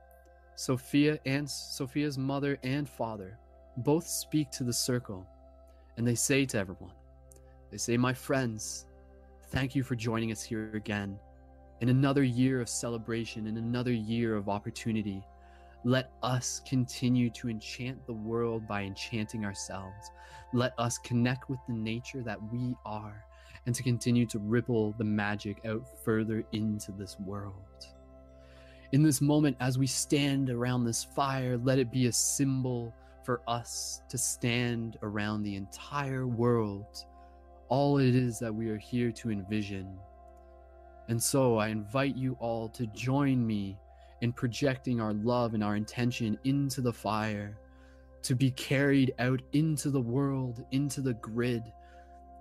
[0.56, 3.38] Sophia and Sophia's mother and father
[3.76, 5.28] both speak to the circle
[5.98, 6.94] and they say to everyone,
[7.72, 8.86] they say, My friends,
[9.50, 11.20] thank you for joining us here again.
[11.82, 15.24] In another year of celebration, in another year of opportunity,
[15.84, 20.12] let us continue to enchant the world by enchanting ourselves.
[20.54, 23.26] Let us connect with the nature that we are
[23.66, 27.86] and to continue to ripple the magic out further into this world.
[28.92, 32.94] In this moment, as we stand around this fire, let it be a symbol
[33.24, 37.06] for us to stand around the entire world,
[37.70, 39.98] all it is that we are here to envision.
[41.08, 43.78] And so I invite you all to join me
[44.22, 47.58] in projecting our love and our intention into the fire,
[48.24, 51.64] to be carried out into the world, into the grid,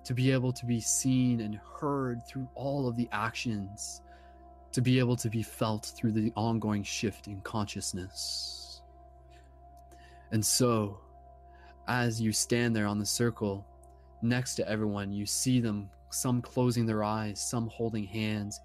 [0.04, 4.02] to be able to be seen and heard through all of the actions,
[4.72, 8.82] to be able to be felt through the ongoing shift in consciousness.
[10.30, 10.98] And so,
[11.86, 13.66] as you stand there on the circle
[14.22, 18.60] next to everyone, you see them, some closing their eyes, some holding hands.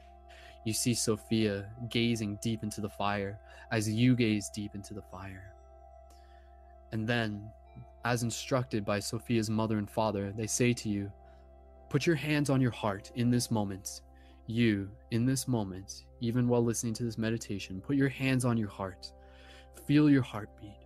[0.66, 3.40] You see Sophia gazing deep into the fire
[3.72, 5.54] as you gaze deep into the fire.
[6.92, 7.50] And then,
[8.06, 11.12] as instructed by Sophia's mother and father, they say to you,
[11.90, 14.02] Put your hands on your heart in this moment.
[14.46, 18.70] You, in this moment, even while listening to this meditation, put your hands on your
[18.70, 19.12] heart.
[19.86, 20.80] Feel your heartbeat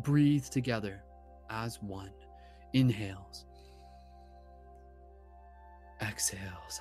[0.00, 1.02] breathe together
[1.50, 2.10] as one.
[2.72, 3.44] Inhales,
[6.02, 6.80] exhales.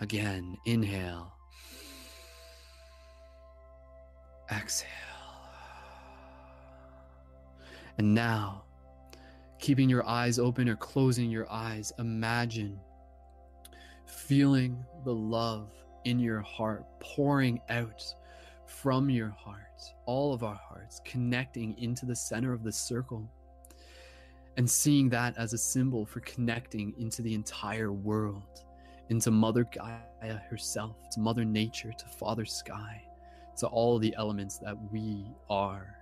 [0.00, 1.32] Again, inhale,
[4.50, 4.88] exhale.
[7.98, 8.64] And now,
[9.58, 12.80] keeping your eyes open or closing your eyes, imagine
[14.06, 15.70] feeling the love
[16.04, 18.02] in your heart pouring out
[18.66, 19.60] from your heart,
[20.06, 23.30] all of our hearts, connecting into the center of the circle
[24.56, 28.64] and seeing that as a symbol for connecting into the entire world,
[29.08, 33.02] into Mother Gaia herself, to Mother Nature, to Father Sky,
[33.58, 35.96] to all the elements that we are.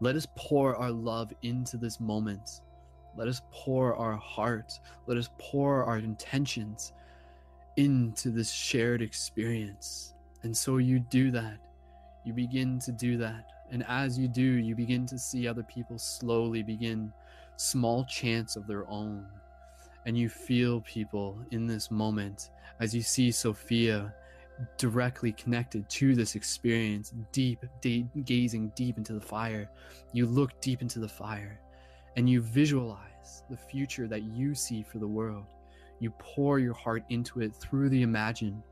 [0.00, 2.62] Let us pour our love into this moment.
[3.16, 4.72] Let us pour our heart.
[5.06, 6.92] Let us pour our intentions
[7.76, 10.14] into this shared experience.
[10.42, 11.58] And so you do that.
[12.24, 15.98] You begin to do that And as you do, you begin to see other people
[15.98, 17.12] slowly begin
[17.56, 19.26] small chants of their own.
[20.06, 22.50] And you feel people in this moment
[22.80, 24.14] as you see Sophia
[24.76, 29.68] directly connected to this experience, deep, de- gazing deep into the fire.
[30.12, 31.60] You look deep into the fire
[32.16, 35.46] and you visualize the future that you see for the world.
[36.00, 38.62] You pour your heart into it through the imagine,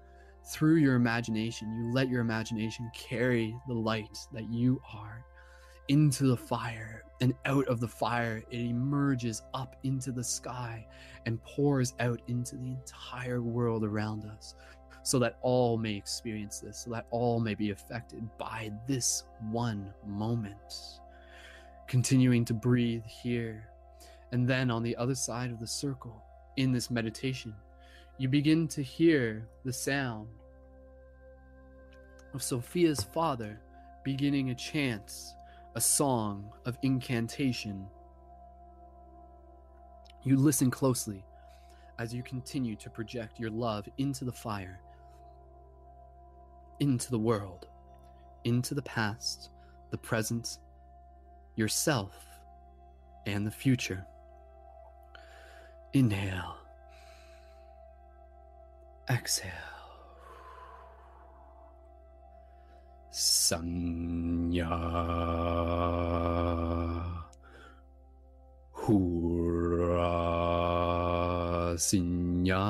[0.44, 1.72] through your imagination.
[1.72, 5.24] You let your imagination carry the light that you are
[5.88, 10.86] into the fire and out of the fire it emerges up into the sky
[11.26, 14.54] and pours out into the entire world around us
[15.04, 19.92] so that all may experience this so that all may be affected by this one
[20.06, 21.00] moment.
[21.86, 23.68] Continuing to breathe here
[24.32, 26.22] and then on the other side of the circle
[26.56, 27.54] in this meditation
[28.18, 30.28] you begin to hear the sound
[32.34, 33.60] of Sophia's father
[34.04, 35.12] beginning a chant
[35.74, 37.86] a song of incantation.
[40.22, 41.24] You listen closely
[41.98, 44.80] as you continue to project your love into the fire,
[46.80, 47.66] into the world,
[48.44, 49.50] into the past,
[49.90, 50.58] the present,
[51.56, 52.26] yourself,
[53.26, 54.04] and the future.
[55.94, 56.56] Inhale.
[59.08, 59.71] Exhale.
[63.14, 64.72] Sanya
[68.72, 70.16] Hura
[71.76, 72.64] Sinya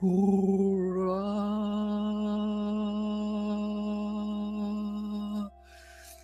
[0.00, 1.20] Hurrah!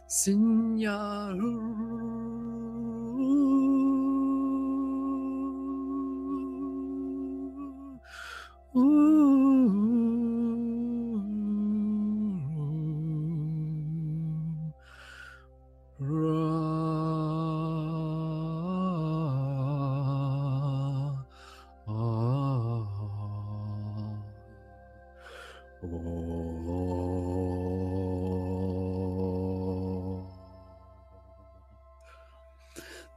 [0.08, 1.65] Signal, hurrah!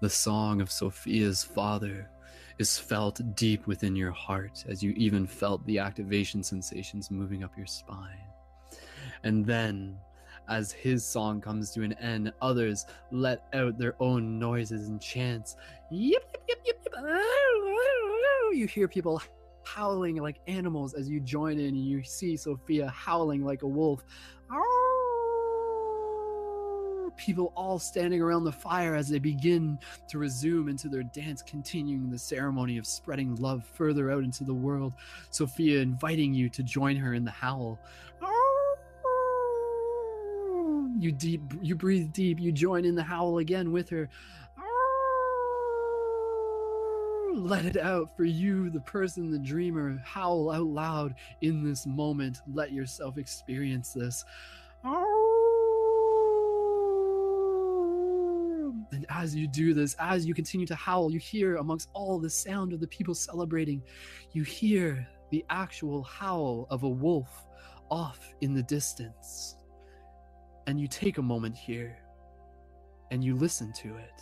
[0.09, 2.09] The song of Sophia's father
[2.57, 7.55] is felt deep within your heart as you even felt the activation sensations moving up
[7.55, 8.25] your spine.
[9.23, 9.99] And then,
[10.47, 15.55] as his song comes to an end, others let out their own noises and chants.
[15.91, 16.87] Yip, yip, yip.
[18.51, 19.21] You hear people
[19.63, 24.03] howling like animals as you join in, and you see Sophia howling like a wolf
[27.19, 29.77] people all standing around the fire as they begin
[30.07, 34.53] to resume into their dance, continuing the ceremony of spreading love further out into the
[34.53, 34.93] world.
[35.29, 37.77] Sophia inviting you to join her in the howl.
[40.97, 42.39] You deep, you breathe deep.
[42.39, 44.09] You join in the howl again with her.
[47.35, 50.01] Let it out for you, the person, the dreamer.
[50.03, 52.41] Howl out loud in this moment.
[52.53, 54.25] Let yourself experience this.
[58.91, 62.29] And as you do this, as you continue to howl, you hear amongst all the
[62.29, 63.83] sound of the people celebrating,
[64.31, 67.45] you hear the actual howl of a wolf
[67.91, 69.57] off in the distance.
[70.67, 71.97] And you take a moment here
[73.11, 74.21] and you listen to it,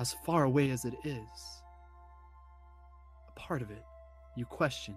[0.00, 1.62] as far away as it is.
[3.28, 3.84] A part of it
[4.36, 4.94] you question.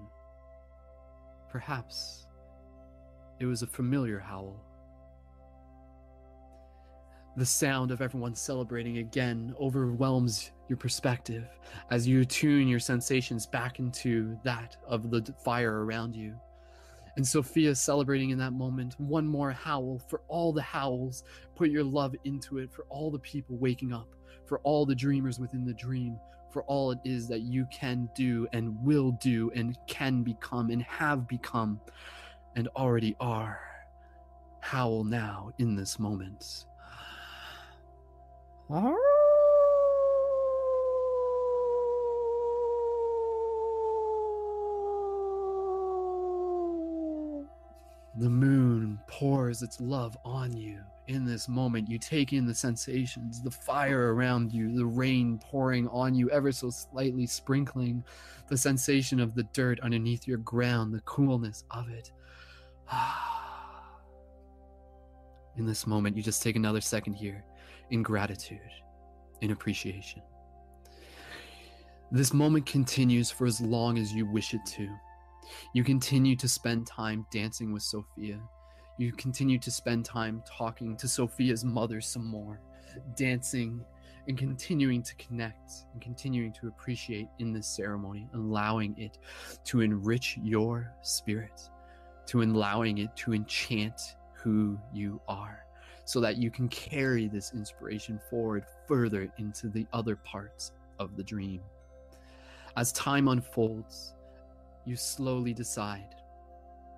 [1.49, 2.27] Perhaps
[3.39, 4.63] it was a familiar howl
[7.37, 11.47] the sound of everyone celebrating again overwhelms your perspective
[11.89, 16.35] as you tune your sensations back into that of the fire around you.
[17.15, 18.95] And Sophia celebrating in that moment.
[18.99, 21.23] One more howl for all the howls.
[21.55, 24.07] Put your love into it for all the people waking up,
[24.45, 26.17] for all the dreamers within the dream,
[26.51, 30.83] for all it is that you can do and will do and can become and
[30.83, 31.79] have become
[32.55, 33.59] and already are.
[34.61, 36.65] Howl now in this moment.
[48.17, 50.79] The moon pours its love on you.
[51.07, 55.87] In this moment, you take in the sensations, the fire around you, the rain pouring
[55.89, 58.05] on you, ever so slightly sprinkling,
[58.47, 62.11] the sensation of the dirt underneath your ground, the coolness of it.
[65.57, 67.43] In this moment, you just take another second here
[67.91, 68.59] in gratitude,
[69.41, 70.21] in appreciation.
[72.11, 74.89] This moment continues for as long as you wish it to.
[75.73, 78.39] You continue to spend time dancing with Sophia.
[78.97, 82.61] You continue to spend time talking to Sophia's mother some more,
[83.15, 83.83] dancing
[84.27, 89.17] and continuing to connect and continuing to appreciate in this ceremony, allowing it
[89.65, 91.69] to enrich your spirit,
[92.27, 93.99] to allowing it to enchant
[94.35, 95.60] who you are,
[96.05, 101.23] so that you can carry this inspiration forward further into the other parts of the
[101.23, 101.61] dream.
[102.77, 104.13] As time unfolds,
[104.85, 106.15] you slowly decide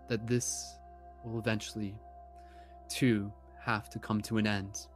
[0.07, 0.77] that this
[1.23, 1.95] will eventually,
[2.89, 4.87] too, have to come to an end.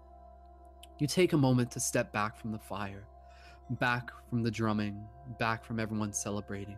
[0.99, 3.05] You take a moment to step back from the fire,
[3.71, 5.03] back from the drumming,
[5.39, 6.77] back from everyone celebrating,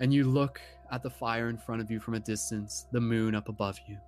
[0.00, 0.60] and you look
[0.90, 3.98] at the fire in front of you from a distance, the moon up above you.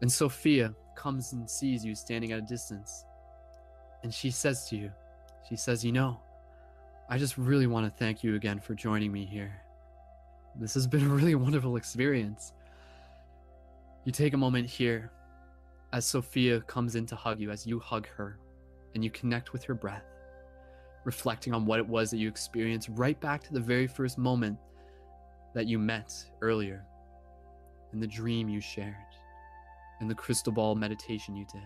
[0.00, 3.04] And Sophia comes and sees you standing at a distance,
[4.02, 4.92] and she says to you,
[5.48, 6.20] She says, You know,
[7.08, 9.60] I just really want to thank you again for joining me here.
[10.56, 12.52] This has been a really wonderful experience.
[14.04, 15.10] You take a moment here
[15.92, 18.38] as Sophia comes in to hug you, as you hug her,
[18.94, 20.04] and you connect with her breath,
[21.04, 24.58] reflecting on what it was that you experienced right back to the very first moment
[25.54, 26.12] that you met
[26.42, 26.84] earlier,
[27.92, 28.94] and the dream you shared,
[30.04, 31.64] and the crystal ball meditation you did,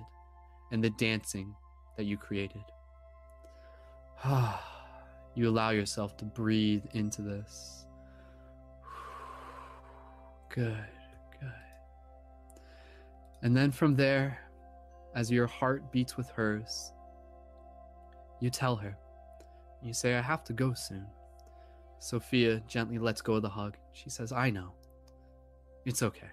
[0.71, 1.53] and the dancing
[1.97, 2.63] that you created.
[5.35, 7.85] you allow yourself to breathe into this
[10.55, 10.87] Good,
[11.41, 12.63] good.
[13.43, 14.39] And then from there,
[15.17, 16.93] as your heart beats with hers,
[18.41, 18.97] you tell her.
[19.83, 21.09] You say, I have to go soon.
[21.99, 23.77] Sophia gently lets go of the hug.
[23.93, 24.75] She says, I know.
[25.85, 26.31] It's okay.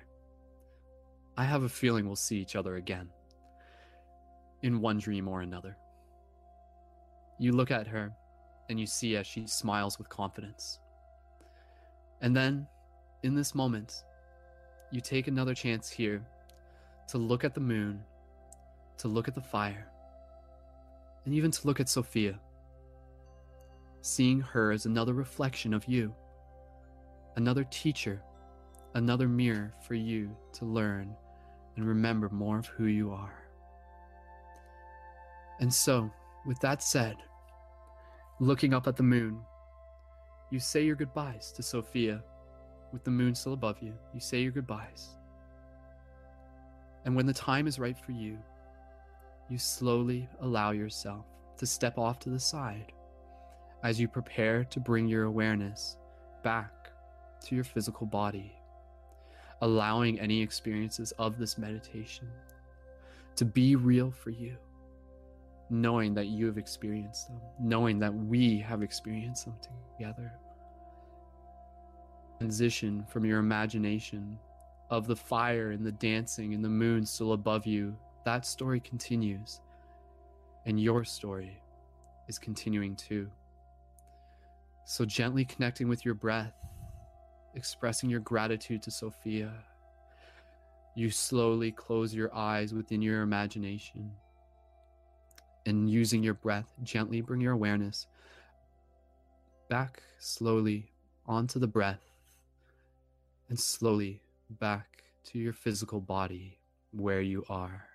[1.37, 3.09] I have a feeling we'll see each other again.
[4.61, 5.77] In one dream or another.
[7.39, 8.13] You look at her
[8.69, 10.79] and you see as she smiles with confidence.
[12.21, 12.67] And then
[13.23, 14.05] in this moment,
[14.91, 16.25] you take another chance here
[17.09, 18.01] to look at the moon,
[18.97, 19.89] to look at the fire,
[21.25, 22.39] and even to look at Sophia,
[24.01, 26.15] seeing her as another reflection of you,
[27.35, 28.21] another teacher,
[28.93, 31.13] another mirror for you to learn
[31.75, 33.33] and remember more of who you are.
[35.59, 36.11] And so,
[36.45, 37.15] with that said,
[38.39, 39.39] looking up at the moon,
[40.51, 42.21] you say your goodbyes to Sophia
[42.91, 45.09] with the moon still above you, you say your goodbyes.
[47.03, 48.37] And when the time is right for you,
[49.49, 51.25] you slowly allow yourself
[51.57, 52.91] to step off to the side
[53.83, 55.97] as you prepare to bring your awareness
[56.43, 56.89] back
[57.45, 58.54] to your physical body,
[59.61, 62.27] allowing any experiences of this meditation
[63.35, 64.55] to be real for you,
[65.69, 69.55] knowing that you have experienced them, knowing that we have experienced them
[69.97, 70.31] together
[72.39, 74.37] transition from your imagination
[74.89, 77.95] of the fire and the dancing and the moon still above you,
[78.25, 79.61] that story continues.
[80.65, 81.61] And your story
[82.27, 83.29] is continuing too.
[84.85, 86.53] So, gently connecting with your breath,
[87.55, 89.51] expressing your gratitude to Sophia,
[90.95, 94.11] you slowly close your eyes within your imagination.
[95.65, 98.07] And using your breath, gently bring your awareness
[99.67, 100.91] back slowly
[101.25, 102.03] onto the breath
[103.49, 104.21] and slowly
[104.59, 106.59] back to your physical body
[106.91, 107.87] where you are.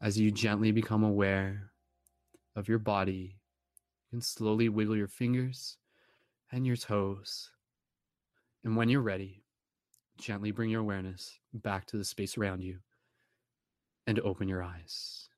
[0.00, 1.72] As you gently become aware
[2.54, 3.36] of your body,
[4.04, 5.76] you can slowly wiggle your fingers
[6.52, 7.50] and your toes.
[8.66, 9.44] And when you're ready,
[10.18, 12.80] gently bring your awareness back to the space around you
[14.08, 15.28] and open your eyes.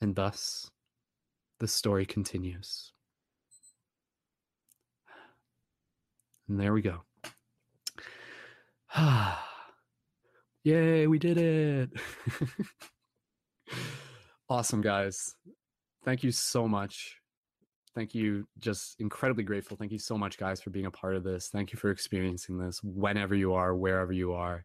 [0.00, 0.68] And thus,
[1.60, 2.90] the story continues.
[6.48, 7.02] And there we go.
[10.64, 11.90] Yay, we did it.
[14.48, 15.36] awesome, guys.
[16.04, 17.16] Thank you so much.
[17.94, 18.46] Thank you.
[18.58, 19.76] Just incredibly grateful.
[19.76, 21.48] Thank you so much, guys, for being a part of this.
[21.48, 24.64] Thank you for experiencing this whenever you are, wherever you are.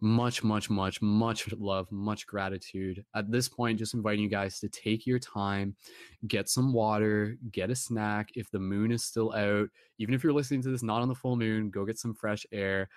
[0.00, 3.04] Much, much, much, much love, much gratitude.
[3.14, 5.76] At this point, just inviting you guys to take your time,
[6.26, 8.30] get some water, get a snack.
[8.34, 9.68] If the moon is still out,
[9.98, 12.44] even if you're listening to this not on the full moon, go get some fresh
[12.52, 12.88] air,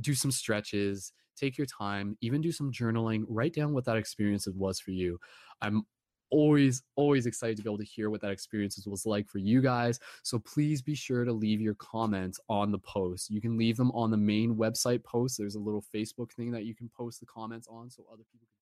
[0.00, 4.48] do some stretches, take your time, even do some journaling, write down what that experience
[4.48, 5.18] was for you.
[5.60, 5.84] I'm
[6.30, 9.60] always always excited to be able to hear what that experience was like for you
[9.60, 9.98] guys.
[10.22, 13.30] So please be sure to leave your comments on the post.
[13.30, 15.38] You can leave them on the main website post.
[15.38, 18.46] There's a little facebook thing that you can post the comments on so other people
[18.50, 18.60] can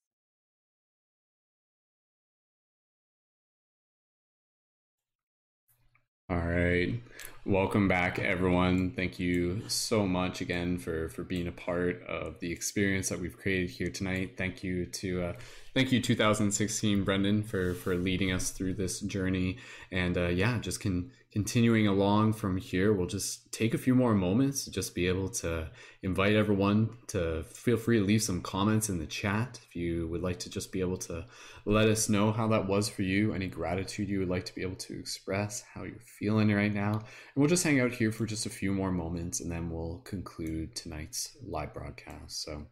[6.30, 7.00] All right.
[7.48, 8.90] Welcome back everyone.
[8.90, 13.38] Thank you so much again for for being a part of the experience that we've
[13.38, 14.34] created here tonight.
[14.36, 15.32] Thank you to uh
[15.72, 19.56] thank you 2016 Brendon for for leading us through this journey
[19.90, 24.14] and uh yeah, just can continuing along from here, we'll just take a few more
[24.14, 25.68] moments just be able to
[26.02, 30.22] invite everyone to feel free to leave some comments in the chat if you would
[30.22, 31.24] like to just be able to
[31.64, 34.62] let us know how that was for you, any gratitude you would like to be
[34.62, 37.02] able to express, how you're feeling right now.
[37.38, 40.74] We'll just hang out here for just a few more moments and then we'll conclude
[40.74, 42.42] tonight's live broadcast.
[42.42, 42.66] So,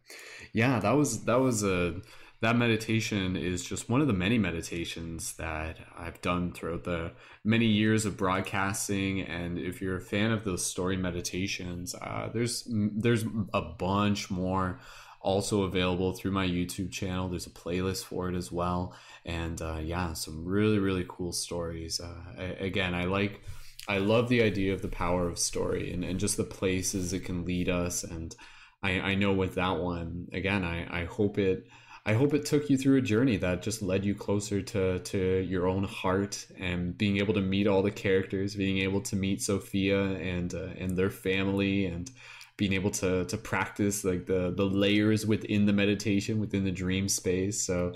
[0.51, 2.01] yeah, that was that was a
[2.41, 7.13] that meditation is just one of the many meditations that I've done throughout the
[7.45, 9.21] many years of broadcasting.
[9.21, 13.23] And if you're a fan of those story meditations, uh, there's there's
[13.53, 14.81] a bunch more
[15.21, 17.29] also available through my YouTube channel.
[17.29, 22.01] There's a playlist for it as well, and uh, yeah, some really really cool stories.
[22.01, 23.41] Uh, I, again, I like.
[23.87, 27.25] I love the idea of the power of story and, and just the places it
[27.25, 28.03] can lead us.
[28.03, 28.35] And
[28.83, 31.67] I, I know with that one, again, I, I hope it
[32.05, 35.45] I hope it took you through a journey that just led you closer to to
[35.45, 39.41] your own heart and being able to meet all the characters, being able to meet
[39.41, 42.09] Sophia and uh, and their family, and
[42.55, 47.09] being able to to practice like the the layers within the meditation within the dream
[47.09, 47.61] space.
[47.61, 47.93] So.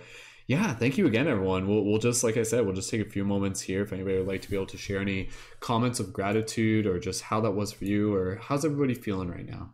[0.51, 1.65] Yeah, thank you again, everyone.
[1.65, 4.17] We'll, we'll just, like I said, we'll just take a few moments here if anybody
[4.17, 5.29] would like to be able to share any
[5.61, 9.49] comments of gratitude or just how that was for you or how's everybody feeling right
[9.49, 9.73] now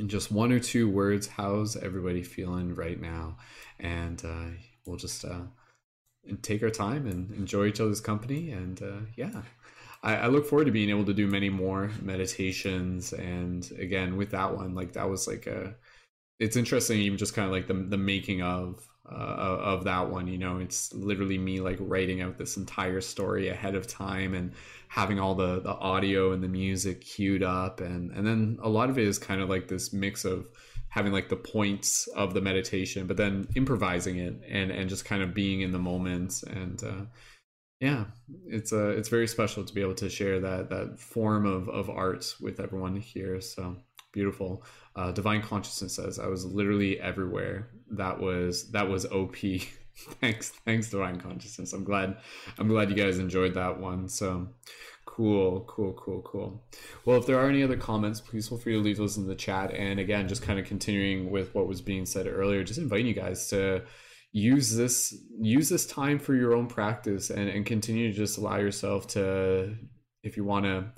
[0.00, 3.36] in just one or two words, how's everybody feeling right now?
[3.78, 5.42] And uh, we'll just uh,
[6.42, 8.50] take our time and enjoy each other's company.
[8.50, 9.42] And uh, yeah,
[10.02, 13.12] I, look forward to being able to do many more meditations.
[13.12, 15.76] And again, with that one, like that was like a,
[16.40, 20.26] it's interesting, even just kind of like the the making of uh, of that one.
[20.26, 24.52] You know, it's literally me like writing out this entire story ahead of time and
[24.88, 27.80] having all the the audio and the music queued up.
[27.80, 30.46] And and then a lot of it is kind of like this mix of
[30.88, 35.22] having like the points of the meditation but then improvising it and and just kind
[35.22, 36.42] of being in the moment.
[36.46, 37.04] And uh
[37.80, 38.04] yeah
[38.46, 41.90] it's uh it's very special to be able to share that that form of of
[41.90, 43.40] art with everyone here.
[43.40, 43.76] So
[44.12, 44.64] beautiful.
[44.94, 49.36] Uh divine consciousness says i was literally everywhere that was that was op
[50.20, 51.72] thanks thanks divine consciousness.
[51.72, 52.16] I'm glad
[52.58, 54.08] i'm glad you guys enjoyed that one.
[54.08, 54.48] So
[55.04, 56.64] cool cool cool cool.
[57.04, 59.34] Well if there are any other comments please feel free to leave those in the
[59.34, 59.72] chat.
[59.72, 63.14] And again just kind of continuing with what was being said earlier just inviting you
[63.14, 63.82] guys to
[64.32, 68.56] use this use this time for your own practice and, and continue to just allow
[68.56, 69.74] yourself to
[70.22, 70.90] if you want to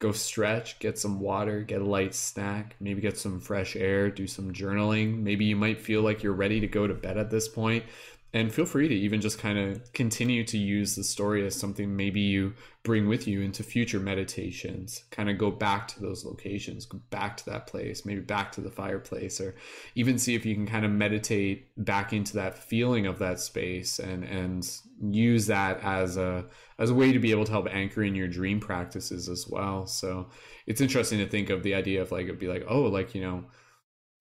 [0.00, 4.26] go stretch get some water get a light snack maybe get some fresh air do
[4.26, 5.22] some journaling.
[5.22, 7.84] Maybe you might feel like you're ready to go to bed at this point
[8.32, 11.96] and feel free to even just kind of continue to use the story as something
[11.96, 15.04] maybe you bring with you into future meditations.
[15.10, 18.60] Kind of go back to those locations go back to that place maybe back to
[18.60, 19.54] the fireplace or
[19.94, 23.98] even see if you can kind of meditate back into that feeling of that space
[23.98, 26.44] and and use that as a
[26.78, 29.86] as a way to be able to help anchor in your dream practices as well.
[29.86, 30.28] So
[30.66, 33.22] it's interesting to think of the idea of like it'd be like oh like you
[33.22, 33.44] know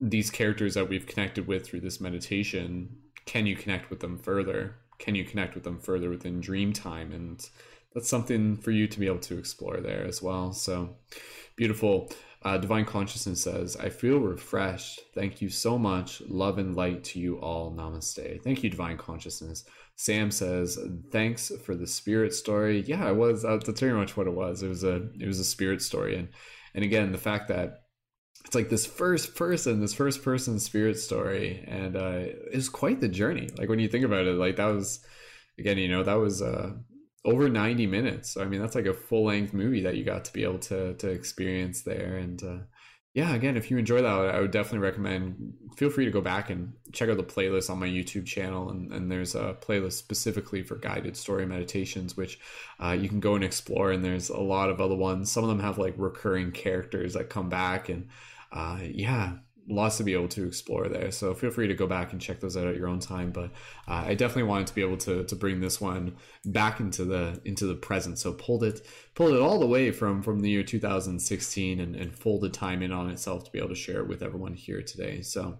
[0.01, 2.89] these characters that we've connected with through this meditation
[3.29, 4.73] can you connect with them further?
[4.97, 7.11] Can you connect with them further within dream time?
[7.11, 7.47] And
[7.93, 10.51] that's something for you to be able to explore there as well.
[10.51, 10.95] So
[11.55, 12.11] beautiful.
[12.41, 15.01] Uh, Divine Consciousness says, I feel refreshed.
[15.13, 16.23] Thank you so much.
[16.27, 17.71] Love and light to you all.
[17.71, 18.41] Namaste.
[18.41, 19.63] Thank you, Divine Consciousness.
[19.95, 20.79] Sam says,
[21.11, 22.81] thanks for the spirit story.
[22.81, 23.43] Yeah, it was.
[23.43, 24.63] That's very much what it was.
[24.63, 26.29] It was a it was a spirit story, and
[26.73, 27.83] and again, the fact that
[28.45, 32.19] it's like this first person, this first person spirit story, and uh,
[32.51, 33.49] it's quite the journey.
[33.57, 35.05] Like when you think about it, like that was
[35.57, 36.71] again, you know, that was uh,
[37.25, 38.31] over ninety minutes.
[38.31, 40.59] So I mean, that's like a full length movie that you got to be able
[40.59, 42.57] to to experience there, and uh,
[43.15, 45.53] yeah, again, if you enjoy that, I would definitely recommend.
[45.75, 48.93] Feel free to go back and check out the playlist on my YouTube channel, and,
[48.93, 52.39] and there's a playlist specifically for guided story meditations, which
[52.79, 53.91] uh, you can go and explore.
[53.91, 55.31] And there's a lot of other ones.
[55.31, 58.09] Some of them have like recurring characters that come back, and
[58.51, 59.33] uh, yeah,
[59.69, 61.11] lots to be able to explore there.
[61.11, 63.31] So feel free to go back and check those out at your own time.
[63.31, 63.51] But
[63.87, 66.15] uh, I definitely wanted to be able to to bring this one
[66.45, 68.17] back into the into the present.
[68.17, 68.85] So pulled it
[69.15, 72.91] pulled it all the way from from the year 2016 and, and folded time in
[72.91, 75.21] on itself to be able to share it with everyone here today.
[75.21, 75.59] So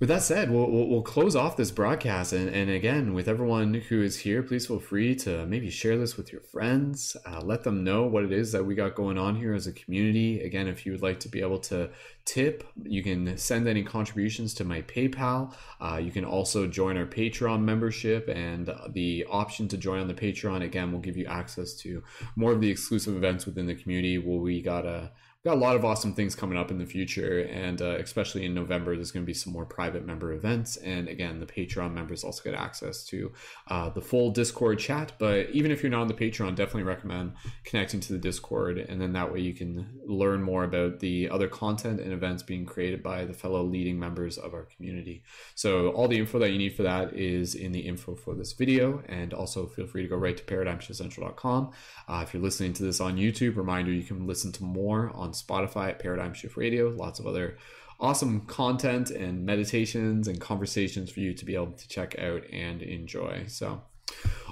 [0.00, 2.32] with that said, we'll, we'll, we'll, close off this broadcast.
[2.32, 6.16] And, and again, with everyone who is here, please feel free to maybe share this
[6.16, 7.16] with your friends.
[7.24, 9.72] Uh, let them know what it is that we got going on here as a
[9.72, 10.40] community.
[10.40, 11.90] Again, if you would like to be able to
[12.24, 15.54] tip, you can send any contributions to my PayPal.
[15.80, 18.28] Uh, you can also join our Patreon membership.
[18.28, 22.02] And the option to join on the Patreon, again, will give you access to
[22.34, 25.12] more of the exclusive events within the community where we got a
[25.44, 28.54] got a lot of awesome things coming up in the future and uh, especially in
[28.54, 32.24] november there's going to be some more private member events and again the patreon members
[32.24, 33.32] also get access to
[33.68, 37.32] uh, the full discord chat but even if you're not on the patreon definitely recommend
[37.64, 41.48] connecting to the discord and then that way you can learn more about the other
[41.48, 45.22] content and events being created by the fellow leading members of our community.
[45.54, 48.52] So all the info that you need for that is in the info for this
[48.52, 51.72] video and also feel free to go right to paradigmshiftcentral.com
[52.08, 55.33] uh, if you're listening to this on youtube reminder you can listen to more on
[55.34, 56.88] Spotify at Paradigm Shift Radio.
[56.88, 57.58] Lots of other
[58.00, 62.82] awesome content and meditations and conversations for you to be able to check out and
[62.82, 63.44] enjoy.
[63.48, 63.82] So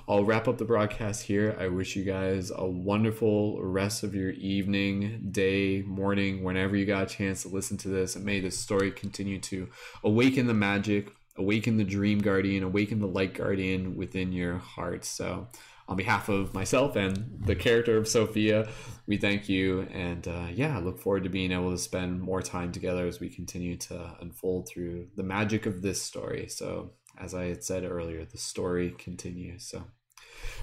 [0.09, 1.57] I'll wrap up the broadcast here.
[1.59, 7.05] I wish you guys a wonderful rest of your evening, day, morning, whenever you got
[7.05, 8.17] a chance to listen to this.
[8.17, 9.69] And may this story continue to
[10.03, 15.05] awaken the magic, awaken the dream guardian, awaken the light guardian within your heart.
[15.05, 15.47] So
[15.93, 18.67] on behalf of myself and the character of Sophia,
[19.07, 19.83] we thank you.
[19.93, 23.29] And uh, yeah, look forward to being able to spend more time together as we
[23.29, 26.49] continue to unfold through the magic of this story.
[26.49, 29.65] So, as I had said earlier, the story continues.
[29.67, 29.85] So,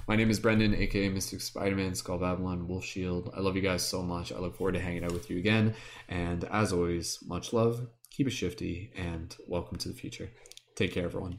[0.08, 3.32] my name is Brendon, aka Mystic Spider Man, Skull Babylon, Wolf Shield.
[3.36, 4.32] I love you guys so much.
[4.32, 5.74] I look forward to hanging out with you again.
[6.08, 10.28] And as always, much love, keep it shifty, and welcome to the future.
[10.74, 11.38] Take care, everyone.